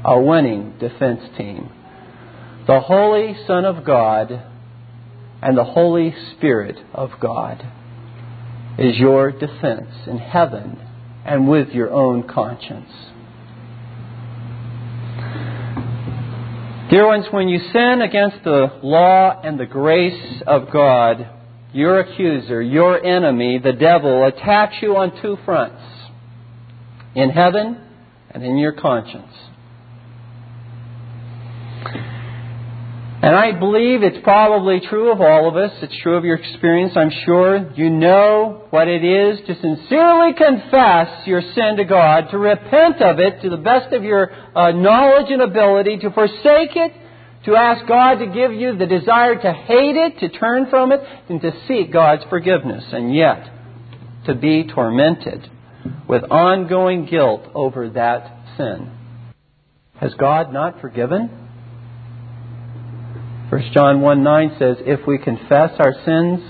a 0.05 0.19
winning 0.19 0.77
defense 0.79 1.21
team. 1.37 1.71
The 2.67 2.79
Holy 2.79 3.35
Son 3.47 3.65
of 3.65 3.85
God 3.85 4.43
and 5.41 5.57
the 5.57 5.63
Holy 5.63 6.13
Spirit 6.35 6.77
of 6.93 7.11
God 7.19 7.63
is 8.77 8.97
your 8.97 9.31
defense 9.31 9.91
in 10.07 10.17
heaven 10.17 10.79
and 11.25 11.47
with 11.47 11.69
your 11.69 11.91
own 11.91 12.27
conscience. 12.27 12.91
Dear 16.95 17.07
ones, 17.07 17.25
when 17.29 17.49
you 17.49 17.59
sin 17.73 18.01
against 18.01 18.41
the 18.45 18.79
law 18.81 19.41
and 19.43 19.59
the 19.59 19.65
grace 19.65 20.41
of 20.47 20.71
God, 20.71 21.27
your 21.73 21.99
accuser, 21.99 22.61
your 22.61 23.05
enemy, 23.05 23.59
the 23.61 23.73
devil, 23.73 24.23
attacks 24.23 24.75
you 24.81 24.95
on 24.95 25.21
two 25.21 25.37
fronts 25.43 25.81
in 27.13 27.31
heaven 27.31 27.81
and 28.31 28.45
in 28.45 28.57
your 28.57 28.71
conscience. 28.71 29.33
And 33.25 33.35
I 33.35 33.53
believe 33.57 34.03
it's 34.03 34.23
probably 34.23 34.79
true 34.81 35.11
of 35.11 35.19
all 35.19 35.49
of 35.49 35.55
us. 35.55 35.71
It's 35.81 35.97
true 36.03 36.15
of 36.15 36.23
your 36.25 36.35
experience, 36.35 36.93
I'm 36.95 37.09
sure. 37.25 37.71
You 37.73 37.89
know 37.89 38.67
what 38.69 38.87
it 38.87 39.03
is 39.03 39.39
to 39.47 39.59
sincerely 39.59 40.33
confess 40.33 41.25
your 41.25 41.41
sin 41.41 41.77
to 41.77 41.85
God, 41.85 42.29
to 42.29 42.37
repent 42.37 43.01
of 43.01 43.17
it 43.17 43.41
to 43.41 43.49
the 43.49 43.57
best 43.57 43.91
of 43.93 44.03
your 44.03 44.31
uh, 44.55 44.73
knowledge 44.73 45.31
and 45.31 45.41
ability, 45.41 45.97
to 46.03 46.11
forsake 46.11 46.75
it, 46.75 46.93
to 47.45 47.55
ask 47.55 47.87
God 47.87 48.19
to 48.19 48.27
give 48.27 48.53
you 48.53 48.77
the 48.77 48.85
desire 48.85 49.33
to 49.41 49.53
hate 49.53 49.95
it, 49.95 50.19
to 50.19 50.29
turn 50.29 50.69
from 50.69 50.91
it, 50.91 50.99
and 51.27 51.41
to 51.41 51.51
seek 51.67 51.91
God's 51.91 52.25
forgiveness. 52.29 52.83
And 52.91 53.15
yet, 53.15 53.43
to 54.27 54.35
be 54.35 54.67
tormented 54.67 55.49
with 56.07 56.23
ongoing 56.25 57.07
guilt 57.07 57.41
over 57.55 57.89
that 57.89 58.37
sin. 58.55 58.91
Has 59.95 60.13
God 60.13 60.53
not 60.53 60.79
forgiven? 60.79 61.44
1 63.49 63.71
John 63.73 64.01
1 64.01 64.23
9 64.23 64.55
says, 64.57 64.77
If 64.81 65.05
we 65.05 65.19
confess 65.19 65.71
our 65.79 65.93
sins, 66.03 66.41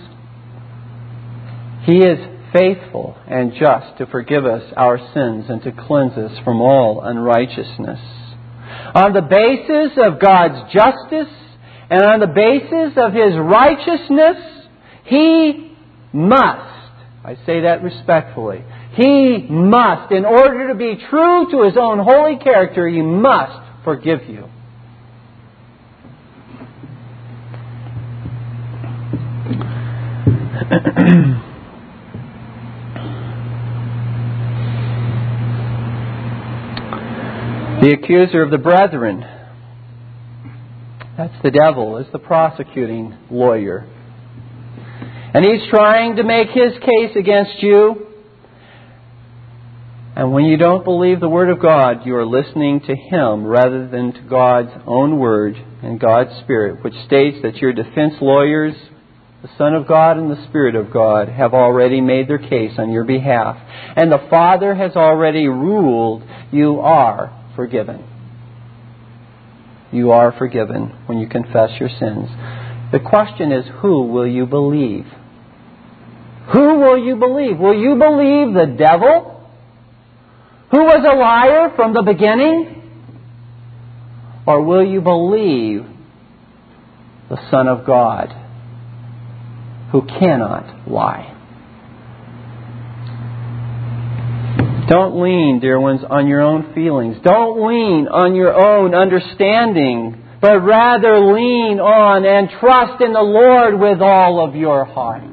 He 1.83 1.97
is 1.97 2.19
faithful 2.55 3.17
and 3.27 3.51
just 3.51 3.97
to 3.97 4.05
forgive 4.05 4.45
us 4.45 4.63
our 4.77 4.97
sins 5.13 5.45
and 5.49 5.61
to 5.63 5.73
cleanse 5.73 6.13
us 6.13 6.31
from 6.45 6.61
all 6.61 7.01
unrighteousness. 7.01 7.99
On 8.95 9.11
the 9.11 9.21
basis 9.21 9.97
of 10.01 10.21
God's 10.21 10.71
justice 10.73 11.33
and 11.89 12.01
on 12.01 12.19
the 12.21 12.27
basis 12.27 12.97
of 12.97 13.11
His 13.11 13.35
righteousness, 13.35 14.37
He 15.03 15.75
must, 16.13 16.93
I 17.25 17.35
say 17.45 17.61
that 17.61 17.83
respectfully, 17.83 18.63
He 18.95 19.45
must, 19.49 20.13
in 20.13 20.23
order 20.23 20.69
to 20.69 20.75
be 20.75 20.95
true 21.09 21.51
to 21.51 21.63
His 21.63 21.75
own 21.77 21.99
holy 21.99 22.37
character, 22.37 22.87
He 22.87 23.01
must 23.01 23.83
forgive 23.83 24.29
you. 24.29 24.49
the 37.81 37.99
accuser 38.01 38.41
of 38.41 38.49
the 38.49 38.57
brethren, 38.57 39.23
that's 41.15 41.35
the 41.43 41.51
devil, 41.51 41.97
is 41.97 42.07
the 42.11 42.17
prosecuting 42.17 43.15
lawyer. 43.29 43.87
And 45.35 45.45
he's 45.45 45.69
trying 45.69 46.15
to 46.15 46.23
make 46.23 46.49
his 46.49 46.71
case 46.79 47.15
against 47.15 47.61
you. 47.61 48.07
And 50.15 50.31
when 50.31 50.45
you 50.45 50.57
don't 50.57 50.83
believe 50.83 51.19
the 51.19 51.29
Word 51.29 51.51
of 51.51 51.61
God, 51.61 52.05
you 52.05 52.15
are 52.15 52.25
listening 52.25 52.79
to 52.79 52.95
him 52.95 53.45
rather 53.45 53.87
than 53.87 54.13
to 54.13 54.21
God's 54.21 54.71
own 54.87 55.19
Word 55.19 55.55
and 55.83 55.99
God's 55.99 56.35
Spirit, 56.39 56.83
which 56.83 56.95
states 57.05 57.37
that 57.43 57.57
your 57.57 57.73
defense 57.73 58.15
lawyers 58.21 58.73
the 59.45 59.51
Son 59.59 59.75
of 59.75 59.87
God 59.87 60.17
and 60.17 60.31
the 60.31 60.43
Spirit 60.47 60.73
of 60.73 60.91
God 60.91 61.29
have 61.29 61.53
already 61.53 62.01
made 62.01 62.27
their 62.27 62.39
case 62.39 62.71
on 62.79 62.91
your 62.91 63.03
behalf. 63.03 63.55
And 63.95 64.11
the 64.11 64.25
Father 64.27 64.73
has 64.73 64.95
already 64.95 65.47
ruled 65.47 66.23
you 66.51 66.79
are 66.79 67.31
forgiven. 67.55 68.03
You 69.91 70.13
are 70.13 70.31
forgiven 70.35 70.87
when 71.05 71.19
you 71.19 71.29
confess 71.29 71.69
your 71.79 71.89
sins. 71.89 72.27
The 72.91 72.99
question 72.99 73.51
is, 73.51 73.65
who 73.83 74.07
will 74.07 74.25
you 74.25 74.47
believe? 74.47 75.05
Who 76.51 76.79
will 76.79 76.97
you 76.97 77.15
believe? 77.15 77.59
Will 77.59 77.79
you 77.79 77.97
believe 77.97 78.51
the 78.55 78.75
devil, 78.75 79.47
who 80.71 80.85
was 80.85 81.05
a 81.07 81.15
liar 81.15 81.71
from 81.75 81.93
the 81.93 82.01
beginning? 82.01 82.81
Or 84.47 84.63
will 84.63 84.83
you 84.83 85.01
believe 85.01 85.85
the 87.29 87.37
Son 87.51 87.67
of 87.67 87.85
God? 87.85 88.41
Who 89.95 90.01
cannot 90.19 90.89
lie. 90.89 91.31
Don't 94.89 95.21
lean, 95.23 95.61
dear 95.61 95.79
ones, 95.79 96.01
on 96.09 96.27
your 96.27 96.41
own 96.41 96.73
feelings. 96.73 97.15
Don't 97.23 97.65
lean 97.65 98.09
on 98.09 98.35
your 98.35 98.53
own 98.53 98.93
understanding, 98.93 100.21
but 100.41 100.59
rather 100.59 101.17
lean 101.33 101.79
on 101.79 102.25
and 102.25 102.49
trust 102.59 103.01
in 103.01 103.13
the 103.13 103.21
Lord 103.21 103.79
with 103.79 104.01
all 104.01 104.45
of 104.45 104.53
your 104.53 104.83
heart. 104.83 105.23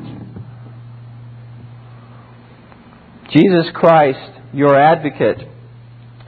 Jesus 3.32 3.66
Christ, 3.74 4.30
your 4.52 4.78
advocate, 4.78 5.38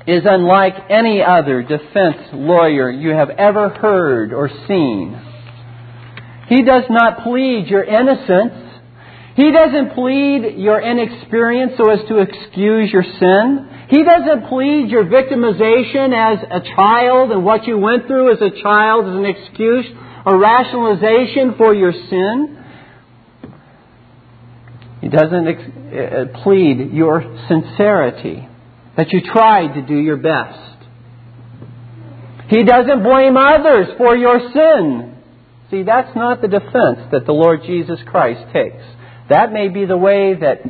is 0.08 0.22
unlike 0.24 0.74
any 0.90 1.22
other 1.22 1.62
defense 1.62 2.16
lawyer 2.32 2.90
you 2.90 3.10
have 3.10 3.30
ever 3.30 3.68
heard 3.68 4.32
or 4.32 4.50
seen. 4.66 5.33
He 6.48 6.62
does 6.62 6.84
not 6.90 7.22
plead 7.22 7.66
your 7.68 7.84
innocence. 7.84 8.52
He 9.36 9.50
doesn't 9.50 9.94
plead 9.94 10.58
your 10.58 10.80
inexperience 10.80 11.72
so 11.76 11.90
as 11.90 12.06
to 12.08 12.18
excuse 12.18 12.92
your 12.92 13.02
sin. 13.02 13.70
He 13.88 14.02
doesn't 14.04 14.48
plead 14.48 14.90
your 14.90 15.04
victimization 15.04 16.14
as 16.14 16.38
a 16.50 16.60
child 16.76 17.32
and 17.32 17.44
what 17.44 17.66
you 17.66 17.78
went 17.78 18.06
through 18.06 18.32
as 18.32 18.40
a 18.40 18.62
child 18.62 19.06
as 19.06 19.14
an 19.14 19.24
excuse 19.24 19.86
or 20.24 20.38
rationalization 20.38 21.54
for 21.56 21.74
your 21.74 21.92
sin. 21.92 22.64
He 25.00 25.08
doesn't 25.08 25.48
ex- 25.48 25.60
uh, 25.60 26.42
plead 26.42 26.92
your 26.92 27.22
sincerity, 27.48 28.48
that 28.96 29.12
you 29.12 29.20
tried 29.20 29.74
to 29.74 29.82
do 29.82 29.96
your 29.96 30.16
best. 30.16 30.78
He 32.48 32.62
doesn't 32.62 33.02
blame 33.02 33.36
others 33.36 33.88
for 33.98 34.16
your 34.16 34.38
sin. 34.52 35.13
See, 35.74 35.82
that's 35.82 36.14
not 36.14 36.40
the 36.40 36.46
defense 36.46 37.00
that 37.10 37.26
the 37.26 37.32
Lord 37.32 37.62
Jesus 37.66 37.98
Christ 38.06 38.52
takes. 38.52 38.84
That 39.28 39.52
may 39.52 39.66
be 39.66 39.86
the 39.86 39.96
way 39.96 40.34
that 40.34 40.62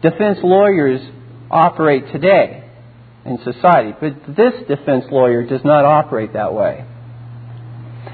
defense 0.00 0.38
lawyers 0.44 1.00
operate 1.50 2.12
today 2.12 2.62
in 3.24 3.38
society, 3.42 3.96
but 4.00 4.36
this 4.36 4.52
defense 4.68 5.06
lawyer 5.10 5.44
does 5.44 5.62
not 5.64 5.84
operate 5.84 6.34
that 6.34 6.54
way. 6.54 6.84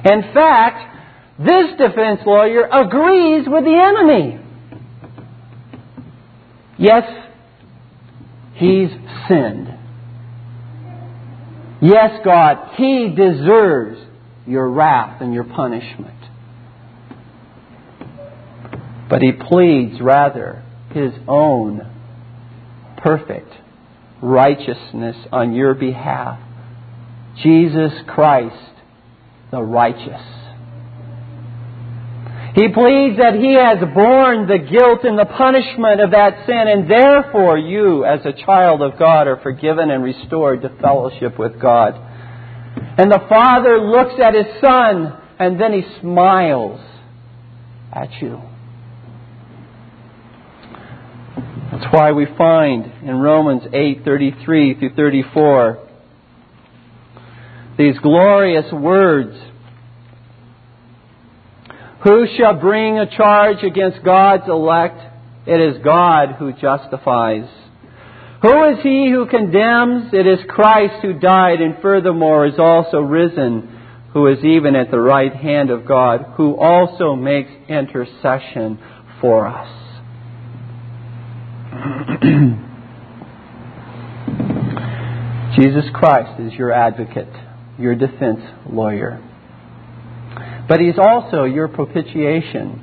In 0.06 0.32
fact, 0.32 0.96
this 1.38 1.76
defense 1.76 2.20
lawyer 2.24 2.66
agrees 2.72 3.46
with 3.46 3.64
the 3.64 3.76
enemy. 3.76 4.40
Yes, 6.78 7.02
he's 8.54 8.88
sinned. 9.28 9.68
Yes, 11.82 12.20
God, 12.24 12.76
he 12.76 13.14
deserves 13.14 14.00
your 14.46 14.70
wrath 14.70 15.20
and 15.20 15.34
your 15.34 15.44
punishment. 15.44 16.14
But 19.10 19.22
he 19.22 19.32
pleads 19.32 20.00
rather 20.00 20.62
his 20.92 21.12
own 21.28 21.86
perfect 22.98 23.52
righteousness 24.22 25.16
on 25.32 25.52
your 25.52 25.74
behalf. 25.74 26.38
Jesus 27.42 27.92
Christ, 28.06 28.74
the 29.50 29.62
righteous. 29.62 30.22
He 32.54 32.66
pleads 32.68 33.16
that 33.18 33.34
He 33.34 33.54
has 33.54 33.78
borne 33.94 34.48
the 34.48 34.58
guilt 34.58 35.04
and 35.04 35.16
the 35.16 35.24
punishment 35.24 36.00
of 36.00 36.10
that 36.10 36.46
sin, 36.46 36.64
and 36.66 36.90
therefore 36.90 37.56
you, 37.56 38.04
as 38.04 38.20
a 38.26 38.32
child 38.32 38.82
of 38.82 38.98
God, 38.98 39.28
are 39.28 39.40
forgiven 39.40 39.90
and 39.90 40.02
restored 40.02 40.62
to 40.62 40.68
fellowship 40.80 41.38
with 41.38 41.60
God. 41.60 41.94
And 42.98 43.10
the 43.10 43.24
Father 43.28 43.78
looks 43.78 44.20
at 44.20 44.34
His 44.34 44.60
Son, 44.60 45.16
and 45.38 45.60
then 45.60 45.72
He 45.72 46.00
smiles 46.00 46.80
at 47.92 48.10
you. 48.20 48.42
That's 51.72 51.92
why 51.92 52.10
we 52.10 52.26
find 52.36 52.90
in 53.02 53.20
Romans 53.20 53.62
8:33 53.72 54.74
through 54.74 54.94
34 54.94 55.78
these 57.76 57.96
glorious 58.00 58.70
words. 58.72 59.36
Who 62.02 62.26
shall 62.36 62.54
bring 62.54 62.98
a 62.98 63.06
charge 63.06 63.62
against 63.62 64.02
God's 64.02 64.48
elect? 64.48 65.00
It 65.46 65.60
is 65.60 65.82
God 65.82 66.36
who 66.38 66.52
justifies. 66.52 67.48
Who 68.42 68.64
is 68.70 68.82
he 68.82 69.10
who 69.10 69.26
condemns? 69.26 70.12
It 70.12 70.26
is 70.26 70.40
Christ 70.48 71.02
who 71.02 71.12
died 71.12 71.60
and 71.60 71.80
furthermore 71.80 72.46
is 72.46 72.58
also 72.58 73.00
risen, 73.00 73.68
who 74.12 74.26
is 74.26 74.42
even 74.44 74.74
at 74.74 74.90
the 74.90 75.00
right 75.00 75.34
hand 75.34 75.70
of 75.70 75.86
God, 75.86 76.34
who 76.36 76.56
also 76.56 77.14
makes 77.14 77.50
intercession 77.68 78.78
for 79.20 79.46
us. 79.46 79.68
Jesus 85.56 85.84
Christ 85.94 86.40
is 86.40 86.52
your 86.54 86.72
advocate, 86.72 87.32
your 87.78 87.94
defense 87.94 88.40
lawyer. 88.68 89.22
But 90.68 90.80
He's 90.80 90.98
also 90.98 91.44
your 91.44 91.68
propitiation. 91.68 92.82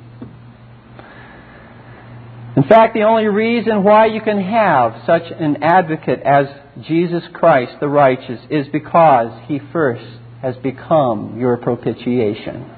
In 2.56 2.62
fact, 2.64 2.94
the 2.94 3.02
only 3.02 3.26
reason 3.26 3.84
why 3.84 4.06
you 4.06 4.20
can 4.20 4.42
have 4.42 5.02
such 5.06 5.30
an 5.38 5.62
advocate 5.62 6.20
as 6.24 6.46
Jesus 6.82 7.22
Christ 7.32 7.74
the 7.80 7.88
righteous 7.88 8.40
is 8.50 8.66
because 8.72 9.30
he 9.46 9.60
first 9.72 10.04
has 10.42 10.56
become 10.56 11.38
your 11.38 11.56
propitiation. 11.58 12.68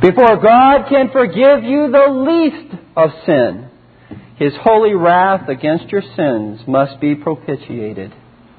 Before 0.00 0.36
God 0.40 0.88
can 0.88 1.10
forgive 1.12 1.64
you 1.64 1.90
the 1.90 2.06
least 2.08 2.74
of 2.96 3.10
sin, 3.26 3.68
his 4.36 4.52
holy 4.62 4.94
wrath 4.94 5.48
against 5.48 5.88
your 5.88 6.02
sins 6.02 6.60
must 6.66 7.00
be 7.00 7.14
propitiated. 7.14 8.12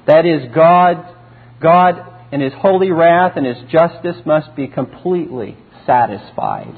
That 0.06 0.26
is, 0.26 0.52
God, 0.54 1.14
God 1.60 2.32
in 2.32 2.40
his 2.40 2.52
holy 2.54 2.90
wrath 2.90 3.32
and 3.36 3.46
his 3.46 3.58
justice 3.70 4.16
must 4.26 4.54
be 4.56 4.66
completely 4.66 5.56
satisfied. 5.86 6.74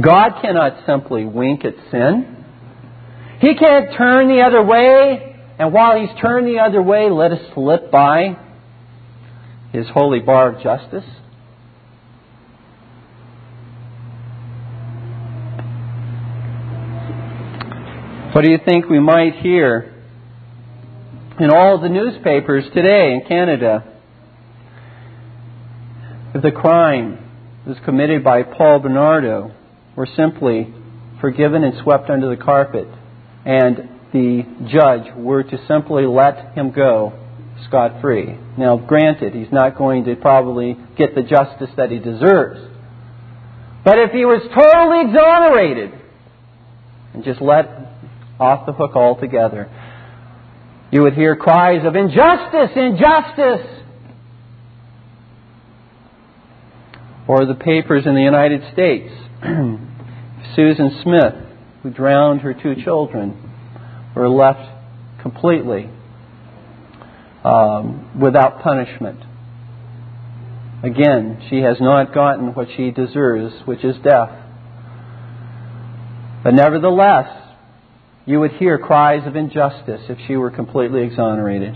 God 0.00 0.40
cannot 0.42 0.86
simply 0.86 1.24
wink 1.24 1.64
at 1.64 1.74
sin. 1.90 2.44
He 3.40 3.54
can't 3.54 3.96
turn 3.96 4.28
the 4.28 4.42
other 4.42 4.62
way, 4.62 5.36
and 5.58 5.72
while 5.72 6.00
he's 6.00 6.20
turned 6.20 6.46
the 6.46 6.60
other 6.60 6.82
way, 6.82 7.10
let 7.10 7.32
us 7.32 7.40
slip 7.54 7.90
by 7.90 8.36
his 9.72 9.86
holy 9.92 10.20
bar 10.20 10.54
of 10.54 10.62
justice. 10.62 11.04
What 18.34 18.42
do 18.42 18.50
you 18.50 18.58
think 18.64 18.88
we 18.88 18.98
might 18.98 19.36
hear 19.36 19.94
in 21.38 21.50
all 21.50 21.80
the 21.80 21.88
newspapers 21.88 22.64
today 22.74 23.12
in 23.12 23.22
Canada? 23.28 23.84
If 26.34 26.42
the 26.42 26.50
crime 26.50 27.30
was 27.64 27.76
committed 27.84 28.24
by 28.24 28.42
Paul 28.42 28.80
Bernardo 28.80 29.54
were 29.94 30.08
simply 30.16 30.74
forgiven 31.20 31.62
and 31.62 31.80
swept 31.84 32.10
under 32.10 32.28
the 32.28 32.42
carpet, 32.42 32.88
and 33.46 33.88
the 34.12 34.42
judge 34.66 35.14
were 35.16 35.44
to 35.44 35.66
simply 35.68 36.04
let 36.04 36.58
him 36.58 36.72
go 36.72 37.12
scot 37.68 38.00
free. 38.00 38.36
Now, 38.58 38.78
granted, 38.78 39.32
he's 39.32 39.52
not 39.52 39.78
going 39.78 40.06
to 40.06 40.16
probably 40.16 40.76
get 40.98 41.14
the 41.14 41.22
justice 41.22 41.70
that 41.76 41.92
he 41.92 42.00
deserves. 42.00 42.58
But 43.84 44.00
if 44.00 44.10
he 44.10 44.24
was 44.24 44.42
totally 44.52 45.08
exonerated 45.08 46.00
and 47.14 47.22
just 47.22 47.40
let 47.40 47.93
off 48.44 48.66
the 48.66 48.72
hook 48.72 48.94
altogether. 48.94 49.70
You 50.92 51.02
would 51.02 51.14
hear 51.14 51.34
cries 51.34 51.84
of 51.84 51.96
injustice, 51.96 52.70
injustice. 52.76 53.66
Or 57.26 57.46
the 57.46 57.54
papers 57.54 58.04
in 58.06 58.14
the 58.14 58.22
United 58.22 58.62
States. 58.72 59.10
Susan 60.54 61.00
Smith, 61.02 61.34
who 61.82 61.90
drowned 61.90 62.42
her 62.42 62.54
two 62.54 62.76
children, 62.84 63.34
were 64.14 64.28
left 64.28 64.70
completely 65.22 65.88
um, 67.42 68.20
without 68.20 68.62
punishment. 68.62 69.20
Again, 70.84 71.42
she 71.48 71.56
has 71.60 71.78
not 71.80 72.14
gotten 72.14 72.54
what 72.54 72.68
she 72.76 72.90
deserves, 72.90 73.54
which 73.64 73.82
is 73.82 73.96
death. 74.04 74.30
But 76.44 76.52
nevertheless, 76.52 77.43
you 78.26 78.40
would 78.40 78.52
hear 78.52 78.78
cries 78.78 79.26
of 79.26 79.36
injustice 79.36 80.00
if 80.08 80.18
she 80.26 80.36
were 80.36 80.50
completely 80.50 81.02
exonerated. 81.02 81.74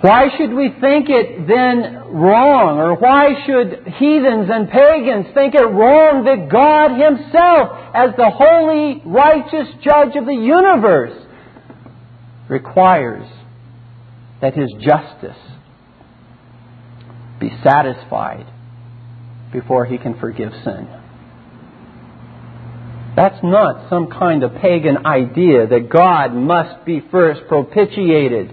Why 0.00 0.28
should 0.36 0.52
we 0.52 0.70
think 0.80 1.08
it 1.08 1.46
then 1.46 2.10
wrong, 2.10 2.78
or 2.78 2.96
why 2.96 3.44
should 3.46 3.86
heathens 3.98 4.50
and 4.50 4.68
pagans 4.68 5.26
think 5.32 5.54
it 5.54 5.62
wrong 5.62 6.24
that 6.24 6.48
God 6.50 6.98
Himself, 6.98 7.94
as 7.94 8.10
the 8.16 8.30
holy, 8.30 9.00
righteous 9.04 9.68
judge 9.84 10.16
of 10.16 10.26
the 10.26 10.34
universe, 10.34 11.16
requires 12.48 13.28
that 14.40 14.54
His 14.54 14.72
justice 14.80 15.38
be 17.38 17.50
satisfied 17.62 18.46
before 19.52 19.86
He 19.86 19.98
can 19.98 20.18
forgive 20.18 20.50
sin? 20.64 21.01
That's 23.14 23.42
not 23.42 23.90
some 23.90 24.10
kind 24.10 24.42
of 24.42 24.54
pagan 24.56 25.06
idea 25.06 25.66
that 25.66 25.90
God 25.90 26.34
must 26.34 26.86
be 26.86 27.02
first 27.10 27.42
propitiated. 27.46 28.50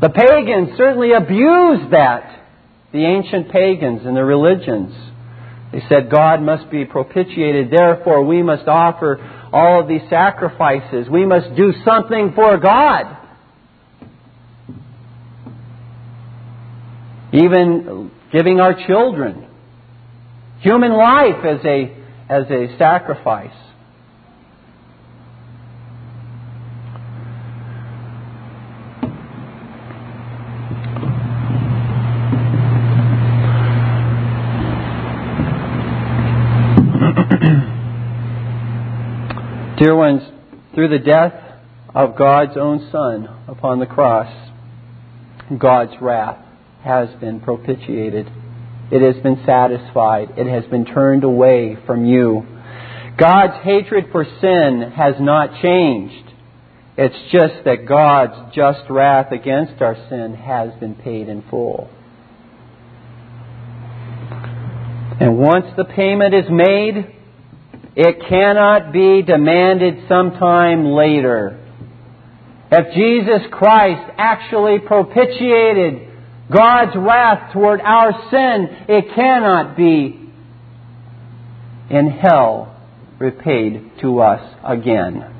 The 0.00 0.10
pagans 0.10 0.76
certainly 0.76 1.12
abused 1.12 1.92
that. 1.92 2.34
The 2.92 3.04
ancient 3.04 3.50
pagans 3.50 4.02
and 4.04 4.14
their 4.14 4.26
religions. 4.26 4.94
They 5.72 5.82
said 5.88 6.10
God 6.10 6.42
must 6.42 6.70
be 6.70 6.84
propitiated, 6.84 7.70
therefore 7.70 8.24
we 8.24 8.42
must 8.42 8.66
offer 8.66 9.18
all 9.52 9.80
of 9.82 9.88
these 9.88 10.02
sacrifices. 10.08 11.08
We 11.10 11.26
must 11.26 11.54
do 11.56 11.72
something 11.84 12.32
for 12.34 12.56
God. 12.58 13.16
Even 17.32 18.10
giving 18.32 18.60
our 18.60 18.74
children 18.86 19.46
human 20.60 20.92
life 20.92 21.44
as 21.44 21.60
a 21.64 21.97
as 22.28 22.44
a 22.50 22.76
sacrifice. 22.76 23.50
Dear 39.78 39.96
ones, 39.96 40.22
through 40.74 40.88
the 40.88 40.98
death 40.98 41.32
of 41.94 42.16
God's 42.16 42.58
own 42.58 42.90
Son 42.92 43.26
upon 43.48 43.78
the 43.78 43.86
cross, 43.86 44.48
God's 45.56 45.92
wrath 46.00 46.44
has 46.84 47.08
been 47.20 47.40
propitiated. 47.40 48.30
It 48.90 49.02
has 49.02 49.22
been 49.22 49.42
satisfied. 49.44 50.34
It 50.36 50.46
has 50.46 50.64
been 50.70 50.86
turned 50.86 51.24
away 51.24 51.76
from 51.86 52.06
you. 52.06 52.46
God's 53.18 53.62
hatred 53.64 54.06
for 54.12 54.24
sin 54.24 54.92
has 54.96 55.14
not 55.20 55.60
changed. 55.60 56.32
It's 56.96 57.16
just 57.30 57.64
that 57.64 57.86
God's 57.86 58.54
just 58.54 58.88
wrath 58.88 59.30
against 59.30 59.82
our 59.82 59.96
sin 60.08 60.34
has 60.34 60.70
been 60.80 60.94
paid 60.94 61.28
in 61.28 61.42
full. 61.50 61.90
And 65.20 65.36
once 65.36 65.66
the 65.76 65.84
payment 65.84 66.32
is 66.32 66.46
made, 66.48 67.14
it 67.96 68.20
cannot 68.28 68.92
be 68.92 69.22
demanded 69.22 70.08
sometime 70.08 70.86
later. 70.86 71.58
If 72.70 72.94
Jesus 72.94 73.48
Christ 73.50 74.12
actually 74.16 74.78
propitiated 74.78 76.07
God's 76.52 76.96
wrath 76.96 77.52
toward 77.52 77.80
our 77.80 78.12
sin, 78.30 78.68
it 78.88 79.14
cannot 79.14 79.76
be 79.76 80.18
in 81.90 82.10
hell 82.10 82.74
repaid 83.18 83.92
to 84.00 84.20
us 84.20 84.54
again. 84.64 85.34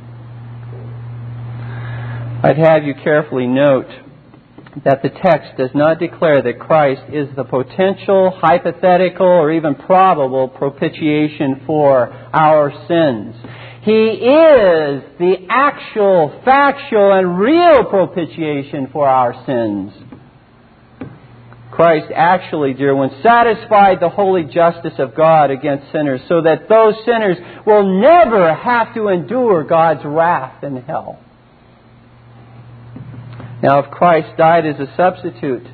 I'd 2.43 2.59
have 2.59 2.85
you 2.85 2.95
carefully 3.03 3.47
note 3.47 3.89
that 4.85 5.03
the 5.03 5.09
text 5.09 5.57
does 5.57 5.71
not 5.75 5.99
declare 5.99 6.43
that 6.43 6.61
Christ 6.61 7.03
is 7.13 7.29
the 7.35 7.45
potential, 7.45 8.31
hypothetical, 8.41 9.27
or 9.27 9.53
even 9.53 9.75
probable 9.75 10.49
propitiation 10.49 11.63
for 11.67 12.11
our 12.33 12.71
sins. 12.87 13.35
He 13.83 13.93
is 13.93 15.03
the 15.19 15.47
actual, 15.49 16.41
factual, 16.45 17.13
and 17.13 17.39
real 17.39 17.85
propitiation 17.85 18.89
for 18.93 19.09
our 19.09 19.33
sins. 19.47 20.08
Christ 21.71 22.11
actually, 22.15 22.75
dear 22.75 22.95
ones, 22.95 23.13
satisfied 23.23 24.01
the 24.01 24.09
holy 24.09 24.45
justice 24.45 24.95
of 24.99 25.15
God 25.15 25.51
against 25.51 25.93
sinners 25.93 26.21
so 26.29 26.43
that 26.43 26.69
those 26.69 26.95
sinners 27.05 27.37
will 27.67 28.01
never 28.01 28.55
have 28.55 28.95
to 28.95 29.09
endure 29.09 29.65
God's 29.65 30.05
wrath 30.05 30.65
in 30.65 30.83
hell. 30.83 31.19
Now, 33.63 33.81
if 33.81 33.91
Christ 33.91 34.37
died 34.37 34.67
as 34.67 34.77
a 34.81 34.93
substitute, 34.97 35.67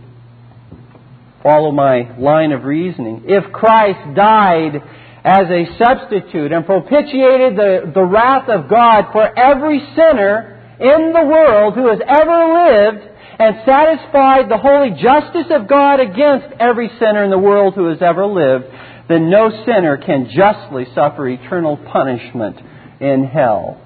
follow 1.43 1.71
my 1.71 2.17
line 2.19 2.53
of 2.53 2.65
reasoning. 2.65 3.25
If 3.27 3.53
Christ 3.53 4.17
died 4.17 4.83
as 5.23 5.47
a 5.49 5.67
substitute 5.79 6.53
and 6.53 6.67
propitiated 6.67 7.57
the, 7.57 7.93
the 7.95 8.03
wrath 8.03 8.49
of 8.49 8.69
God 8.69 9.13
for 9.13 9.39
every 9.39 9.81
sinner 9.95 10.77
in 10.81 11.13
the 11.13 11.25
world 11.25 11.75
who 11.75 11.89
has 11.89 12.01
ever 12.07 12.93
lived, 12.93 13.14
and 13.39 13.57
satisfied 13.67 14.49
the 14.49 14.59
holy 14.59 14.91
justice 14.91 15.51
of 15.51 15.69
God 15.69 16.01
against 16.01 16.55
every 16.61 16.89
sinner 16.99 17.25
in 17.25 17.31
the 17.31 17.39
world 17.39 17.75
who 17.75 17.89
has 17.89 18.01
ever 18.01 18.27
lived, 18.27 18.67
then 19.09 19.31
no 19.31 19.51
sinner 19.67 19.97
can 19.97 20.31
justly 20.35 20.87
suffer 20.95 21.29
eternal 21.29 21.77
punishment 21.77 22.57
in 23.01 23.25
hell. 23.25 23.81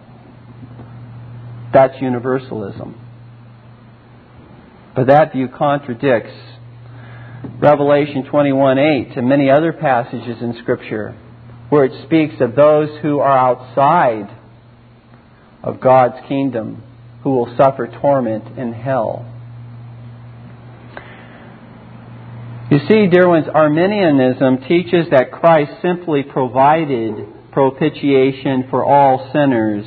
That's 1.73 2.01
universalism. 2.01 2.95
But 4.95 5.07
that 5.09 5.33
view 5.33 5.49
contradicts 5.49 6.35
Revelation 7.61 8.25
21:8 8.25 9.17
and 9.17 9.29
many 9.29 9.51
other 9.51 9.73
passages 9.73 10.43
in 10.43 10.55
Scripture 10.55 11.15
where 11.69 11.85
it 11.85 11.93
speaks 12.05 12.41
of 12.41 12.55
those 12.55 12.89
who 13.03 13.21
are 13.21 13.37
outside 13.37 14.29
of 15.63 15.81
God's 15.81 16.27
kingdom 16.27 16.83
who 17.23 17.31
will 17.31 17.57
suffer 17.57 17.87
torment 17.87 18.59
in 18.59 18.73
hell. 18.73 19.27
You 22.71 22.81
see, 22.87 23.07
dear 23.07 23.27
ones, 23.27 23.47
Arminianism 23.53 24.59
teaches 24.69 25.07
that 25.11 25.33
Christ 25.33 25.73
simply 25.81 26.23
provided 26.23 27.15
propitiation 27.51 28.67
for 28.69 28.85
all 28.85 29.31
sinners, 29.33 29.87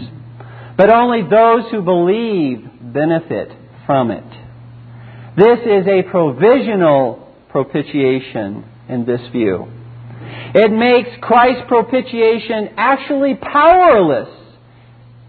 but 0.77 0.91
only 0.91 1.21
those 1.21 1.69
who 1.69 1.83
believe 1.83 2.67
benefit 2.81 3.51
from 3.85 4.09
it. 4.09 4.23
This 5.37 5.59
is 5.59 5.85
a 5.87 6.09
provisional 6.09 7.31
propitiation 7.49 8.65
in 8.89 9.05
this 9.05 9.21
view. 9.31 9.67
It 10.55 10.71
makes 10.71 11.09
Christ's 11.21 11.65
propitiation 11.67 12.69
actually 12.77 13.35
powerless, 13.35 14.29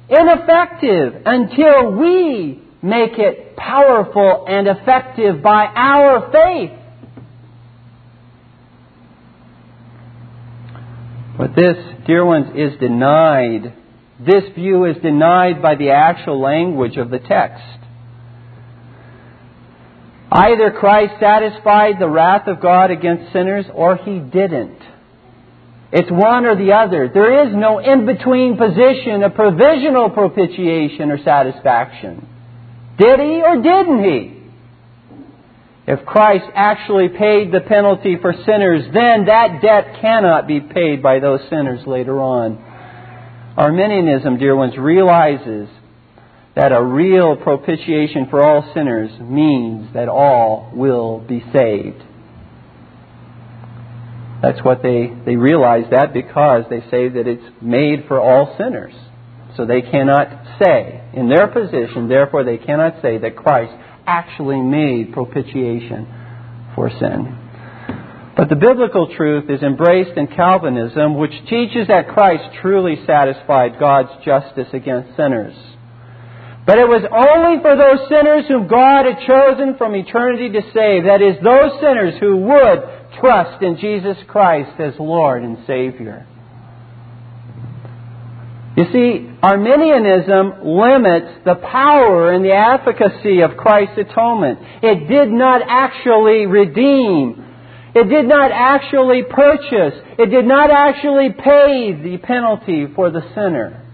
ineffective, 0.08 1.22
until 1.26 1.92
we 1.98 2.62
make 2.80 3.18
it 3.18 3.56
powerful 3.56 4.46
and 4.48 4.66
effective 4.68 5.42
by 5.42 5.66
our 5.66 6.32
faith. 6.32 6.78
But 11.36 11.56
this, 11.56 11.76
dear 12.06 12.24
ones, 12.24 12.48
is 12.54 12.78
denied. 12.78 13.74
This 14.20 14.44
view 14.54 14.84
is 14.84 14.96
denied 15.02 15.62
by 15.62 15.74
the 15.74 15.90
actual 15.90 16.40
language 16.40 16.96
of 16.96 17.10
the 17.10 17.18
text. 17.18 17.64
Either 20.30 20.70
Christ 20.70 21.14
satisfied 21.20 21.96
the 21.98 22.08
wrath 22.08 22.48
of 22.48 22.60
God 22.60 22.90
against 22.90 23.32
sinners 23.32 23.66
or 23.74 23.96
he 23.96 24.18
didn't. 24.18 24.78
It's 25.92 26.10
one 26.10 26.46
or 26.46 26.56
the 26.56 26.72
other. 26.72 27.10
There 27.12 27.46
is 27.46 27.54
no 27.54 27.78
in 27.78 28.06
between 28.06 28.56
position 28.56 29.22
of 29.22 29.34
provisional 29.34 30.08
propitiation 30.08 31.10
or 31.10 31.22
satisfaction. 31.22 32.26
Did 32.98 33.20
he 33.20 33.42
or 33.42 33.60
didn't 33.60 34.04
he? 34.04 34.41
If 35.86 36.06
Christ 36.06 36.44
actually 36.54 37.08
paid 37.08 37.50
the 37.50 37.60
penalty 37.60 38.16
for 38.20 38.32
sinners, 38.46 38.84
then 38.94 39.26
that 39.26 39.60
debt 39.60 40.00
cannot 40.00 40.46
be 40.46 40.60
paid 40.60 41.02
by 41.02 41.18
those 41.18 41.40
sinners 41.50 41.86
later 41.86 42.20
on. 42.20 42.56
Arminianism, 43.56 44.38
dear 44.38 44.54
ones, 44.54 44.76
realizes 44.78 45.68
that 46.54 46.72
a 46.72 46.82
real 46.82 47.36
propitiation 47.36 48.28
for 48.30 48.46
all 48.46 48.70
sinners 48.74 49.10
means 49.20 49.92
that 49.94 50.08
all 50.08 50.70
will 50.74 51.18
be 51.18 51.42
saved. 51.52 52.02
That's 54.42 54.62
what 54.62 54.82
they, 54.82 55.10
they 55.24 55.36
realize 55.36 55.84
that 55.90 56.12
because 56.12 56.64
they 56.68 56.80
say 56.90 57.08
that 57.08 57.26
it's 57.26 57.62
made 57.62 58.06
for 58.06 58.20
all 58.20 58.54
sinners. 58.58 58.92
So 59.56 59.66
they 59.66 59.82
cannot 59.82 60.58
say, 60.62 61.02
in 61.14 61.28
their 61.28 61.46
position, 61.48 62.08
therefore 62.08 62.44
they 62.44 62.58
cannot 62.58 63.02
say 63.02 63.18
that 63.18 63.36
Christ 63.36 63.72
actually 64.06 64.60
made 64.60 65.12
propitiation 65.12 66.06
for 66.74 66.90
sin. 66.90 67.38
But 68.36 68.48
the 68.48 68.56
biblical 68.56 69.14
truth 69.14 69.50
is 69.50 69.62
embraced 69.62 70.16
in 70.16 70.26
Calvinism, 70.26 71.18
which 71.18 71.34
teaches 71.48 71.88
that 71.88 72.08
Christ 72.08 72.44
truly 72.62 72.96
satisfied 73.06 73.78
God's 73.78 74.24
justice 74.24 74.68
against 74.72 75.16
sinners. 75.16 75.54
But 76.64 76.78
it 76.78 76.88
was 76.88 77.02
only 77.02 77.60
for 77.60 77.76
those 77.76 78.08
sinners 78.08 78.44
whom 78.48 78.68
God 78.68 79.04
had 79.04 79.26
chosen 79.26 79.76
from 79.76 79.94
eternity 79.96 80.48
to 80.50 80.62
save, 80.72 81.04
that 81.04 81.20
is, 81.20 81.36
those 81.42 81.78
sinners 81.80 82.14
who 82.20 82.36
would 82.36 83.20
trust 83.20 83.62
in 83.62 83.76
Jesus 83.78 84.16
Christ 84.28 84.80
as 84.80 84.94
Lord 84.98 85.42
and 85.42 85.58
Savior. 85.66 86.26
You 88.76 88.84
see, 88.90 89.30
Arminianism 89.42 90.64
limits 90.64 91.44
the 91.44 91.56
power 91.56 92.32
and 92.32 92.42
the 92.42 92.54
efficacy 92.54 93.40
of 93.42 93.56
Christ's 93.58 93.98
atonement. 93.98 94.60
It 94.82 95.08
did 95.08 95.30
not 95.30 95.60
actually 95.68 96.46
redeem. 96.46 97.44
It 97.94 98.08
did 98.08 98.26
not 98.26 98.50
actually 98.50 99.24
purchase. 99.28 100.00
It 100.18 100.30
did 100.30 100.46
not 100.46 100.70
actually 100.70 101.30
pay 101.30 101.92
the 102.02 102.18
penalty 102.22 102.86
for 102.94 103.10
the 103.10 103.20
sinner. 103.34 103.84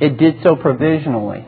It 0.00 0.18
did 0.18 0.42
so 0.42 0.56
provisionally. 0.56 1.46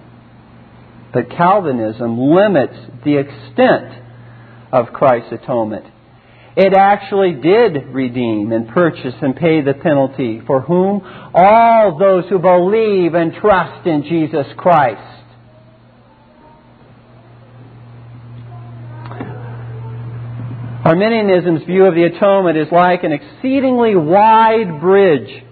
But 1.13 1.31
Calvinism 1.31 2.17
limits 2.19 2.77
the 3.05 3.17
extent 3.17 4.05
of 4.73 4.93
Christ's 4.93 5.33
atonement. 5.33 5.87
It 6.57 6.73
actually 6.73 7.33
did 7.33 7.89
redeem 7.89 8.53
and 8.53 8.69
purchase 8.69 9.15
and 9.21 9.35
pay 9.35 9.61
the 9.61 9.75
penalty 9.75 10.41
for 10.47 10.61
whom? 10.61 11.03
All 11.35 11.99
those 11.99 12.29
who 12.29 12.39
believe 12.39 13.15
and 13.15 13.35
trust 13.35 13.87
in 13.87 14.05
Jesus 14.05 14.47
Christ. 14.57 15.15
Arminianism's 20.85 21.65
view 21.65 21.87
of 21.87 21.95
the 21.95 22.05
atonement 22.05 22.59
is 22.59 22.69
like 22.71 23.03
an 23.05 23.13
exceedingly 23.13 23.97
wide 23.97 24.81
bridge 24.81 25.43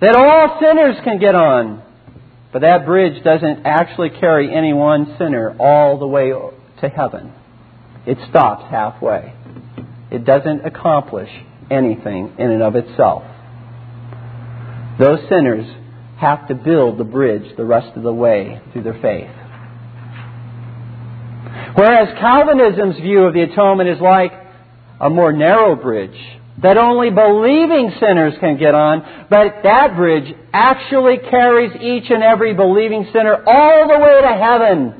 that 0.00 0.14
all 0.14 0.58
sinners 0.60 0.96
can 1.04 1.18
get 1.18 1.34
on. 1.34 1.82
But 2.52 2.62
that 2.62 2.86
bridge 2.86 3.22
doesn't 3.22 3.66
actually 3.66 4.10
carry 4.10 4.54
any 4.54 4.72
one 4.72 5.16
sinner 5.18 5.54
all 5.60 5.98
the 5.98 6.06
way 6.06 6.30
to 6.80 6.88
heaven. 6.88 7.32
It 8.06 8.16
stops 8.30 8.70
halfway. 8.70 9.34
It 10.10 10.24
doesn't 10.24 10.66
accomplish 10.66 11.30
anything 11.70 12.34
in 12.38 12.50
and 12.50 12.62
of 12.62 12.74
itself. 12.74 13.22
Those 14.98 15.20
sinners 15.28 15.66
have 16.18 16.48
to 16.48 16.54
build 16.54 16.98
the 16.98 17.04
bridge 17.04 17.56
the 17.56 17.64
rest 17.64 17.96
of 17.96 18.02
the 18.02 18.12
way 18.12 18.60
through 18.72 18.82
their 18.82 19.00
faith. 19.00 19.30
Whereas 21.74 22.18
Calvinism's 22.18 23.00
view 23.00 23.22
of 23.22 23.34
the 23.34 23.42
atonement 23.42 23.88
is 23.88 24.00
like 24.00 24.32
a 25.00 25.08
more 25.08 25.32
narrow 25.32 25.76
bridge 25.76 26.18
that 26.62 26.76
only 26.76 27.10
believing 27.10 27.92
sinners 27.98 28.34
can 28.40 28.58
get 28.58 28.74
on, 28.74 29.26
but 29.30 29.62
that 29.62 29.96
bridge 29.96 30.34
actually 30.52 31.18
carries 31.30 31.72
each 31.80 32.10
and 32.10 32.22
every 32.22 32.52
believing 32.52 33.06
sinner 33.12 33.42
all 33.46 33.88
the 33.88 33.98
way 33.98 34.20
to 34.20 34.34
heaven. 34.36 34.94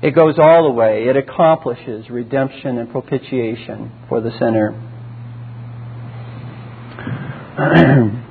It 0.00 0.14
goes 0.14 0.36
all 0.38 0.62
the 0.62 0.70
way. 0.70 1.06
It 1.08 1.16
accomplishes 1.16 2.08
redemption 2.08 2.78
and 2.78 2.88
propitiation 2.90 3.90
for 4.08 4.20
the 4.20 4.30
sinner. 4.38 4.84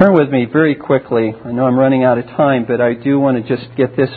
Turn 0.00 0.14
with 0.14 0.30
me 0.30 0.46
very 0.52 0.74
quickly. 0.74 1.32
I 1.44 1.52
know 1.52 1.64
I'm 1.64 1.78
running 1.78 2.02
out 2.02 2.18
of 2.18 2.24
time, 2.26 2.64
but 2.66 2.80
I 2.80 2.94
do 2.94 3.20
want 3.20 3.46
to 3.46 3.56
just 3.56 3.76
get 3.76 3.96
this 3.96 4.10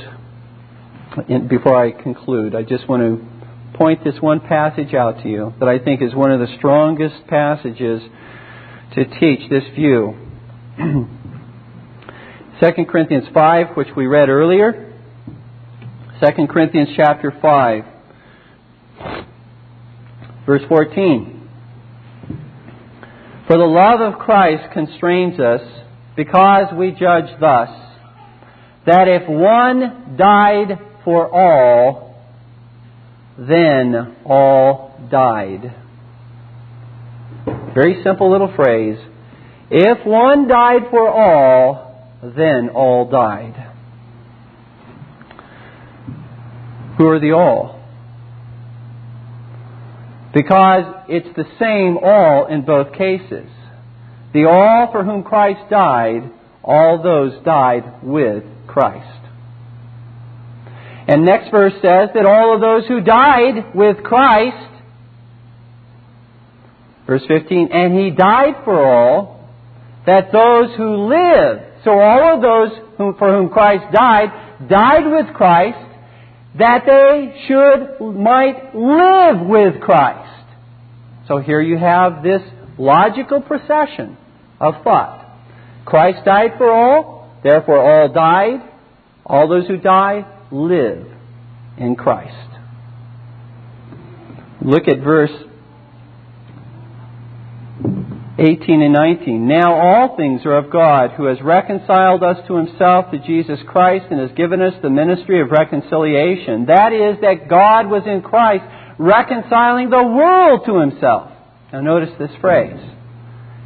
in, 1.29 1.47
before 1.47 1.75
I 1.75 1.91
conclude. 1.91 2.55
I 2.55 2.63
just 2.63 2.89
want 2.89 3.03
to 3.03 3.77
point 3.77 4.03
this 4.03 4.15
one 4.19 4.39
passage 4.39 4.95
out 4.95 5.21
to 5.21 5.29
you 5.29 5.53
that 5.59 5.69
I 5.69 5.77
think 5.77 6.01
is 6.01 6.15
one 6.15 6.31
of 6.31 6.39
the 6.39 6.47
strongest 6.57 7.27
passages 7.27 8.01
to 8.95 9.05
teach 9.19 9.47
this 9.51 9.63
view. 9.75 10.15
2 12.61 12.85
Corinthians 12.85 13.25
5, 13.33 13.75
which 13.75 13.89
we 13.97 14.07
read 14.07 14.29
earlier. 14.29 14.93
2 16.21 16.47
Corinthians 16.47 16.87
chapter 16.95 17.37
5, 17.41 17.83
verse 20.45 20.61
14. 20.69 21.49
For 23.47 23.57
the 23.57 23.65
love 23.65 23.99
of 23.99 24.19
Christ 24.19 24.71
constrains 24.71 25.37
us 25.37 25.61
because 26.15 26.73
we 26.73 26.91
judge 26.91 27.25
thus, 27.41 27.69
that 28.85 29.09
if 29.09 29.27
one 29.27 30.15
died 30.15 30.79
for 31.03 31.29
all, 31.29 32.15
then 33.37 34.15
all 34.25 34.97
died. 35.11 35.75
Very 37.73 38.01
simple 38.01 38.31
little 38.31 38.53
phrase. 38.55 38.97
If 39.69 40.05
one 40.05 40.47
died 40.47 40.83
for 40.89 41.09
all, 41.09 41.84
then 42.33 42.69
all 42.69 43.09
died. 43.09 43.73
Who 46.97 47.07
are 47.07 47.19
the 47.19 47.31
all? 47.31 47.81
Because 50.33 51.05
it's 51.07 51.35
the 51.35 51.45
same 51.59 51.97
all 52.01 52.47
in 52.47 52.65
both 52.65 52.93
cases. 52.93 53.49
The 54.33 54.45
all 54.45 54.91
for 54.91 55.03
whom 55.03 55.23
Christ 55.23 55.69
died, 55.69 56.29
all 56.63 57.01
those 57.01 57.43
died 57.43 58.03
with 58.03 58.43
Christ. 58.67 59.21
And 61.07 61.23
next 61.23 61.51
verse 61.51 61.73
says 61.81 62.09
that 62.15 62.25
all 62.25 62.55
of 62.55 62.61
those 62.61 62.87
who 62.87 63.01
died 63.01 63.75
with 63.75 64.03
Christ, 64.03 64.71
verse 67.05 67.23
15, 67.27 67.69
and 67.71 67.97
he 67.97 68.09
died 68.09 68.55
for 68.63 68.85
all, 68.85 69.49
that 70.05 70.31
those 70.31 70.75
who 70.75 71.07
live 71.07 71.64
so 71.85 71.91
all 71.91 72.35
of 72.35 72.41
those 72.41 72.77
who, 72.97 73.13
for 73.17 73.31
whom 73.31 73.49
Christ 73.49 73.93
died 73.93 74.67
died 74.67 75.05
with 75.05 75.33
Christ, 75.35 75.77
that 76.57 76.83
they 76.85 77.45
should, 77.47 78.15
might 78.15 78.73
live 78.73 79.45
with 79.47 79.81
Christ. 79.81 80.45
So 81.27 81.37
here 81.37 81.61
you 81.61 81.77
have 81.77 82.23
this 82.23 82.41
logical 82.77 83.41
procession 83.41 84.17
of 84.59 84.83
thought. 84.83 85.21
Christ 85.85 86.25
died 86.25 86.51
for 86.57 86.71
all, 86.71 87.29
therefore 87.43 87.79
all 87.79 88.11
died. 88.11 88.71
All 89.25 89.47
those 89.47 89.67
who 89.67 89.77
die 89.77 90.25
live 90.51 91.07
in 91.77 91.95
Christ. 91.95 92.49
Look 94.61 94.87
at 94.87 94.99
verse 94.99 95.31
18 98.37 98.81
and 98.81 98.93
19. 98.93 99.47
Now 99.47 99.75
all 99.75 100.17
things 100.17 100.41
are 100.45 100.57
of 100.57 100.69
God, 100.69 101.11
who 101.11 101.25
has 101.25 101.41
reconciled 101.41 102.21
us 102.21 102.37
to 102.47 102.55
himself 102.55 103.09
through 103.09 103.23
Jesus 103.25 103.59
Christ 103.67 104.07
and 104.11 104.19
has 104.19 104.31
given 104.35 104.61
us 104.61 104.73
the 104.81 104.89
ministry 104.89 105.41
of 105.41 105.51
reconciliation. 105.51 106.65
That 106.65 106.91
is, 106.91 107.21
that 107.21 107.49
God 107.49 107.87
was 107.87 108.03
in 108.05 108.21
Christ 108.21 108.65
reconciling 108.99 109.89
the 109.89 110.03
world 110.03 110.61
to 110.65 110.79
himself. 110.79 111.31
Now 111.71 111.79
notice 111.79 112.09
this 112.19 112.31
phrase. 112.41 112.79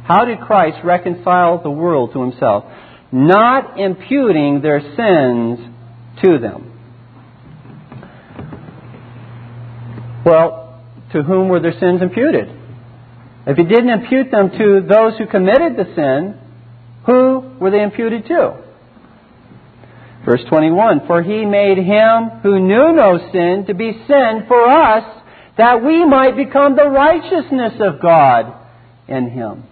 How 0.04 0.24
did 0.24 0.40
Christ 0.40 0.78
reconcile 0.84 1.62
the 1.62 1.70
world 1.70 2.12
to 2.12 2.22
himself? 2.22 2.64
Not 3.10 3.78
imputing 3.78 4.60
their 4.62 4.80
sins 4.80 5.58
to 6.22 6.38
them. 6.38 6.66
Well, 10.24 10.80
to 11.12 11.22
whom 11.22 11.48
were 11.48 11.60
their 11.60 11.78
sins 11.78 12.02
imputed? 12.02 12.59
If 13.50 13.56
he 13.56 13.64
didn't 13.64 13.90
impute 13.90 14.30
them 14.30 14.50
to 14.50 14.86
those 14.88 15.18
who 15.18 15.26
committed 15.26 15.76
the 15.76 15.92
sin, 15.96 16.38
who 17.04 17.56
were 17.58 17.72
they 17.72 17.82
imputed 17.82 18.26
to? 18.26 18.62
Verse 20.24 20.42
21 20.48 21.08
For 21.08 21.20
he 21.20 21.44
made 21.44 21.78
him 21.78 22.30
who 22.44 22.60
knew 22.60 22.92
no 22.92 23.18
sin 23.32 23.64
to 23.66 23.74
be 23.74 23.90
sin 24.06 24.44
for 24.46 24.68
us, 24.68 25.02
that 25.58 25.82
we 25.82 26.04
might 26.04 26.36
become 26.36 26.76
the 26.76 26.88
righteousness 26.88 27.72
of 27.80 28.00
God 28.00 28.54
in 29.08 29.30
him. 29.30 29.64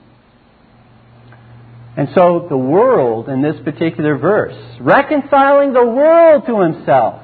And 1.96 2.08
so 2.16 2.46
the 2.48 2.58
world 2.58 3.28
in 3.28 3.42
this 3.42 3.60
particular 3.62 4.18
verse, 4.18 4.56
reconciling 4.80 5.72
the 5.72 5.86
world 5.86 6.46
to 6.46 6.60
himself, 6.62 7.22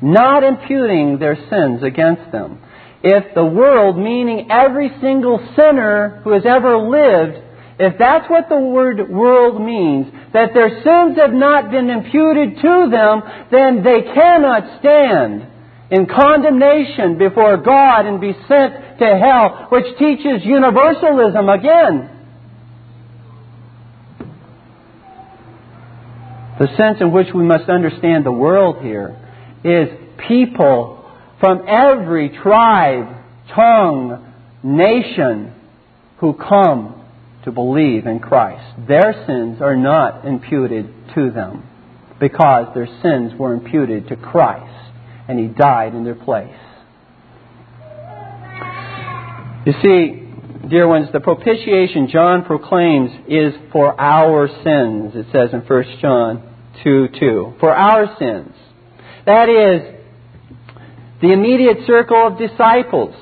not 0.00 0.42
imputing 0.42 1.18
their 1.18 1.36
sins 1.50 1.82
against 1.82 2.32
them 2.32 2.62
if 3.02 3.34
the 3.34 3.44
world, 3.44 3.96
meaning 3.96 4.48
every 4.50 4.90
single 5.00 5.38
sinner 5.56 6.20
who 6.22 6.32
has 6.32 6.42
ever 6.44 6.76
lived, 6.76 7.46
if 7.78 7.94
that's 7.98 8.28
what 8.28 8.50
the 8.50 8.58
word 8.58 9.08
world 9.08 9.60
means, 9.60 10.12
that 10.34 10.52
their 10.52 10.68
sins 10.68 11.16
have 11.16 11.32
not 11.32 11.70
been 11.70 11.88
imputed 11.88 12.60
to 12.60 12.88
them, 12.90 13.22
then 13.50 13.82
they 13.82 14.02
cannot 14.12 14.80
stand 14.80 15.46
in 15.90 16.06
condemnation 16.06 17.16
before 17.16 17.56
God 17.56 18.04
and 18.04 18.20
be 18.20 18.32
sent 18.46 18.98
to 18.98 19.18
hell, 19.18 19.68
which 19.70 19.86
teaches 19.98 20.44
universalism 20.44 21.48
again. 21.48 22.10
The 26.58 26.68
sense 26.76 26.98
in 27.00 27.10
which 27.12 27.28
we 27.34 27.42
must 27.42 27.70
understand 27.70 28.26
the 28.26 28.32
world 28.32 28.84
here 28.84 29.16
is 29.64 29.88
people 30.28 30.99
from 31.40 31.62
every 31.66 32.28
tribe, 32.28 33.16
tongue, 33.54 34.32
nation 34.62 35.54
who 36.18 36.34
come 36.34 37.02
to 37.44 37.50
believe 37.50 38.06
in 38.06 38.20
Christ. 38.20 38.86
Their 38.86 39.24
sins 39.26 39.60
are 39.62 39.76
not 39.76 40.26
imputed 40.26 40.92
to 41.14 41.30
them 41.30 41.64
because 42.20 42.66
their 42.74 42.86
sins 43.02 43.32
were 43.38 43.54
imputed 43.54 44.08
to 44.08 44.16
Christ 44.16 44.92
and 45.26 45.38
He 45.38 45.46
died 45.46 45.94
in 45.94 46.04
their 46.04 46.14
place. 46.14 46.54
You 49.66 49.72
see, 49.82 50.68
dear 50.68 50.86
ones, 50.86 51.08
the 51.12 51.20
propitiation 51.20 52.08
John 52.10 52.44
proclaims 52.44 53.10
is 53.28 53.54
for 53.72 53.98
our 53.98 54.48
sins, 54.48 55.12
it 55.14 55.26
says 55.32 55.50
in 55.52 55.60
1 55.60 55.98
John 56.00 56.42
2 56.82 57.08
2. 57.18 57.54
For 57.60 57.74
our 57.74 58.16
sins. 58.18 58.54
That 59.26 59.48
is, 59.48 59.99
the 61.20 61.32
immediate 61.32 61.86
circle 61.86 62.26
of 62.26 62.38
disciples. 62.38 63.14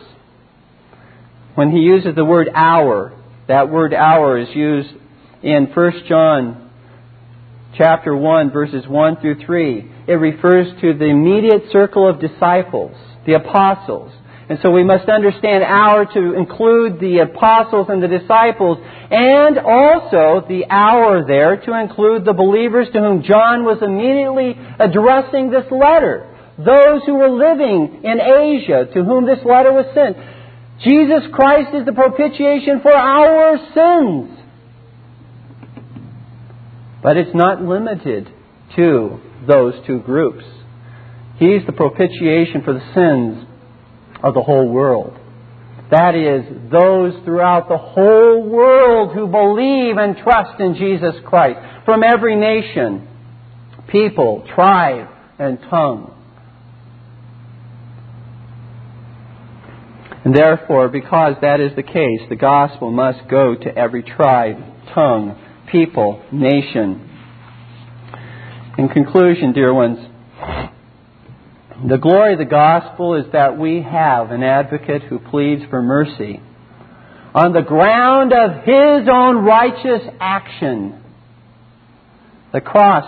When 1.55 1.71
he 1.71 1.79
uses 1.79 2.15
the 2.15 2.25
word 2.25 2.49
our, 2.55 3.13
that 3.49 3.69
word 3.71 3.93
our 3.93 4.39
is 4.39 4.49
used 4.55 4.91
in 5.43 5.67
1 5.75 5.93
John 6.09 6.71
chapter 7.77 8.17
1 8.17 8.53
verses 8.53 8.87
1 8.87 9.21
through 9.21 9.45
3. 9.45 9.93
It 10.07 10.13
refers 10.13 10.69
to 10.81 10.95
the 10.95 11.07
immediate 11.07 11.73
circle 11.73 12.09
of 12.09 12.21
disciples, 12.21 12.97
the 13.27 13.35
apostles. 13.35 14.13
And 14.49 14.59
so 14.63 14.71
we 14.71 14.85
must 14.85 15.09
understand 15.09 15.65
our 15.65 16.07
to 16.07 16.35
include 16.35 17.01
the 17.01 17.19
apostles 17.19 17.89
and 17.91 18.03
the 18.03 18.09
disciples, 18.09 18.79
and 19.11 19.59
also 19.59 20.47
the 20.49 20.65
our 20.71 21.27
there 21.27 21.57
to 21.57 21.79
include 21.79 22.25
the 22.25 22.33
believers 22.33 22.87
to 22.93 23.01
whom 23.01 23.23
John 23.25 23.65
was 23.65 23.79
immediately 23.83 24.57
addressing 24.79 25.51
this 25.51 25.67
letter 25.71 26.28
those 26.59 27.03
who 27.07 27.15
were 27.15 27.31
living 27.31 28.03
in 28.03 28.21
Asia 28.21 28.87
to 28.93 29.05
whom 29.05 29.27
this 29.27 29.39
letter 29.45 29.73
was 29.73 29.87
sent. 29.95 30.17
Jesus 30.85 31.23
Christ 31.33 31.75
is 31.75 31.87
the 31.87 31.93
propitiation 31.93 32.81
for 32.83 32.93
our 32.93 33.57
sins. 33.75 34.39
But 37.03 37.17
it's 37.17 37.35
not 37.35 37.63
limited 37.63 38.29
to 38.77 39.21
those 39.47 39.75
two 39.87 40.01
groups. 40.01 40.45
He's 41.39 41.65
the 41.67 41.73
propitiation 41.73 42.63
for 42.65 42.75
the 42.75 42.93
sins 42.93 43.47
of 44.23 44.35
the 44.35 44.43
whole 44.43 44.69
world. 44.69 45.17
That 45.93 46.15
is, 46.17 46.45
those 46.71 47.15
throughout 47.25 47.69
the 47.69 47.79
whole 47.79 48.43
world 48.43 49.15
who 49.15 49.29
believe 49.29 49.97
and 49.97 50.17
trust 50.17 50.61
in 50.61 50.75
Jesus 50.75 51.15
Christ, 51.25 51.61
from 51.85 52.03
every 52.03 52.37
nation, 52.37 53.09
people, 53.87 54.47
tribe, 54.55 55.09
and 55.39 55.59
tongue. 55.71 56.18
And 60.25 60.35
therefore, 60.35 60.89
because 60.89 61.35
that 61.43 61.61
is 61.61 61.75
the 61.77 61.83
case, 61.83 62.21
the 62.29 62.37
gospel 62.37 62.91
must 62.91 63.29
go 63.29 63.55
to 63.55 63.77
every 63.77 64.03
tribe, 64.03 64.57
tongue, 64.95 65.39
people, 65.71 66.23
nation. 66.33 67.09
In 68.77 68.89
conclusion, 68.89 69.53
dear 69.53 69.73
ones, 69.73 69.99
the 71.89 71.97
glory 71.97 72.33
of 72.33 72.39
the 72.39 72.45
gospel 72.45 73.15
is 73.15 73.27
that 73.33 73.57
we 73.57 73.83
have 73.83 74.31
an 74.31 74.43
advocate 74.43 75.03
who 75.03 75.19
pleads 75.19 75.63
for 75.71 75.81
mercy 75.81 76.41
on 77.35 77.53
the 77.53 77.63
ground 77.63 78.33
of 78.33 78.65
his 78.65 79.09
own 79.13 79.45
righteous 79.45 80.03
action. 80.21 81.01
The 82.53 82.61
cross, 82.61 83.05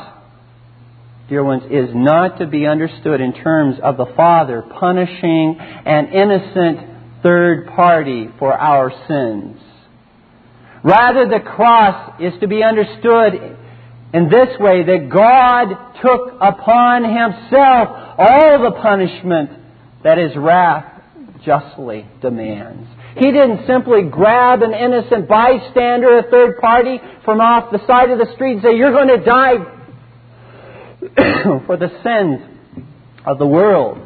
dear 1.29 1.43
ones, 1.43 1.65
is 1.71 1.91
not 1.95 2.39
to 2.39 2.47
be 2.47 2.67
understood 2.67 3.21
in 3.21 3.33
terms 3.33 3.77
of 3.83 3.97
the 3.97 4.07
Father 4.17 4.63
punishing 4.63 5.57
an 5.59 6.09
innocent 6.13 6.90
third 7.23 7.69
party 7.69 8.29
for 8.39 8.53
our 8.53 8.91
sins. 9.09 9.61
Rather, 10.83 11.29
the 11.29 11.41
cross 11.41 12.21
is 12.21 12.33
to 12.41 12.49
be 12.49 12.63
understood 12.63 13.35
in 14.13 14.29
this 14.29 14.59
way 14.59 14.83
that 14.83 15.09
God 15.13 15.69
took 16.03 16.35
upon 16.41 17.05
Himself 17.05 17.89
all 18.19 18.63
the 18.63 18.73
punishment 18.81 19.51
that 20.03 20.19
His 20.19 20.35
wrath 20.37 21.03
justly 21.45 22.07
demands. 22.21 22.89
He 23.17 23.31
didn't 23.31 23.67
simply 23.67 24.03
grab 24.03 24.63
an 24.63 24.73
innocent 24.73 25.29
bystander, 25.29 26.19
a 26.19 26.31
third 26.31 26.59
party, 26.61 27.01
from 27.25 27.41
off 27.41 27.73
the 27.73 27.85
side 27.87 28.11
of 28.11 28.19
the 28.19 28.33
street 28.35 28.55
and 28.55 28.63
say, 28.63 28.77
You're 28.77 28.93
going 28.93 29.09
to 29.09 29.25
die 29.25 29.57
for 31.67 31.77
the 31.77 31.91
sins 32.03 32.41
of 33.27 33.39
the 33.39 33.47
world. 33.47 33.99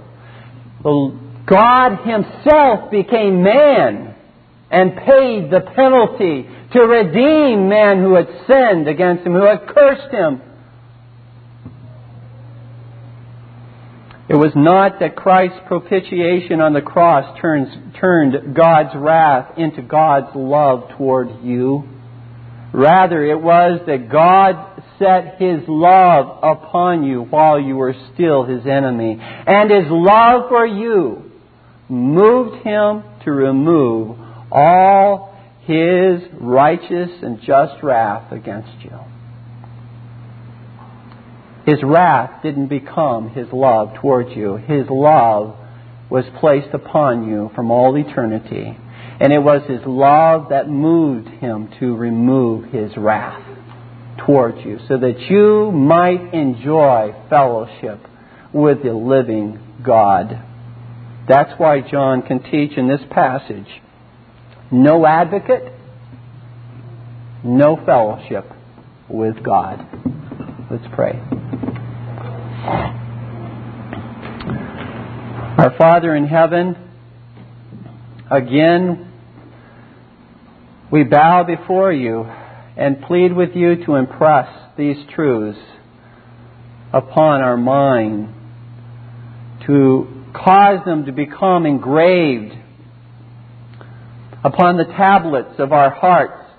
The 0.82 1.23
God 1.46 2.06
Himself 2.06 2.90
became 2.90 3.42
man 3.42 4.14
and 4.70 4.96
paid 4.96 5.50
the 5.50 5.60
penalty 5.74 6.48
to 6.72 6.80
redeem 6.80 7.68
man 7.68 7.98
who 8.02 8.14
had 8.14 8.28
sinned 8.46 8.88
against 8.88 9.26
Him, 9.26 9.32
who 9.32 9.44
had 9.44 9.66
cursed 9.68 10.10
Him. 10.10 10.40
It 14.26 14.36
was 14.36 14.52
not 14.56 15.00
that 15.00 15.16
Christ's 15.16 15.60
propitiation 15.66 16.60
on 16.62 16.72
the 16.72 16.80
cross 16.80 17.38
turns, 17.40 17.68
turned 18.00 18.56
God's 18.56 18.96
wrath 18.96 19.58
into 19.58 19.82
God's 19.82 20.34
love 20.34 20.88
toward 20.96 21.44
you. 21.44 21.84
Rather, 22.72 23.22
it 23.22 23.40
was 23.40 23.80
that 23.86 24.10
God 24.10 24.82
set 24.98 25.40
His 25.40 25.60
love 25.68 26.38
upon 26.42 27.04
you 27.04 27.22
while 27.22 27.60
you 27.60 27.76
were 27.76 27.94
still 28.14 28.44
His 28.44 28.66
enemy. 28.66 29.18
And 29.20 29.70
His 29.70 29.84
love 29.90 30.48
for 30.48 30.66
you 30.66 31.32
moved 31.88 32.64
him 32.64 33.02
to 33.24 33.30
remove 33.30 34.18
all 34.50 35.34
his 35.62 36.20
righteous 36.40 37.10
and 37.22 37.40
just 37.40 37.82
wrath 37.82 38.32
against 38.32 38.84
you. 38.84 38.98
His 41.66 41.82
wrath 41.82 42.42
didn't 42.42 42.66
become 42.66 43.30
His 43.30 43.48
love 43.52 43.94
towards 44.00 44.36
you. 44.36 44.56
His 44.56 44.86
love 44.90 45.56
was 46.10 46.24
placed 46.38 46.74
upon 46.74 47.28
you 47.28 47.50
from 47.54 47.70
all 47.70 47.96
eternity. 47.96 48.76
And 49.20 49.32
it 49.32 49.42
was 49.42 49.62
His 49.68 49.80
love 49.86 50.50
that 50.50 50.68
moved 50.68 51.28
Him 51.28 51.70
to 51.80 51.96
remove 51.96 52.70
His 52.70 52.94
wrath 52.96 53.42
towards 54.26 54.58
you 54.58 54.78
so 54.88 54.98
that 54.98 55.18
you 55.30 55.72
might 55.72 56.34
enjoy 56.34 57.14
fellowship 57.30 58.00
with 58.52 58.82
the 58.82 58.92
living 58.92 59.58
God. 59.82 60.42
That's 61.26 61.58
why 61.58 61.80
John 61.80 62.22
can 62.22 62.42
teach 62.42 62.76
in 62.76 62.86
this 62.88 63.00
passage 63.10 63.66
no 64.70 65.06
advocate, 65.06 65.72
no 67.42 67.76
fellowship 67.84 68.44
with 69.08 69.42
God. 69.42 69.86
Let's 70.70 70.84
pray. 70.94 71.20
Our 75.56 75.74
Father 75.78 76.14
in 76.14 76.26
heaven, 76.26 76.76
again, 78.30 79.12
we 80.90 81.04
bow 81.04 81.44
before 81.44 81.92
you 81.92 82.24
and 82.76 83.00
plead 83.02 83.32
with 83.32 83.50
you 83.54 83.84
to 83.86 83.94
impress 83.94 84.48
these 84.76 84.96
truths 85.14 85.58
upon 86.92 87.40
our 87.40 87.56
mind, 87.56 88.34
to 89.66 90.13
cause 90.34 90.84
them 90.84 91.06
to 91.06 91.12
become 91.12 91.64
engraved 91.64 92.54
upon 94.44 94.76
the 94.76 94.84
tablets 94.84 95.54
of 95.58 95.72
our 95.72 95.90
hearts, 95.90 96.50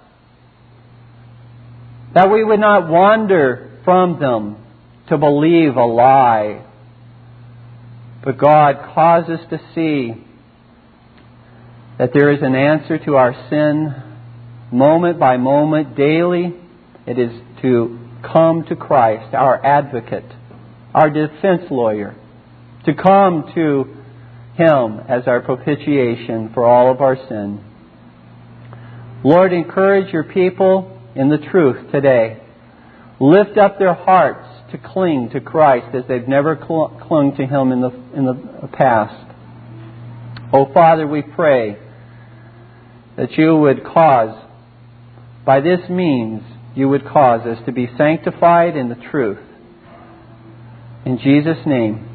that 2.14 2.32
we 2.32 2.44
would 2.44 2.60
not 2.60 2.90
wander 2.90 3.80
from 3.84 4.20
them 4.20 4.58
to 5.10 5.18
believe 5.18 5.76
a 5.76 5.86
lie. 5.86 6.66
But 8.24 8.40
God 8.40 8.94
cause 8.96 9.30
us 9.30 9.42
to 9.52 9.60
see 9.76 10.14
that 12.00 12.12
there 12.14 12.32
is 12.32 12.42
an 12.42 12.56
answer 12.56 12.98
to 13.06 13.16
our 13.16 13.34
sin 13.50 13.94
moment 14.72 15.20
by 15.20 15.38
moment, 15.38 15.96
daily. 15.96 16.54
It 17.06 17.20
is 17.20 17.32
to 17.62 18.00
come 18.24 18.66
to 18.70 18.76
Christ, 18.76 19.36
our 19.36 19.64
advocate, 19.64 20.26
our 20.94 21.10
defense 21.10 21.70
lawyer, 21.70 22.16
to 22.86 22.94
come 22.94 23.52
to 23.56 23.86
Him 24.56 25.00
as 25.08 25.28
our 25.28 25.42
propitiation 25.42 26.52
for 26.54 26.66
all 26.66 26.92
of 26.92 27.02
our 27.02 27.16
sin. 27.28 27.64
Lord, 29.24 29.54
encourage 29.54 30.14
your 30.14 30.24
people 30.24 31.02
in 31.16 31.30
the 31.30 31.38
truth 31.38 31.92
today. 31.92 32.42
Lift 33.20 33.58
up 33.58 33.80
their 33.80 33.94
hearts 33.94 34.48
to 34.72 34.78
cling 34.78 35.30
to 35.34 35.40
Christ 35.40 35.96
as 35.96 36.04
they've 36.08 36.28
never 36.28 36.56
clung 36.56 37.34
to 37.38 37.46
Him 37.46 37.72
in 37.72 37.82
the, 37.82 37.90
in 38.16 38.26
the 38.26 38.68
past. 38.68 39.32
Oh, 40.54 40.72
Father, 40.74 41.08
we 41.08 41.22
pray 41.22 41.78
that 43.18 43.32
you 43.34 43.56
would 43.56 43.84
cause, 43.84 44.36
by 45.46 45.62
this 45.62 45.90
means, 45.90 46.42
you 46.76 46.90
would 46.90 47.06
cause 47.06 47.48
us 47.48 47.58
to 47.66 47.72
be 47.72 47.90
sanctified 47.98 48.76
in 48.76 48.90
the 48.90 48.96
truth. 48.96 49.40
In 51.06 51.18
Jesus' 51.18 51.66
name, 51.66 52.15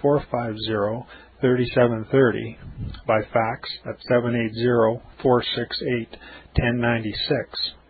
450 0.00 1.06
3730 1.40 2.58
by 3.06 3.20
fax 3.32 3.70
at 3.86 3.96
780-468-1096 4.10 5.00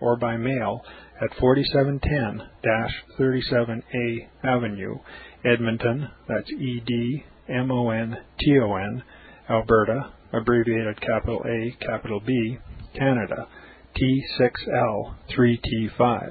or 0.00 0.16
by 0.16 0.36
mail 0.36 0.84
at 1.20 1.30
4710-37A 1.32 4.28
Avenue, 4.44 4.94
Edmonton, 5.44 6.08
that's 6.28 6.48
E-D-M-O-N-T-O-N, 6.50 6.92
Alberta, 9.50 10.12
abbreviated 10.32 11.00
capital 11.00 11.42
A, 11.44 11.72
capital 11.84 12.20
B, 12.24 12.58
Canada, 12.96 13.48
T6L3T5. 13.96 16.30